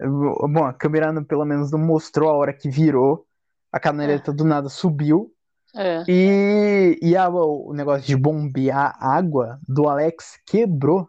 Bom, 0.00 0.64
a 0.64 0.72
câmera 0.72 1.12
pelo 1.22 1.44
menos 1.44 1.70
não 1.70 1.78
mostrou 1.78 2.28
a 2.28 2.34
hora 2.34 2.52
que 2.52 2.68
virou. 2.68 3.24
A 3.70 3.78
canaleta 3.78 4.30
é. 4.30 4.34
do 4.34 4.44
nada 4.44 4.68
subiu. 4.68 5.32
É. 5.76 6.04
E, 6.08 6.98
e 7.02 7.16
a, 7.16 7.28
o 7.28 7.72
negócio 7.72 8.06
de 8.06 8.16
bombear 8.16 8.96
água 9.00 9.58
do 9.66 9.88
Alex 9.88 10.40
quebrou. 10.46 11.08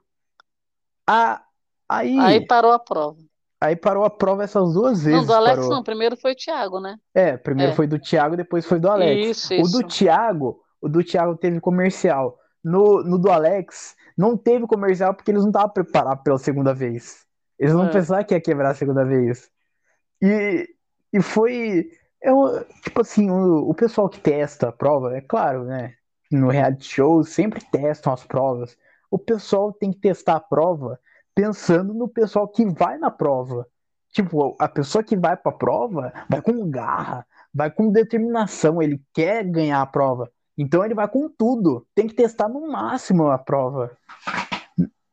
A, 1.08 1.44
aí, 1.88 2.20
aí 2.20 2.46
parou 2.46 2.72
a 2.72 2.80
prova. 2.80 3.18
Aí 3.66 3.76
parou 3.76 4.06
a 4.06 4.10
prova 4.12 4.44
essas 4.44 4.74
duas 4.74 5.04
vezes. 5.04 5.20
Não, 5.20 5.26
do 5.26 5.34
Alex 5.34 5.56
parou. 5.56 5.70
não. 5.72 5.84
Primeiro 5.84 6.16
foi 6.16 6.34
o 6.34 6.36
Thiago, 6.36 6.80
né? 6.80 6.98
É, 7.16 7.36
primeiro 7.36 7.72
é. 7.72 7.76
foi 7.76 7.88
do 7.88 7.98
Thiago, 7.98 8.38
depois 8.38 8.64
foi 8.64 8.80
do 8.80 8.88
Alex. 8.88 9.28
Isso, 9.28 9.54
isso. 9.56 9.78
O 9.78 9.82
do 9.82 9.88
Thiago, 9.88 10.60
o 10.80 10.88
do 10.88 11.04
Thiago 11.04 11.36
teve 11.36 11.60
comercial. 11.60 12.38
No, 12.64 13.04
no 13.04 13.18
do 13.18 13.32
Alex, 13.32 13.96
não 14.16 14.38
teve 14.38 14.68
comercial 14.68 15.16
porque 15.16 15.32
eles 15.32 15.42
não 15.42 15.50
estavam 15.50 15.70
preparados 15.70 16.24
pela 16.24 16.38
segunda 16.38 16.74
vez. 16.74 17.26
Eles 17.58 17.74
não 17.74 17.88
é. 17.88 17.92
pensaram 17.92 18.24
que 18.24 18.36
ia 18.36 18.42
quebrar 18.42 18.72
a 18.72 18.76
segunda 18.76 19.04
vez. 19.04 19.50
E, 20.22 20.68
e 21.12 21.22
foi. 21.22 21.90
Eu, 22.22 22.66
tipo 22.84 23.02
assim, 23.02 23.32
o, 23.32 23.70
o 23.70 23.74
pessoal 23.74 24.08
que 24.08 24.20
testa 24.20 24.70
a 24.70 24.72
prova, 24.72 25.18
é 25.18 25.22
claro, 25.22 25.64
né? 25.64 25.94
No 26.32 26.50
reality 26.50 26.86
show 26.86 27.24
sempre 27.24 27.64
testam 27.72 28.14
as 28.14 28.24
provas. 28.24 28.78
O 29.10 29.18
pessoal 29.18 29.74
tem 29.74 29.92
que 29.92 30.00
testar 30.00 30.36
a 30.36 30.40
prova 30.40 31.00
pensando 31.36 31.94
no 31.94 32.08
pessoal 32.08 32.48
que 32.48 32.66
vai 32.66 32.98
na 32.98 33.12
prova. 33.12 33.68
Tipo, 34.14 34.56
a 34.58 34.68
pessoa 34.70 35.04
que 35.04 35.18
vai 35.18 35.36
pra 35.36 35.52
prova 35.52 36.14
vai 36.30 36.42
com 36.42 36.70
garra, 36.70 37.28
vai 37.54 37.70
com 37.70 37.92
determinação, 37.92 38.82
ele 38.82 39.02
quer 39.14 39.44
ganhar 39.44 39.82
a 39.82 39.86
prova. 39.86 40.32
Então 40.58 40.86
ele 40.86 40.94
vai 40.94 41.08
com 41.08 41.28
tudo. 41.28 41.86
Tem 41.94 42.08
que 42.08 42.16
testar 42.16 42.48
no 42.48 42.66
máximo 42.72 43.28
a 43.30 43.38
prova. 43.38 43.96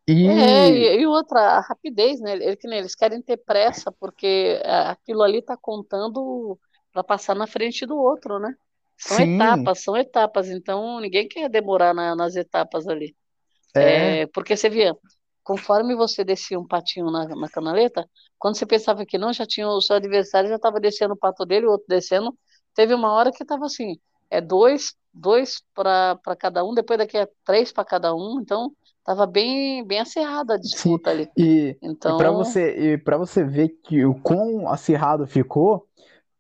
E... 0.06 0.28
É, 0.28 1.00
e, 1.00 1.06
outra, 1.06 1.40
a 1.40 1.60
rapidez, 1.60 2.20
né? 2.20 2.36
Eles 2.36 2.94
querem 2.94 3.20
ter 3.20 3.38
pressa, 3.38 3.90
porque 3.92 4.60
é, 4.62 4.90
aquilo 4.90 5.22
ali 5.22 5.42
tá 5.42 5.56
contando 5.56 6.58
para 6.92 7.02
passar 7.02 7.34
na 7.34 7.46
frente 7.46 7.84
do 7.86 7.96
outro, 7.96 8.38
né? 8.38 8.54
São 8.96 9.16
Sim. 9.16 9.34
etapas, 9.34 9.82
são 9.82 9.96
etapas. 9.96 10.48
Então 10.48 11.00
ninguém 11.00 11.26
quer 11.26 11.48
demorar 11.48 11.92
na, 11.92 12.14
nas 12.14 12.36
etapas 12.36 12.86
ali. 12.86 13.16
É. 13.74 14.20
é. 14.20 14.26
porque 14.26 14.56
você 14.56 14.68
via, 14.68 14.94
conforme 15.42 15.94
você 15.94 16.24
descia 16.24 16.58
um 16.58 16.66
patinho 16.66 17.10
na, 17.10 17.26
na 17.28 17.48
canaleta, 17.48 18.08
quando 18.38 18.56
você 18.56 18.66
pensava 18.66 19.04
que 19.04 19.18
não, 19.18 19.32
já 19.32 19.46
tinha 19.46 19.68
o 19.68 19.80
seu 19.80 19.96
adversário, 19.96 20.48
já 20.48 20.56
estava 20.56 20.80
descendo 20.80 21.14
o 21.14 21.16
pato 21.16 21.44
dele, 21.44 21.66
o 21.66 21.70
outro 21.70 21.86
descendo. 21.88 22.36
Teve 22.74 22.94
uma 22.94 23.12
hora 23.12 23.30
que 23.30 23.42
estava 23.42 23.66
assim, 23.66 23.98
é 24.30 24.40
dois, 24.40 24.94
dois 25.12 25.62
para 25.74 26.18
cada 26.38 26.64
um, 26.64 26.74
depois 26.74 26.98
daqui 26.98 27.18
é 27.18 27.28
três 27.44 27.72
para 27.72 27.84
cada 27.84 28.14
um, 28.14 28.40
então 28.40 28.72
estava 28.98 29.26
bem, 29.26 29.84
bem 29.84 30.00
acirrada 30.00 30.54
a 30.54 30.58
disputa 30.58 31.10
Sim, 31.10 31.16
ali. 31.16 31.30
E, 31.36 31.76
então... 31.82 32.16
para 32.16 32.30
você, 32.30 32.94
e 32.94 33.16
você 33.18 33.44
ver 33.44 33.68
que 33.84 34.04
o 34.04 34.14
quão 34.14 34.68
acirrado 34.68 35.26
ficou, 35.26 35.86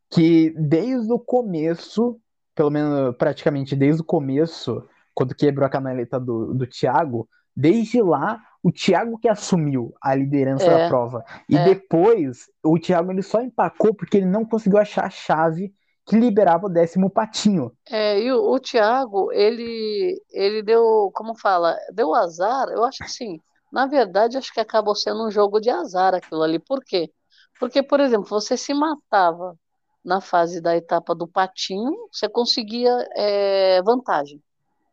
que 0.08 0.50
desde 0.56 1.12
o 1.12 1.18
começo, 1.18 2.18
pelo 2.54 2.70
menos 2.70 3.16
praticamente 3.16 3.74
desde 3.74 4.02
o 4.02 4.04
começo, 4.04 4.82
quando 5.14 5.34
quebrou 5.34 5.66
a 5.66 5.70
canaleta 5.70 6.18
do, 6.18 6.54
do 6.54 6.66
Thiago, 6.66 7.28
desde 7.54 8.00
lá 8.00 8.40
o 8.62 8.70
Thiago 8.70 9.18
que 9.18 9.28
assumiu 9.28 9.94
a 10.00 10.14
liderança 10.14 10.64
é, 10.64 10.68
da 10.68 10.88
prova. 10.88 11.24
E 11.48 11.56
é. 11.56 11.64
depois, 11.64 12.48
o 12.64 12.78
Thiago 12.78 13.10
ele 13.10 13.22
só 13.22 13.40
empacou 13.40 13.92
porque 13.92 14.18
ele 14.18 14.26
não 14.26 14.44
conseguiu 14.44 14.78
achar 14.78 15.06
a 15.06 15.10
chave 15.10 15.74
que 16.06 16.16
liberava 16.16 16.66
o 16.66 16.70
décimo 16.70 17.10
patinho. 17.10 17.72
É, 17.90 18.20
e 18.20 18.32
o, 18.32 18.52
o 18.52 18.60
Thiago, 18.60 19.32
ele, 19.32 20.20
ele 20.30 20.62
deu, 20.62 21.10
como 21.14 21.36
fala, 21.36 21.76
deu 21.92 22.14
azar, 22.14 22.68
eu 22.68 22.84
acho 22.84 22.98
que 22.98 23.10
sim. 23.10 23.40
Na 23.72 23.86
verdade, 23.86 24.36
acho 24.36 24.52
que 24.52 24.60
acabou 24.60 24.94
sendo 24.94 25.26
um 25.26 25.30
jogo 25.30 25.60
de 25.60 25.70
azar 25.70 26.14
aquilo 26.14 26.42
ali. 26.42 26.58
Por 26.58 26.84
quê? 26.84 27.10
Porque, 27.58 27.82
por 27.82 28.00
exemplo, 28.00 28.28
você 28.28 28.56
se 28.56 28.74
matava 28.74 29.56
na 30.04 30.20
fase 30.20 30.60
da 30.60 30.76
etapa 30.76 31.14
do 31.14 31.26
patinho, 31.26 32.08
você 32.12 32.28
conseguia 32.28 33.08
é, 33.16 33.80
vantagem. 33.82 34.42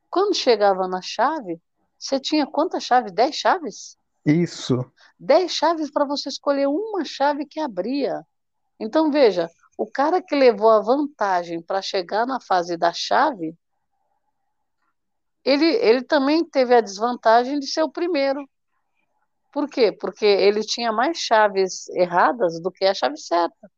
Quando 0.09 0.36
chegava 0.36 0.88
na 0.88 1.01
chave, 1.01 1.59
você 2.00 2.20
tinha 2.20 2.47
quantas 2.47 2.84
chaves? 2.84 3.12
Dez 3.12 3.36
chaves? 3.36 3.97
Isso. 4.26 4.89
Dez 5.20 5.52
chaves 5.52 5.91
para 5.91 6.06
você 6.06 6.30
escolher 6.30 6.68
uma 6.68 7.04
chave 7.04 7.45
que 7.45 7.60
abria. 7.60 8.26
Então, 8.80 9.12
veja, 9.12 9.50
o 9.78 9.86
cara 9.86 10.22
que 10.22 10.34
levou 10.34 10.70
a 10.70 10.80
vantagem 10.80 11.62
para 11.62 11.82
chegar 11.82 12.26
na 12.26 12.39
fase 12.39 12.78
da 12.78 12.93
chave, 12.93 13.54
ele, 15.43 15.66
ele 15.66 16.04
também 16.04 16.43
teve 16.45 16.74
a 16.74 16.82
desvantagem 16.82 17.60
de 17.60 17.68
ser 17.68 17.84
o 17.84 17.91
primeiro. 17.91 18.50
Por 19.52 19.68
quê? 19.68 19.91
Porque 19.91 20.26
ele 20.26 20.62
tinha 20.62 20.93
mais 20.93 21.18
chaves 21.18 21.89
erradas 21.89 22.62
do 22.62 22.72
que 22.72 22.86
a 22.86 22.93
chave 22.93 23.18
certa. 23.18 23.70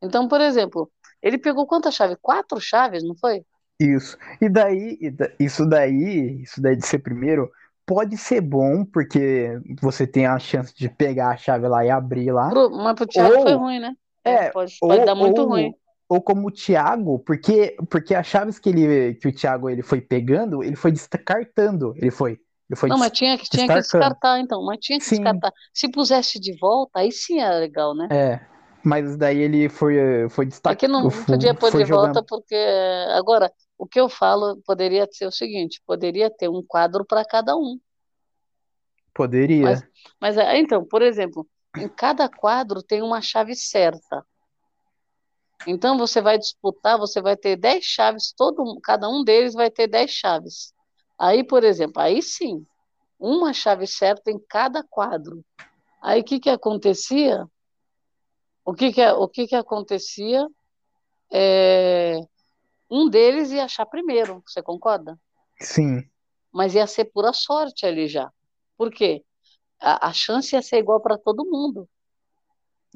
Então, 0.00 0.28
por 0.28 0.40
exemplo, 0.40 0.90
ele 1.20 1.36
pegou 1.36 1.66
quantas 1.66 1.94
chaves? 1.94 2.16
Quatro 2.22 2.60
chaves, 2.60 3.02
não 3.02 3.14
foi? 3.16 3.44
Isso. 3.78 4.16
E 4.40 4.48
daí, 4.48 4.98
isso 5.38 5.66
daí, 5.66 6.42
isso 6.42 6.60
daí 6.62 6.76
de 6.76 6.86
ser 6.86 6.98
primeiro, 7.00 7.50
pode 7.86 8.16
ser 8.16 8.40
bom, 8.40 8.84
porque 8.84 9.58
você 9.80 10.06
tem 10.06 10.26
a 10.26 10.38
chance 10.38 10.74
de 10.74 10.88
pegar 10.88 11.30
a 11.30 11.36
chave 11.36 11.66
lá 11.68 11.84
e 11.84 11.90
abrir 11.90 12.32
lá. 12.32 12.50
Mas 12.70 12.94
pro 12.94 13.06
Thiago 13.06 13.36
ou, 13.36 13.42
foi 13.42 13.54
ruim, 13.54 13.78
né? 13.80 13.94
É, 14.24 14.50
pode, 14.50 14.76
pode 14.80 15.00
ou, 15.00 15.06
dar 15.06 15.14
muito 15.14 15.40
ou, 15.40 15.48
ruim. 15.48 15.74
Ou 16.08 16.22
como 16.22 16.48
o 16.48 16.50
Thiago, 16.50 17.18
porque, 17.18 17.76
porque 17.90 18.14
as 18.14 18.26
chaves 18.26 18.58
que, 18.58 18.68
ele, 18.68 19.14
que 19.14 19.28
o 19.28 19.34
Thiago 19.34 19.68
ele 19.68 19.82
foi 19.82 20.00
pegando, 20.00 20.62
ele 20.62 20.76
foi 20.76 20.92
descartando. 20.92 21.94
Ele 21.96 22.10
foi. 22.10 22.38
Ele 22.70 22.76
foi 22.76 22.88
não, 22.88 22.96
mas 22.96 23.12
tinha, 23.12 23.36
que, 23.36 23.44
tinha 23.44 23.68
que 23.68 23.74
descartar, 23.74 24.40
então. 24.40 24.64
Mas 24.64 24.78
tinha 24.80 24.98
que 24.98 25.04
sim. 25.04 25.16
descartar. 25.16 25.52
Se 25.72 25.90
pusesse 25.90 26.40
de 26.40 26.56
volta, 26.58 27.00
aí 27.00 27.12
sim 27.12 27.40
era 27.40 27.58
legal, 27.58 27.94
né? 27.94 28.08
É. 28.10 28.53
Mas 28.84 29.16
daí 29.16 29.38
ele 29.38 29.68
foi, 29.68 29.96
foi 30.28 30.44
destacado. 30.44 30.74
É 30.74 30.76
que 30.76 30.86
não 30.86 31.08
podia 31.08 31.54
pôr 31.54 31.72
de 31.72 31.84
jogando. 31.86 32.14
volta, 32.14 32.22
porque. 32.22 32.54
Agora, 33.14 33.50
o 33.78 33.86
que 33.86 33.98
eu 33.98 34.08
falo 34.08 34.60
poderia 34.66 35.08
ser 35.10 35.26
o 35.26 35.32
seguinte: 35.32 35.82
poderia 35.86 36.30
ter 36.30 36.48
um 36.48 36.62
quadro 36.62 37.04
para 37.04 37.24
cada 37.24 37.56
um. 37.56 37.80
Poderia. 39.14 39.64
Mas, 39.64 39.84
mas, 40.20 40.36
é, 40.36 40.58
então, 40.58 40.84
por 40.84 41.00
exemplo, 41.00 41.46
em 41.76 41.88
cada 41.88 42.28
quadro 42.28 42.82
tem 42.82 43.00
uma 43.00 43.22
chave 43.22 43.54
certa. 43.54 44.24
Então 45.66 45.96
você 45.96 46.20
vai 46.20 46.36
disputar, 46.36 46.98
você 46.98 47.22
vai 47.22 47.36
ter 47.36 47.56
10 47.56 47.82
chaves, 47.84 48.34
todo, 48.36 48.78
cada 48.82 49.08
um 49.08 49.24
deles 49.24 49.54
vai 49.54 49.70
ter 49.70 49.86
10 49.86 50.10
chaves. 50.10 50.74
Aí, 51.18 51.42
por 51.42 51.64
exemplo, 51.64 52.02
aí 52.02 52.20
sim, 52.20 52.66
uma 53.18 53.52
chave 53.52 53.86
certa 53.86 54.30
em 54.30 54.38
cada 54.38 54.82
quadro. 54.82 55.42
Aí 56.02 56.20
o 56.20 56.24
que, 56.24 56.38
que 56.38 56.50
acontecia? 56.50 57.48
O 58.64 58.74
que, 58.74 58.92
que, 58.92 59.06
o 59.06 59.28
que, 59.28 59.46
que 59.46 59.54
acontecia? 59.54 60.48
É, 61.32 62.18
um 62.90 63.08
deles 63.08 63.50
ia 63.50 63.64
achar 63.64 63.84
primeiro, 63.86 64.42
você 64.46 64.62
concorda? 64.62 65.18
Sim. 65.60 66.08
Mas 66.52 66.74
ia 66.74 66.86
ser 66.86 67.06
pura 67.06 67.32
sorte 67.32 67.84
ali 67.84 68.08
já. 68.08 68.30
Por 68.76 68.90
quê? 68.90 69.24
A, 69.80 70.08
a 70.08 70.12
chance 70.12 70.54
ia 70.54 70.62
ser 70.62 70.78
igual 70.78 71.00
para 71.00 71.18
todo 71.18 71.44
mundo. 71.44 71.88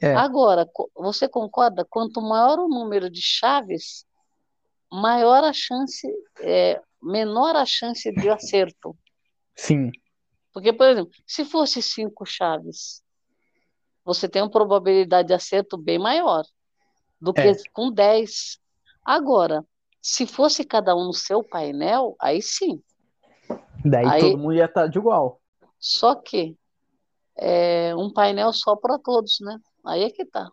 É. 0.00 0.14
Agora, 0.14 0.68
você 0.94 1.28
concorda? 1.28 1.84
Quanto 1.84 2.22
maior 2.22 2.58
o 2.60 2.68
número 2.68 3.10
de 3.10 3.20
chaves, 3.20 4.06
maior 4.90 5.42
a 5.42 5.52
chance, 5.52 6.06
é, 6.40 6.80
menor 7.02 7.56
a 7.56 7.66
chance 7.66 8.10
de 8.12 8.30
acerto. 8.30 8.96
Sim. 9.56 9.90
Porque, 10.52 10.72
por 10.72 10.86
exemplo, 10.86 11.12
se 11.26 11.44
fosse 11.44 11.82
cinco 11.82 12.24
chaves, 12.24 13.02
você 14.09 14.26
tem 14.26 14.40
uma 14.40 14.50
probabilidade 14.50 15.28
de 15.28 15.34
acerto 15.34 15.76
bem 15.76 15.98
maior 15.98 16.42
do 17.20 17.34
que 17.34 17.42
é. 17.42 17.54
com 17.74 17.92
dez. 17.92 18.59
Agora, 19.04 19.62
se 20.00 20.26
fosse 20.26 20.64
cada 20.64 20.96
um 20.96 21.09
no 21.09 21.12
seu 21.12 21.44
painel, 21.44 22.16
aí 22.18 22.40
sim. 22.40 22.82
Daí 23.84 24.06
aí, 24.06 24.20
todo 24.22 24.38
mundo 24.38 24.54
ia 24.54 24.64
estar 24.64 24.82
tá 24.82 24.86
de 24.86 24.96
igual. 24.96 25.42
Só 25.78 26.14
que 26.14 26.56
é 27.36 27.94
um 27.96 28.11
painel 28.11 28.50
só 28.54 28.74
para 28.74 28.98
todos, 28.98 29.40
né? 29.42 29.61
Aí 29.84 30.04
é 30.04 30.11
que 30.11 30.24
tá. 30.24 30.50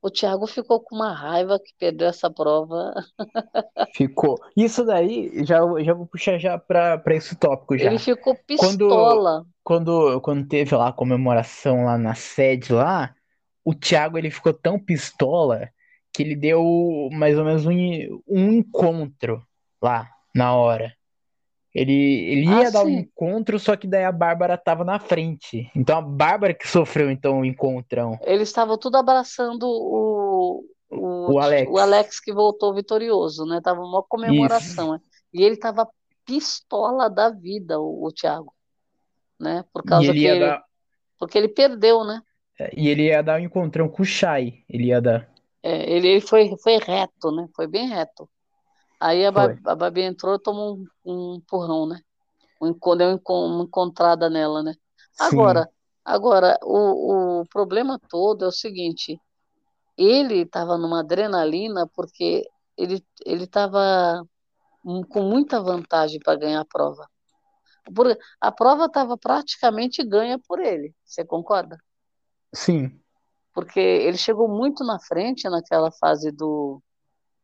O 0.00 0.08
Thiago 0.08 0.46
ficou 0.46 0.78
com 0.78 0.94
uma 0.94 1.12
raiva 1.12 1.58
que 1.58 1.72
perdeu 1.76 2.06
essa 2.06 2.30
prova. 2.30 2.94
Ficou. 3.94 4.38
Isso 4.56 4.84
daí, 4.84 5.44
já, 5.44 5.58
já 5.82 5.94
vou 5.94 6.06
puxar 6.06 6.38
já 6.38 6.56
para 6.56 7.02
esse 7.08 7.34
tópico 7.34 7.76
já. 7.76 7.86
Ele 7.86 7.98
ficou 7.98 8.36
pistola. 8.46 9.40
Quando, 9.40 9.55
quando, 9.66 10.20
quando 10.20 10.46
teve 10.46 10.76
lá 10.76 10.90
a 10.90 10.92
comemoração 10.92 11.86
lá 11.86 11.98
na 11.98 12.14
sede 12.14 12.72
lá, 12.72 13.12
o 13.64 13.74
Thiago 13.74 14.16
ele 14.16 14.30
ficou 14.30 14.54
tão 14.54 14.78
pistola 14.78 15.68
que 16.14 16.22
ele 16.22 16.36
deu 16.36 17.08
mais 17.10 17.36
ou 17.36 17.44
menos 17.44 17.66
um, 17.66 17.72
um 18.28 18.52
encontro 18.52 19.42
lá 19.82 20.08
na 20.32 20.54
hora. 20.54 20.94
Ele, 21.74 21.92
ele 21.92 22.44
ia 22.44 22.68
ah, 22.68 22.70
dar 22.70 22.84
o 22.84 22.86
um 22.86 22.90
encontro, 22.90 23.58
só 23.58 23.74
que 23.74 23.88
daí 23.88 24.04
a 24.04 24.12
Bárbara 24.12 24.56
tava 24.56 24.84
na 24.84 25.00
frente. 25.00 25.68
Então 25.74 25.98
a 25.98 26.00
Bárbara 26.00 26.54
que 26.54 26.68
sofreu 26.68 27.10
então 27.10 27.40
o 27.40 27.44
encontrão. 27.44 28.16
Eles 28.22 28.48
estavam 28.48 28.78
tudo 28.78 28.96
abraçando 28.98 29.64
o, 29.64 30.64
o, 30.88 31.32
o, 31.32 31.38
Alex. 31.40 31.68
o 31.72 31.76
Alex 31.76 32.20
que 32.20 32.32
voltou 32.32 32.72
vitorioso, 32.72 33.44
né? 33.44 33.60
Tava 33.60 33.80
uma 33.80 34.04
comemoração. 34.04 34.92
Né? 34.92 35.00
E 35.34 35.42
ele 35.42 35.56
tava 35.56 35.88
pistola 36.24 37.10
da 37.10 37.30
vida, 37.30 37.80
o, 37.80 38.06
o 38.06 38.12
Thiago. 38.12 38.55
Né? 39.38 39.64
Por 39.72 39.84
causa 39.84 40.12
que 40.12 40.24
ele, 40.24 40.40
dar... 40.40 40.64
porque 41.18 41.36
ele 41.36 41.48
perdeu, 41.48 42.04
né? 42.04 42.22
É, 42.58 42.70
e 42.74 42.88
ele 42.88 43.04
ia 43.04 43.22
dar 43.22 43.40
um 43.40 43.44
encontrão 43.44 43.88
com 43.88 44.02
o 44.02 44.06
Shai. 44.06 44.64
Ele 44.68 44.86
ia 44.86 45.00
dar. 45.00 45.28
É, 45.62 45.90
ele, 45.90 46.08
ele 46.08 46.20
foi, 46.20 46.56
foi 46.62 46.78
reto, 46.78 47.30
né? 47.30 47.46
Foi 47.54 47.66
bem 47.66 47.88
reto. 47.88 48.28
Aí 49.00 49.26
a, 49.26 49.30
Babi, 49.30 49.60
a 49.66 49.74
Babi 49.74 50.02
entrou 50.02 50.36
e 50.36 50.42
tomou 50.42 50.76
um, 50.76 50.86
um 51.04 51.34
empurrão, 51.36 51.86
né? 51.86 52.00
Um, 52.60 52.72
deu 52.96 53.20
uma 53.28 53.64
encontrada 53.64 54.30
nela, 54.30 54.62
né? 54.62 54.74
Agora, 55.18 55.68
agora 56.04 56.58
o, 56.62 57.40
o 57.40 57.46
problema 57.46 57.98
todo 58.08 58.44
é 58.44 58.48
o 58.48 58.52
seguinte: 58.52 59.20
ele 59.96 60.42
estava 60.42 60.78
numa 60.78 61.00
adrenalina 61.00 61.86
porque 61.94 62.48
ele 62.76 63.04
ele 63.24 63.44
estava 63.44 64.22
com 64.82 65.22
muita 65.22 65.60
vantagem 65.60 66.20
para 66.20 66.38
ganhar 66.38 66.60
a 66.60 66.64
prova. 66.64 67.06
Porque 67.94 68.18
a 68.40 68.52
prova 68.52 68.86
estava 68.86 69.16
praticamente 69.16 70.04
ganha 70.04 70.38
por 70.38 70.60
ele. 70.60 70.94
Você 71.04 71.24
concorda? 71.24 71.78
Sim. 72.52 73.00
Porque 73.52 73.80
ele 73.80 74.16
chegou 74.16 74.48
muito 74.48 74.84
na 74.84 74.98
frente 74.98 75.48
naquela 75.48 75.90
fase 75.90 76.30
do 76.30 76.82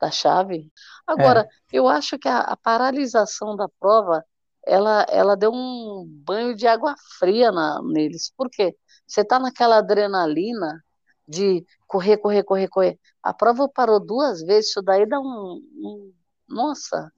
da 0.03 0.11
chave. 0.11 0.71
Agora, 1.07 1.43
é. 1.43 1.49
eu 1.73 1.87
acho 1.87 2.19
que 2.19 2.29
a, 2.29 2.41
a, 2.41 2.57
paralisação 2.57 3.55
da 3.55 3.69
prova, 3.79 4.25
ela, 4.67 5.07
ela 5.09 5.37
deu 5.37 5.53
um 5.53 6.05
banho 6.25 6.57
de 6.57 6.67
água 6.67 6.97
fria 7.21 7.53
na, 7.53 7.81
neles. 7.85 8.33
Por 8.37 8.51
quê? 8.51 8.77
Você 9.07 9.21
está 9.21 9.39
naquela 9.39 9.79
adrenalina 9.79 10.83
de 11.27 11.65
correr, 11.87 12.17
correr, 12.19 12.43
correr, 12.43 12.69
correr. 12.69 12.99
A 13.23 13.33
prova 13.33 13.69
parou 13.69 14.01
duas 14.01 14.43
vezes, 14.43 14.71
isso 14.71 14.83
daí 14.83 15.07
dá 15.07 15.21
um. 15.21 15.63
um 15.77 16.13
nossa, 16.49 17.11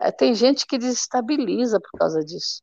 é, 0.00 0.10
tem 0.10 0.34
gente 0.34 0.66
que 0.66 0.78
desestabiliza 0.78 1.78
por 1.78 1.98
causa 1.98 2.24
disso. 2.24 2.62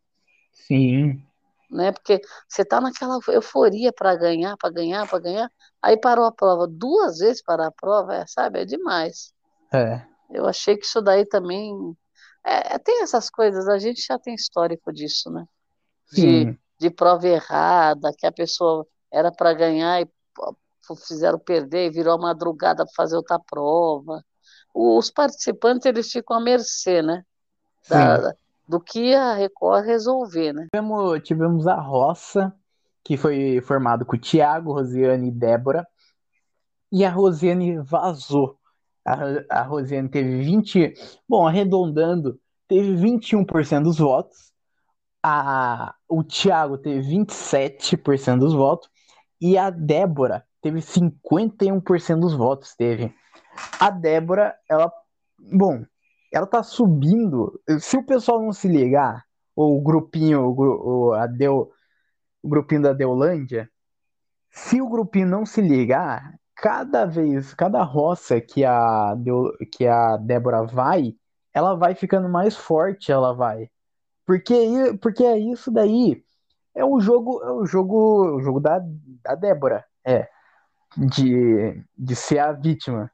Sim. 0.51 1.23
Né? 1.69 1.91
Porque 1.91 2.19
você 2.47 2.63
está 2.63 2.81
naquela 2.81 3.19
euforia 3.27 3.93
para 3.93 4.15
ganhar, 4.15 4.57
para 4.57 4.71
ganhar, 4.71 5.07
para 5.07 5.19
ganhar. 5.19 5.51
Aí 5.81 5.97
parou 5.97 6.25
a 6.25 6.31
prova 6.31 6.67
duas 6.67 7.19
vezes 7.19 7.43
para 7.43 7.67
a 7.67 7.71
prova, 7.71 8.15
é, 8.15 8.25
sabe? 8.25 8.61
É 8.61 8.65
demais. 8.65 9.33
É. 9.71 10.01
Eu 10.31 10.47
achei 10.47 10.75
que 10.75 10.85
isso 10.85 11.01
daí 11.01 11.25
também. 11.25 11.95
É, 12.43 12.75
é, 12.75 12.79
tem 12.79 13.03
essas 13.03 13.29
coisas, 13.29 13.67
a 13.67 13.77
gente 13.77 14.01
já 14.01 14.17
tem 14.17 14.33
histórico 14.33 14.91
disso, 14.91 15.29
né? 15.29 15.45
De, 16.11 16.57
de 16.79 16.89
prova 16.89 17.27
errada, 17.27 18.13
que 18.17 18.25
a 18.25 18.31
pessoa 18.31 18.87
era 19.11 19.31
para 19.31 19.53
ganhar 19.53 20.01
e 20.01 20.09
fizeram 21.05 21.37
perder 21.37 21.87
e 21.87 21.91
virou 21.91 22.13
a 22.13 22.17
madrugada 22.17 22.85
para 22.85 22.93
fazer 22.95 23.17
outra 23.17 23.37
prova. 23.37 24.23
Os 24.73 25.11
participantes 25.11 25.85
eles 25.85 26.09
ficam 26.09 26.37
à 26.37 26.39
mercê, 26.39 27.01
né? 27.01 27.25
Da, 27.89 28.33
do 28.67 28.79
que 28.79 29.13
a 29.13 29.33
Record 29.33 29.85
resolver, 29.85 30.53
né? 30.53 30.67
Tivemos, 30.73 31.21
tivemos 31.23 31.67
a 31.67 31.75
roça, 31.75 32.53
que 33.03 33.17
foi 33.17 33.61
formado 33.61 34.05
com 34.05 34.15
o 34.15 34.19
Thiago, 34.19 34.73
Rosiane 34.73 35.29
e 35.29 35.31
Débora. 35.31 35.87
E 36.91 37.03
a 37.05 37.09
Rosiane 37.09 37.77
vazou 37.79 38.57
a, 39.07 39.61
a 39.61 39.63
Rosiane 39.63 40.09
teve 40.09 40.41
20. 40.43 40.93
Bom, 41.27 41.47
arredondando, 41.47 42.37
teve 42.67 42.93
21% 42.93 43.83
dos 43.83 43.99
votos. 43.99 44.51
A, 45.23 45.95
o 46.09 46.23
Thiago 46.23 46.77
teve 46.77 47.15
27% 47.15 48.39
dos 48.39 48.53
votos. 48.53 48.89
E 49.39 49.57
a 49.57 49.69
Débora 49.69 50.43
teve 50.61 50.79
51% 50.79 52.19
dos 52.19 52.33
votos. 52.33 52.75
Teve. 52.75 53.15
A 53.79 53.89
Débora, 53.89 54.55
ela. 54.69 54.91
Bom, 55.39 55.85
ela 56.31 56.47
tá 56.47 56.63
subindo. 56.63 57.59
Se 57.79 57.97
o 57.97 58.05
pessoal 58.05 58.41
não 58.41 58.53
se 58.53 58.67
ligar, 58.67 59.25
ou 59.55 59.77
o 59.77 59.81
grupinho, 59.81 60.53
o, 60.57 61.13
a 61.13 61.27
Deu, 61.27 61.71
o 62.43 62.49
grupinho 62.49 62.81
da 62.83 62.93
Deolândia, 62.93 63.69
se 64.51 64.81
o 64.81 64.89
grupinho 64.89 65.27
não 65.27 65.45
se 65.45 65.61
ligar, 65.61 66.33
cada 66.55 67.05
vez, 67.05 67.53
cada 67.53 67.83
roça 67.83 68.41
que 68.41 68.65
a, 68.65 69.15
que 69.71 69.87
a 69.87 70.17
Débora 70.17 70.63
vai, 70.63 71.15
ela 71.53 71.75
vai 71.75 71.95
ficando 71.95 72.29
mais 72.29 72.55
forte, 72.55 73.11
ela 73.11 73.33
vai. 73.33 73.69
Porque, 74.25 74.53
porque 75.01 75.23
é 75.23 75.37
isso 75.37 75.71
daí. 75.71 76.23
É 76.75 76.85
o 76.85 76.99
jogo, 76.99 77.41
é 77.43 77.51
o 77.51 77.65
jogo, 77.65 78.37
o 78.37 78.41
jogo 78.41 78.59
da, 78.59 78.79
da 79.23 79.35
Débora, 79.35 79.85
é. 80.05 80.27
De, 80.95 81.83
de 81.97 82.15
ser 82.15 82.39
a 82.39 82.51
vítima. 82.51 83.11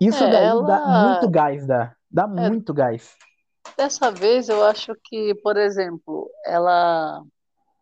Isso 0.00 0.22
é, 0.22 0.30
daí 0.30 0.44
ela... 0.44 0.62
dá 0.62 1.08
muito 1.08 1.30
gás, 1.30 1.66
dá. 1.66 1.94
Dá 2.10 2.22
é, 2.22 2.48
muito 2.48 2.74
gás. 2.74 3.16
Dessa 3.76 4.10
vez 4.10 4.48
eu 4.48 4.64
acho 4.64 4.94
que, 5.04 5.34
por 5.36 5.56
exemplo, 5.56 6.30
ela 6.44 7.22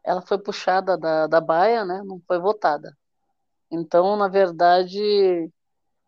ela 0.05 0.21
foi 0.21 0.39
puxada 0.39 0.99
da, 0.99 1.27
da 1.27 1.41
baia, 1.41 1.85
né? 1.85 2.03
Não 2.05 2.21
foi 2.27 2.39
votada. 2.39 2.95
Então, 3.71 4.17
na 4.17 4.29
verdade, 4.29 5.51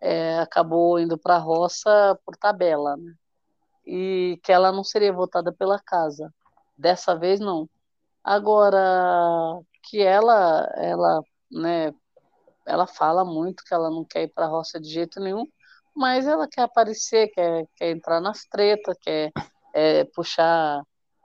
é, 0.00 0.38
acabou 0.38 0.98
indo 1.00 1.18
para 1.18 1.36
a 1.36 1.38
roça 1.38 2.18
por 2.24 2.36
tabela, 2.36 2.96
né? 2.96 3.14
E 3.86 4.38
que 4.42 4.52
ela 4.52 4.70
não 4.70 4.84
seria 4.84 5.12
votada 5.12 5.52
pela 5.52 5.80
casa. 5.80 6.32
Dessa 6.76 7.14
vez, 7.16 7.40
não. 7.40 7.68
Agora, 8.22 9.60
que 9.84 10.02
ela, 10.02 10.68
ela, 10.76 11.22
né, 11.50 11.94
ela 12.66 12.86
fala 12.86 13.24
muito 13.24 13.64
que 13.64 13.72
ela 13.72 13.88
não 13.88 14.04
quer 14.04 14.24
ir 14.24 14.28
para 14.28 14.46
a 14.46 14.48
roça 14.48 14.80
de 14.80 14.88
jeito 14.90 15.20
nenhum, 15.20 15.46
mas 15.96 16.26
ela 16.26 16.46
quer 16.46 16.62
aparecer, 16.62 17.28
quer, 17.28 17.66
quer 17.74 17.90
entrar 17.90 18.20
nas 18.20 18.44
tretas, 18.44 18.96
quer 19.00 19.32
é, 19.74 20.04
puxar, 20.04 20.82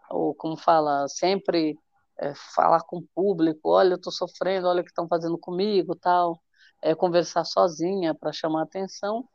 ou 0.09 0.33
como 0.33 0.55
fala, 0.55 1.07
sempre 1.09 1.77
é, 2.17 2.33
falar 2.55 2.81
com 2.83 2.97
o 2.99 3.07
público, 3.13 3.69
olha, 3.69 3.93
eu 3.93 3.97
estou 3.97 4.11
sofrendo, 4.11 4.67
olha 4.67 4.81
o 4.81 4.83
que 4.83 4.89
estão 4.89 5.07
fazendo 5.07 5.37
comigo, 5.37 5.95
tal, 5.95 6.39
é, 6.81 6.95
conversar 6.95 7.43
sozinha 7.43 8.15
para 8.15 8.31
chamar 8.31 8.63
atenção. 8.63 9.27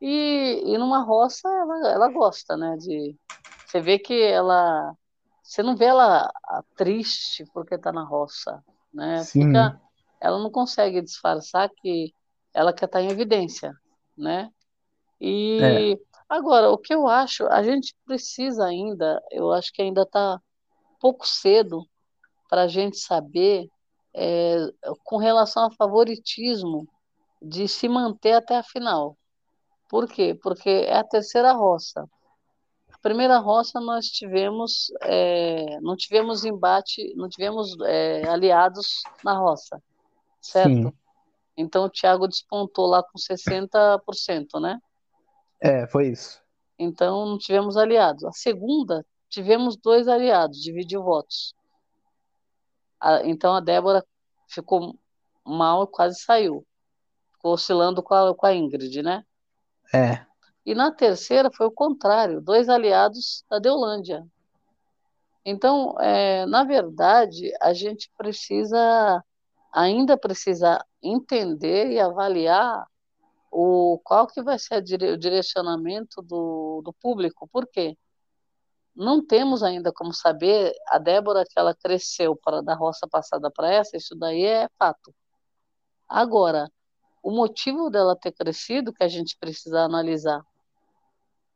E, 0.00 0.62
e 0.66 0.78
numa 0.78 1.02
roça 1.04 1.48
ela, 1.48 1.90
ela 1.90 2.08
gosta, 2.08 2.56
né? 2.56 2.76
De 2.76 3.16
você 3.64 3.80
vê 3.80 3.98
que 3.98 4.20
ela, 4.20 4.94
você 5.42 5.62
não 5.62 5.76
vê 5.76 5.86
ela 5.86 6.30
triste 6.76 7.44
porque 7.54 7.76
está 7.76 7.92
na 7.92 8.04
roça, 8.04 8.62
né? 8.92 9.24
Fica, 9.24 9.80
ela 10.20 10.38
não 10.38 10.50
consegue 10.50 11.00
disfarçar 11.00 11.70
que 11.70 12.12
ela 12.52 12.72
quer 12.72 12.86
estar 12.86 12.98
tá 12.98 13.02
em 13.02 13.10
evidência, 13.10 13.72
né? 14.18 14.50
E 15.24 15.60
é. 15.62 15.98
agora 16.28 16.68
o 16.72 16.76
que 16.76 16.92
eu 16.92 17.06
acho, 17.06 17.46
a 17.46 17.62
gente 17.62 17.94
precisa 18.04 18.66
ainda, 18.66 19.22
eu 19.30 19.52
acho 19.52 19.72
que 19.72 19.80
ainda 19.80 20.02
está 20.02 20.40
pouco 20.98 21.24
cedo 21.24 21.88
para 22.50 22.62
a 22.62 22.66
gente 22.66 22.98
saber 22.98 23.68
é, 24.12 24.56
com 25.04 25.16
relação 25.16 25.62
ao 25.62 25.74
favoritismo 25.74 26.88
de 27.40 27.68
se 27.68 27.88
manter 27.88 28.32
até 28.32 28.56
a 28.56 28.64
final. 28.64 29.16
Por 29.88 30.08
quê? 30.08 30.36
Porque 30.42 30.68
é 30.68 30.96
a 30.96 31.04
terceira 31.04 31.52
roça. 31.52 32.04
A 32.92 32.98
primeira 32.98 33.38
roça 33.38 33.80
nós 33.80 34.06
tivemos, 34.06 34.92
é, 35.02 35.78
não 35.80 35.94
tivemos 35.94 36.44
embate, 36.44 37.14
não 37.14 37.28
tivemos 37.28 37.76
é, 37.82 38.28
aliados 38.28 39.04
na 39.22 39.38
roça, 39.38 39.80
certo? 40.40 40.88
Sim. 40.88 40.92
Então 41.56 41.84
o 41.84 41.90
Thiago 41.90 42.26
despontou 42.26 42.86
lá 42.86 43.04
com 43.04 43.16
60%, 43.16 44.60
né? 44.60 44.80
É, 45.62 45.86
foi 45.86 46.08
isso. 46.08 46.42
Então 46.76 47.24
não 47.24 47.38
tivemos 47.38 47.76
aliados. 47.76 48.24
A 48.24 48.32
segunda, 48.32 49.06
tivemos 49.28 49.76
dois 49.76 50.08
aliados, 50.08 50.60
dividiu 50.60 51.02
votos 51.02 51.54
A, 53.00 53.24
então 53.24 53.54
a 53.54 53.60
Débora 53.60 54.04
ficou 54.48 54.98
mal, 55.46 55.86
quase 55.86 56.20
saiu. 56.20 56.66
Ficou 57.34 57.54
oscilando 57.54 58.02
com 58.02 58.12
a, 58.12 58.34
com 58.34 58.46
a 58.46 58.54
Ingrid, 58.54 59.02
né? 59.02 59.24
É. 59.94 60.26
E 60.66 60.74
na 60.74 60.90
terceira 60.90 61.50
foi 61.50 61.66
o 61.66 61.72
contrário, 61.72 62.40
dois 62.40 62.68
aliados 62.68 63.44
da 63.48 63.58
Deolândia. 63.58 64.26
Então, 65.44 65.96
é, 66.00 66.46
na 66.46 66.64
verdade, 66.64 67.52
a 67.60 67.72
gente 67.72 68.10
precisa, 68.16 69.24
ainda 69.72 70.16
precisa 70.16 70.84
entender 71.02 71.90
e 71.90 72.00
avaliar 72.00 72.86
o, 73.52 74.00
qual 74.02 74.26
que 74.26 74.42
vai 74.42 74.58
ser 74.58 74.80
dire, 74.80 75.12
o 75.12 75.18
direcionamento 75.18 76.22
do, 76.22 76.80
do 76.82 76.92
público. 76.94 77.46
Por 77.52 77.66
quê? 77.66 77.98
Não 78.96 79.24
temos 79.24 79.62
ainda 79.62 79.92
como 79.92 80.12
saber, 80.12 80.74
a 80.88 80.98
Débora, 80.98 81.44
que 81.44 81.58
ela 81.58 81.74
cresceu 81.74 82.34
para 82.34 82.62
da 82.62 82.74
roça 82.74 83.06
passada 83.06 83.50
para 83.50 83.70
essa, 83.70 83.96
isso 83.96 84.14
daí 84.14 84.44
é 84.44 84.68
fato. 84.78 85.14
Agora, 86.08 86.70
o 87.22 87.30
motivo 87.30 87.90
dela 87.90 88.16
ter 88.16 88.32
crescido 88.32 88.92
que 88.92 89.04
a 89.04 89.08
gente 89.08 89.36
precisa 89.38 89.80
analisar. 89.80 90.42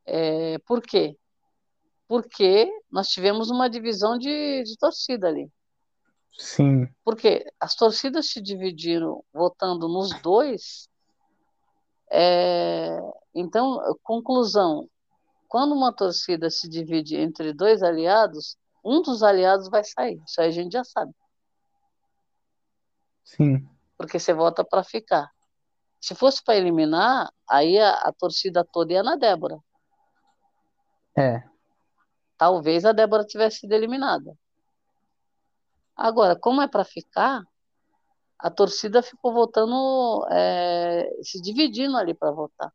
É, 0.05 0.59
por 0.61 0.83
quê? 0.83 1.17
Porque 2.07 2.71
nós 2.91 3.09
tivemos 3.09 3.51
uma 3.51 3.69
divisão 3.69 4.19
de, 4.19 4.63
de 4.63 4.77
torcida 4.77 5.29
ali. 5.29 5.51
Sim. 6.39 6.87
Porque 7.03 7.45
as 7.59 7.75
torcidas 7.75 8.27
se 8.31 8.41
dividiram 8.41 9.25
votando 9.33 9.89
nos 9.89 10.11
dois. 10.21 10.89
É, 12.11 12.99
então, 13.35 13.81
conclusão: 14.03 14.89
quando 15.49 15.75
uma 15.75 15.93
torcida 15.93 16.51
se 16.51 16.69
divide 16.69 17.17
entre 17.17 17.53
dois 17.53 17.83
aliados, 17.83 18.57
um 18.85 19.03
dos 19.03 19.23
aliados 19.23 19.69
vai 19.69 19.83
sair. 19.85 20.23
Isso 20.27 20.41
aí 20.41 20.49
a 20.49 20.53
gente 20.53 20.73
já 20.73 20.85
sabe. 20.85 21.13
Sim. 23.25 23.69
Porque 23.97 24.19
você 24.19 24.33
vota 24.33 24.65
para 24.65 24.85
ficar. 24.85 25.31
Se 26.01 26.15
fosse 26.15 26.43
para 26.45 26.57
eliminar, 26.57 27.33
aí 27.49 27.79
a, 27.79 27.95
a, 27.95 28.13
torcida 28.13 28.65
toda 28.65 28.93
ia 28.93 29.03
na 29.03 29.17
Débora. 29.17 29.59
É. 31.17 31.43
Talvez 32.39 32.85
a 32.85 32.93
Débora 32.93 33.25
tivesse 33.25 33.61
sido 33.61 33.73
eliminada. 33.73 34.37
Agora, 35.97 36.37
como 36.39 36.61
é 36.63 36.69
para 36.69 36.85
ficar, 36.85 37.43
a 38.39 38.51
torcida 38.51 39.03
ficou 39.03 39.33
votando, 39.33 40.27
é, 40.31 41.09
se 41.23 41.41
dividindo 41.41 41.97
ali 41.97 42.15
para 42.15 42.31
votar. 42.31 42.73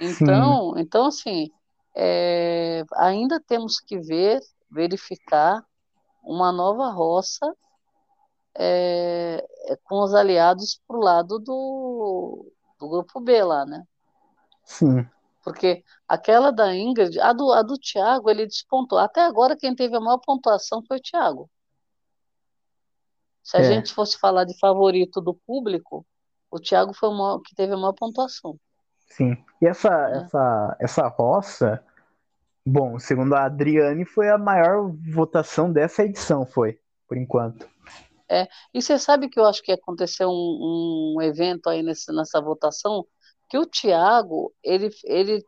Então, 0.00 0.74
Sim. 0.74 0.80
então 0.80 1.06
assim, 1.06 1.50
é, 1.94 2.84
ainda 2.94 3.40
temos 3.40 3.80
que 3.80 3.98
ver, 3.98 4.40
verificar 4.70 5.64
uma 6.22 6.52
nova 6.52 6.90
roça 6.90 7.54
é, 8.58 9.46
com 9.84 10.02
os 10.02 10.14
aliados 10.14 10.80
para 10.86 10.96
o 10.96 11.00
lado 11.00 11.38
do, 11.38 12.52
do 12.78 12.88
grupo 12.88 13.20
B 13.20 13.42
lá, 13.42 13.64
né? 13.64 13.84
Sim. 14.64 15.06
Porque 15.42 15.84
aquela 16.08 16.50
da 16.50 16.74
Ingrid, 16.74 17.20
a 17.20 17.32
do, 17.32 17.52
a 17.52 17.62
do 17.62 17.78
Thiago, 17.78 18.28
ele 18.28 18.46
despontou. 18.46 18.98
Até 18.98 19.24
agora, 19.24 19.56
quem 19.56 19.74
teve 19.74 19.96
a 19.96 20.00
maior 20.00 20.18
pontuação 20.18 20.82
foi 20.86 20.96
o 20.96 21.02
Thiago. 21.02 21.48
Se 23.46 23.56
a 23.56 23.60
é. 23.60 23.62
gente 23.62 23.94
fosse 23.94 24.18
falar 24.18 24.42
de 24.42 24.58
favorito 24.58 25.20
do 25.20 25.32
público, 25.32 26.04
o 26.50 26.58
Thiago 26.58 26.92
foi 26.92 27.10
o 27.10 27.40
que 27.40 27.54
teve 27.54 27.74
a 27.74 27.76
maior 27.76 27.92
pontuação. 27.92 28.58
Sim. 29.06 29.36
E 29.62 29.66
essa, 29.68 29.88
é. 29.88 30.16
essa, 30.16 30.76
essa 30.80 31.06
roça, 31.06 31.80
bom, 32.66 32.98
segundo 32.98 33.36
a 33.36 33.44
Adriane, 33.44 34.04
foi 34.04 34.28
a 34.30 34.36
maior 34.36 34.90
votação 35.14 35.72
dessa 35.72 36.02
edição, 36.02 36.44
foi, 36.44 36.80
por 37.06 37.16
enquanto. 37.16 37.68
É, 38.28 38.48
e 38.74 38.82
você 38.82 38.98
sabe 38.98 39.28
que 39.28 39.38
eu 39.38 39.44
acho 39.46 39.62
que 39.62 39.70
aconteceu 39.70 40.28
um, 40.28 41.14
um 41.16 41.22
evento 41.22 41.68
aí 41.68 41.84
nesse, 41.84 42.12
nessa 42.12 42.40
votação, 42.40 43.06
que 43.48 43.56
o 43.56 43.64
Tiago, 43.64 44.52
ele, 44.60 44.90
ele, 45.04 45.40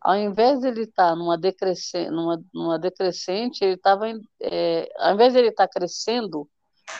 ao 0.00 0.16
invés 0.16 0.58
de 0.58 0.66
ele 0.66 0.82
estar 0.82 1.10
tá 1.10 1.14
numa, 1.14 1.38
decrescente, 1.38 2.10
numa, 2.10 2.42
numa 2.52 2.80
decrescente, 2.80 3.62
ele 3.62 3.74
estava, 3.74 4.08
é, 4.42 4.88
ao 4.98 5.14
invés 5.14 5.32
de 5.32 5.38
ele 5.38 5.48
estar 5.50 5.68
tá 5.68 5.72
crescendo, 5.72 6.48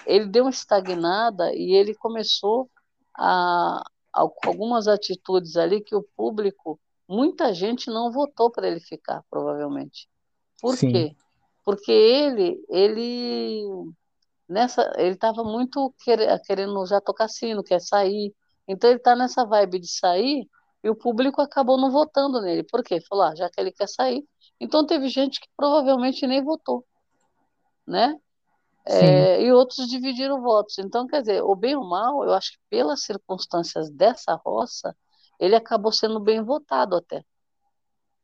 ele 0.06 0.26
deu 0.26 0.44
uma 0.44 0.50
estagnada 0.50 1.54
e 1.54 1.72
ele 1.72 1.94
começou 1.94 2.70
a, 3.14 3.82
a 4.14 4.28
algumas 4.44 4.88
atitudes 4.88 5.56
ali 5.56 5.80
que 5.80 5.94
o 5.94 6.06
público, 6.16 6.80
muita 7.08 7.52
gente 7.52 7.88
não 7.88 8.10
votou 8.10 8.50
para 8.50 8.66
ele 8.68 8.80
ficar, 8.80 9.22
provavelmente. 9.30 10.08
Por 10.60 10.76
Sim. 10.76 10.92
quê? 10.92 11.16
Porque 11.64 11.92
ele, 11.92 12.62
ele 12.68 13.64
nessa, 14.48 14.92
ele 14.96 15.14
estava 15.14 15.42
muito 15.42 15.94
querendo 16.46 16.86
já 16.86 17.00
tocar 17.00 17.28
sino, 17.28 17.62
quer 17.62 17.80
sair. 17.80 18.34
Então 18.66 18.90
ele 18.90 18.98
está 18.98 19.14
nessa 19.14 19.44
vibe 19.44 19.78
de 19.78 19.88
sair 19.88 20.48
e 20.82 20.90
o 20.90 20.94
público 20.94 21.40
acabou 21.40 21.78
não 21.78 21.90
votando 21.90 22.40
nele. 22.40 22.62
Por 22.62 22.82
quê? 22.82 23.00
Falou, 23.00 23.24
ah, 23.24 23.34
já 23.34 23.48
que 23.50 23.60
ele 23.60 23.72
quer 23.72 23.88
sair. 23.88 24.24
Então 24.60 24.86
teve 24.86 25.08
gente 25.08 25.40
que 25.40 25.48
provavelmente 25.56 26.26
nem 26.26 26.42
votou, 26.42 26.84
né? 27.86 28.18
É, 28.86 29.42
e 29.42 29.52
outros 29.52 29.88
dividiram 29.88 30.42
votos. 30.42 30.78
Então, 30.78 31.06
quer 31.06 31.20
dizer, 31.20 31.42
o 31.42 31.54
bem 31.56 31.74
ou 31.74 31.84
mal, 31.84 32.22
eu 32.24 32.32
acho 32.34 32.52
que 32.52 32.58
pelas 32.68 33.02
circunstâncias 33.02 33.90
dessa 33.90 34.34
roça, 34.34 34.94
ele 35.40 35.56
acabou 35.56 35.90
sendo 35.90 36.20
bem 36.20 36.42
votado 36.42 36.96
até. 36.96 37.24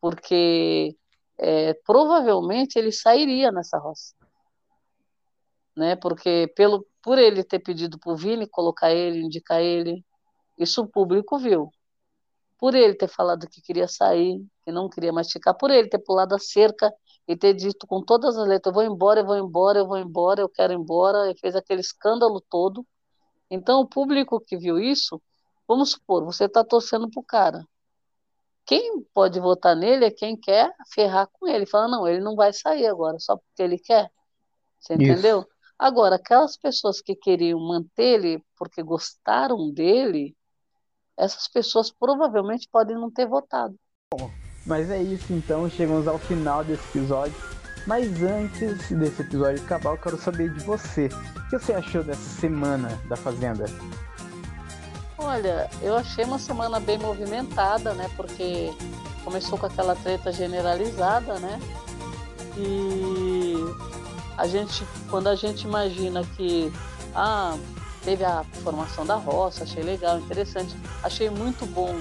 Porque 0.01 0.97
é, 1.39 1.75
provavelmente 1.87 2.79
ele 2.79 2.93
sairia 2.93 3.51
nessa 3.51 3.79
roça 3.79 4.15
né? 5.77 5.97
Porque 5.97 6.53
pelo 6.55 6.87
por 7.03 7.19
ele 7.19 7.43
ter 7.43 7.61
pedido 7.61 7.99
para 7.99 8.13
o 8.13 8.17
Vini 8.17 8.47
colocar 8.47 8.93
ele, 8.93 9.23
indicar 9.23 9.63
ele, 9.63 10.05
isso 10.59 10.83
o 10.83 10.87
público 10.87 11.39
viu. 11.39 11.71
Por 12.59 12.75
ele 12.75 12.95
ter 12.95 13.09
falado 13.09 13.49
que 13.49 13.63
queria 13.63 13.89
sair, 13.89 14.45
que 14.63 14.71
não 14.71 14.91
queria 14.91 15.11
mais 15.11 15.33
ficar, 15.33 15.55
por 15.55 15.71
ele 15.71 15.89
ter 15.89 15.99
pulado 16.01 16.35
a 16.35 16.39
cerca 16.39 16.93
e 17.31 17.37
ter 17.37 17.55
dito 17.55 17.87
com 17.87 18.03
todas 18.03 18.37
as 18.37 18.49
letras: 18.49 18.75
eu 18.75 18.83
vou 18.83 18.83
embora, 18.83 19.21
eu 19.21 19.25
vou 19.25 19.37
embora, 19.37 19.79
eu 19.79 19.87
vou 19.87 19.99
embora, 19.99 20.41
eu 20.41 20.49
quero 20.49 20.73
ir 20.73 20.77
embora, 20.77 21.31
e 21.31 21.39
fez 21.39 21.55
aquele 21.55 21.81
escândalo 21.81 22.41
todo. 22.41 22.85
Então, 23.49 23.81
o 23.81 23.87
público 23.87 24.41
que 24.41 24.57
viu 24.57 24.81
isso, 24.81 25.23
vamos 25.67 25.93
supor, 25.93 26.25
você 26.25 26.47
está 26.47 26.65
torcendo 26.65 27.09
para 27.09 27.21
o 27.21 27.25
cara. 27.25 27.65
Quem 28.67 29.03
pode 29.15 29.39
votar 29.39 29.77
nele 29.77 30.05
é 30.05 30.11
quem 30.11 30.37
quer 30.37 30.75
ferrar 30.93 31.29
com 31.33 31.47
ele. 31.47 31.67
Fala, 31.67 31.89
não, 31.89 32.07
ele 32.07 32.21
não 32.21 32.35
vai 32.35 32.53
sair 32.53 32.87
agora, 32.87 33.19
só 33.21 33.37
porque 33.37 33.63
ele 33.63 33.79
quer. 33.79 34.11
Você 34.81 34.95
entendeu? 34.95 35.41
Isso. 35.41 35.49
Agora, 35.79 36.17
aquelas 36.17 36.57
pessoas 36.57 37.01
que 37.01 37.15
queriam 37.15 37.61
manter 37.61 38.21
ele 38.21 38.45
porque 38.57 38.83
gostaram 38.83 39.71
dele, 39.73 40.37
essas 41.17 41.47
pessoas 41.47 41.93
provavelmente 41.93 42.69
podem 42.71 42.97
não 42.97 43.11
ter 43.11 43.27
votado. 43.27 43.79
Mas 44.71 44.89
é 44.89 45.03
isso 45.03 45.33
então, 45.33 45.69
chegamos 45.69 46.07
ao 46.07 46.17
final 46.17 46.63
desse 46.63 46.85
episódio. 46.97 47.35
Mas 47.89 48.23
antes 48.23 48.89
desse 48.89 49.23
episódio 49.23 49.61
acabar, 49.65 49.91
eu 49.91 49.99
quero 49.99 50.17
saber 50.17 50.55
de 50.55 50.65
você. 50.65 51.07
O 51.07 51.51
que 51.51 51.59
você 51.59 51.73
achou 51.73 52.05
dessa 52.05 52.41
semana 52.41 52.97
da 53.09 53.17
Fazenda? 53.17 53.65
Olha, 55.19 55.69
eu 55.83 55.97
achei 55.97 56.25
uma 56.25 56.39
semana 56.39 56.79
bem 56.79 56.99
movimentada, 56.99 57.95
né? 57.95 58.09
Porque 58.17 58.73
começou 59.25 59.59
com 59.59 59.67
aquela 59.67 59.97
treta 59.97 60.31
generalizada, 60.31 61.41
né? 61.41 61.61
E 62.57 63.57
a 64.39 64.47
gente, 64.47 64.87
quando 65.11 65.27
a 65.27 65.35
gente 65.35 65.65
imagina 65.65 66.23
que 66.37 66.73
ah, 67.17 67.59
teve 68.05 68.25
a 68.25 68.45
formação 68.63 69.05
da 69.05 69.17
roça, 69.17 69.65
achei 69.65 69.83
legal, 69.83 70.21
interessante, 70.21 70.77
achei 71.03 71.29
muito 71.29 71.67
bom 71.67 71.93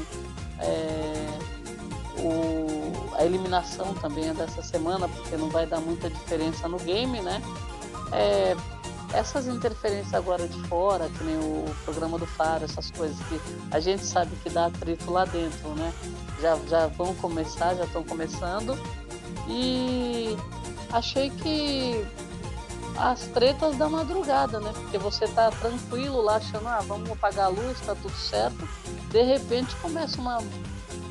é, 0.60 1.50
o, 2.20 3.16
a 3.16 3.26
eliminação 3.26 3.94
também 3.96 4.34
dessa 4.34 4.62
semana, 4.62 5.08
porque 5.08 5.36
não 5.36 5.50
vai 5.50 5.66
dar 5.66 5.80
muita 5.80 6.10
diferença 6.10 6.68
no 6.68 6.78
game, 6.80 7.22
né? 7.22 7.42
É, 8.12 8.56
essas 9.14 9.48
interferências 9.48 10.14
agora 10.14 10.48
de 10.48 10.62
fora, 10.68 11.10
que 11.10 11.24
nem 11.24 11.38
o 11.38 11.66
programa 11.84 12.18
do 12.18 12.28
Faro, 12.28 12.64
essas 12.64 12.92
coisas 12.92 13.18
que 13.28 13.40
a 13.72 13.80
gente 13.80 14.06
sabe 14.06 14.36
que 14.38 14.50
dá 14.50 14.68
atrito 14.68 15.12
lá 15.12 15.26
dentro, 15.26 15.70
né? 15.70 15.92
Já, 16.42 16.56
já 16.68 16.88
vão 16.88 17.16
começar, 17.16 17.76
já 17.76 17.86
estão 17.86 18.04
começando. 18.04 18.78
E 19.48 20.38
achei 20.92 21.30
que 21.32 22.06
as 22.98 23.22
tretas 23.28 23.78
da 23.78 23.90
madrugada, 23.90 24.60
né? 24.60 24.72
Porque 24.74 24.98
você 24.98 25.28
tá 25.28 25.50
tranquilo 25.50 26.22
lá 26.22 26.36
achando, 26.36 26.68
ah, 26.68 26.82
vamos 26.86 27.10
apagar 27.10 27.46
a 27.46 27.50
luz, 27.50 27.80
tá 27.82 27.96
tudo 27.96 28.16
certo. 28.16 28.68
De 29.10 29.24
repente 29.24 29.76
começa 29.78 30.20
uma 30.22 30.40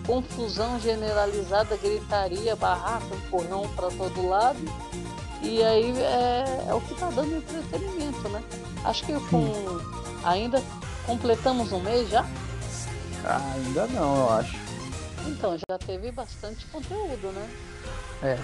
confusão 0.08 0.80
generalizada, 0.80 1.76
gritaria, 1.76 2.56
barraca, 2.56 3.14
empurrão 3.14 3.68
para 3.76 3.90
todo 3.90 4.26
lado. 4.26 4.58
E 5.42 5.62
aí 5.62 5.92
é, 5.98 6.66
é, 6.66 6.74
o 6.74 6.80
que 6.80 6.94
tá 6.94 7.10
dando 7.10 7.36
entretenimento, 7.36 8.26
né? 8.30 8.42
Acho 8.84 9.04
que 9.04 9.12
com 9.28 9.52
ainda 10.24 10.62
completamos 11.06 11.72
um 11.72 11.80
mês 11.80 12.08
já? 12.08 12.26
ainda 13.24 13.86
não, 13.88 14.16
eu 14.16 14.32
acho. 14.32 14.56
Então, 15.26 15.54
já 15.58 15.78
teve 15.78 16.10
bastante 16.10 16.64
conteúdo, 16.66 17.30
né? 17.32 17.50
É. 18.22 18.34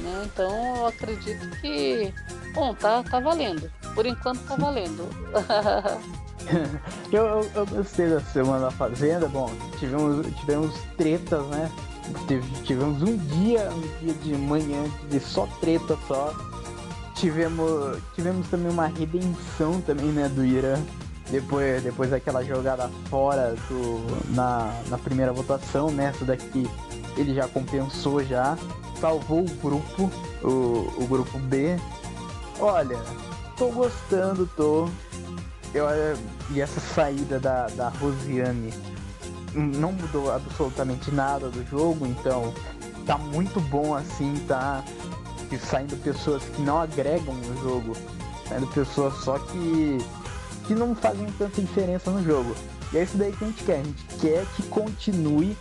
Né? 0.00 0.22
Então 0.26 0.76
eu 0.76 0.86
acredito 0.86 1.50
que, 1.60 2.14
bom, 2.54 2.72
tá, 2.74 3.02
tá 3.02 3.18
valendo. 3.18 3.68
Por 3.98 4.06
enquanto 4.06 4.38
tá 4.46 4.54
valendo. 4.54 5.08
eu, 7.10 7.24
eu, 7.24 7.50
eu, 7.52 7.66
gostei 7.66 8.08
da 8.08 8.20
semana 8.20 8.66
da 8.66 8.70
Fazenda. 8.70 9.26
Bom, 9.26 9.50
tivemos, 9.76 10.24
tivemos 10.36 10.72
tretas, 10.96 11.44
né? 11.48 11.68
Tivemos 12.62 13.02
um 13.02 13.16
dia, 13.16 13.68
um 13.72 13.80
dia 13.98 14.14
de 14.14 14.34
manhã 14.36 14.84
de 15.10 15.18
só 15.18 15.48
treta 15.60 15.98
só. 16.06 16.32
Tivemos, 17.16 17.98
tivemos 18.14 18.46
também 18.46 18.70
uma 18.70 18.86
redenção 18.86 19.80
também, 19.80 20.12
né, 20.12 20.28
do 20.28 20.44
Irã. 20.44 20.80
Depois, 21.28 21.82
depois 21.82 22.10
daquela 22.10 22.44
jogada 22.44 22.88
fora 23.10 23.56
do, 23.68 24.32
na, 24.32 24.80
na 24.88 24.96
primeira 24.96 25.32
votação, 25.32 25.90
né? 25.90 26.12
Essa 26.14 26.24
daqui 26.24 26.70
ele 27.16 27.34
já 27.34 27.48
compensou 27.48 28.22
já. 28.22 28.56
Salvou 29.00 29.40
o 29.40 29.54
grupo, 29.56 30.08
o, 30.40 31.02
o 31.02 31.06
grupo 31.08 31.36
B. 31.40 31.76
Olha, 32.60 32.96
tô 33.58 33.68
gostando, 33.70 34.48
tô. 34.56 34.88
Eu, 35.74 35.86
e 36.50 36.60
essa 36.60 36.80
saída 36.80 37.38
da, 37.38 37.66
da 37.66 37.88
Rosiane 37.88 38.72
não 39.54 39.92
mudou 39.92 40.32
absolutamente 40.32 41.10
nada 41.10 41.50
do 41.50 41.64
jogo, 41.68 42.06
então 42.06 42.54
tá 43.04 43.18
muito 43.18 43.60
bom 43.60 43.94
assim, 43.94 44.34
tá? 44.46 44.82
E 45.50 45.58
saindo 45.58 45.96
pessoas 46.02 46.42
que 46.44 46.62
não 46.62 46.78
agregam 46.78 47.34
no 47.34 47.62
jogo, 47.62 47.96
saindo 48.48 48.66
pessoas 48.68 49.14
só 49.24 49.38
que, 49.38 49.98
que 50.66 50.74
não 50.74 50.94
fazem 50.94 51.26
tanta 51.38 51.60
diferença 51.60 52.10
no 52.10 52.22
jogo. 52.22 52.54
E 52.92 52.98
é 52.98 53.02
isso 53.02 53.18
daí 53.18 53.32
que 53.32 53.44
a 53.44 53.46
gente 53.48 53.64
quer, 53.64 53.80
a 53.80 53.82
gente 53.82 54.04
quer 54.20 54.46
que 54.56 54.62
continue 54.64 55.56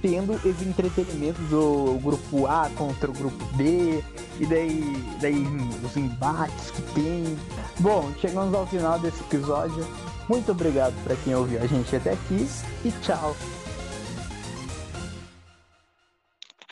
tendo 0.00 0.34
esse 0.34 0.64
entretenimento 0.64 1.40
do 1.42 1.98
grupo 2.00 2.46
A 2.46 2.70
contra 2.76 3.10
o 3.10 3.12
grupo 3.12 3.44
B, 3.56 4.02
e 4.38 4.46
daí, 4.46 5.04
daí 5.20 5.46
os 5.84 5.96
embates 5.96 6.70
que 6.70 6.82
tem. 6.92 7.38
Bom, 7.78 8.10
chegamos 8.20 8.54
ao 8.54 8.66
final 8.66 8.98
desse 8.98 9.20
episódio. 9.20 9.86
Muito 10.28 10.52
obrigado 10.52 10.94
para 11.04 11.16
quem 11.16 11.34
ouviu 11.34 11.60
a 11.62 11.66
gente 11.66 11.94
até 11.94 12.12
aqui 12.12 12.48
e 12.84 12.90
tchau. 13.02 13.34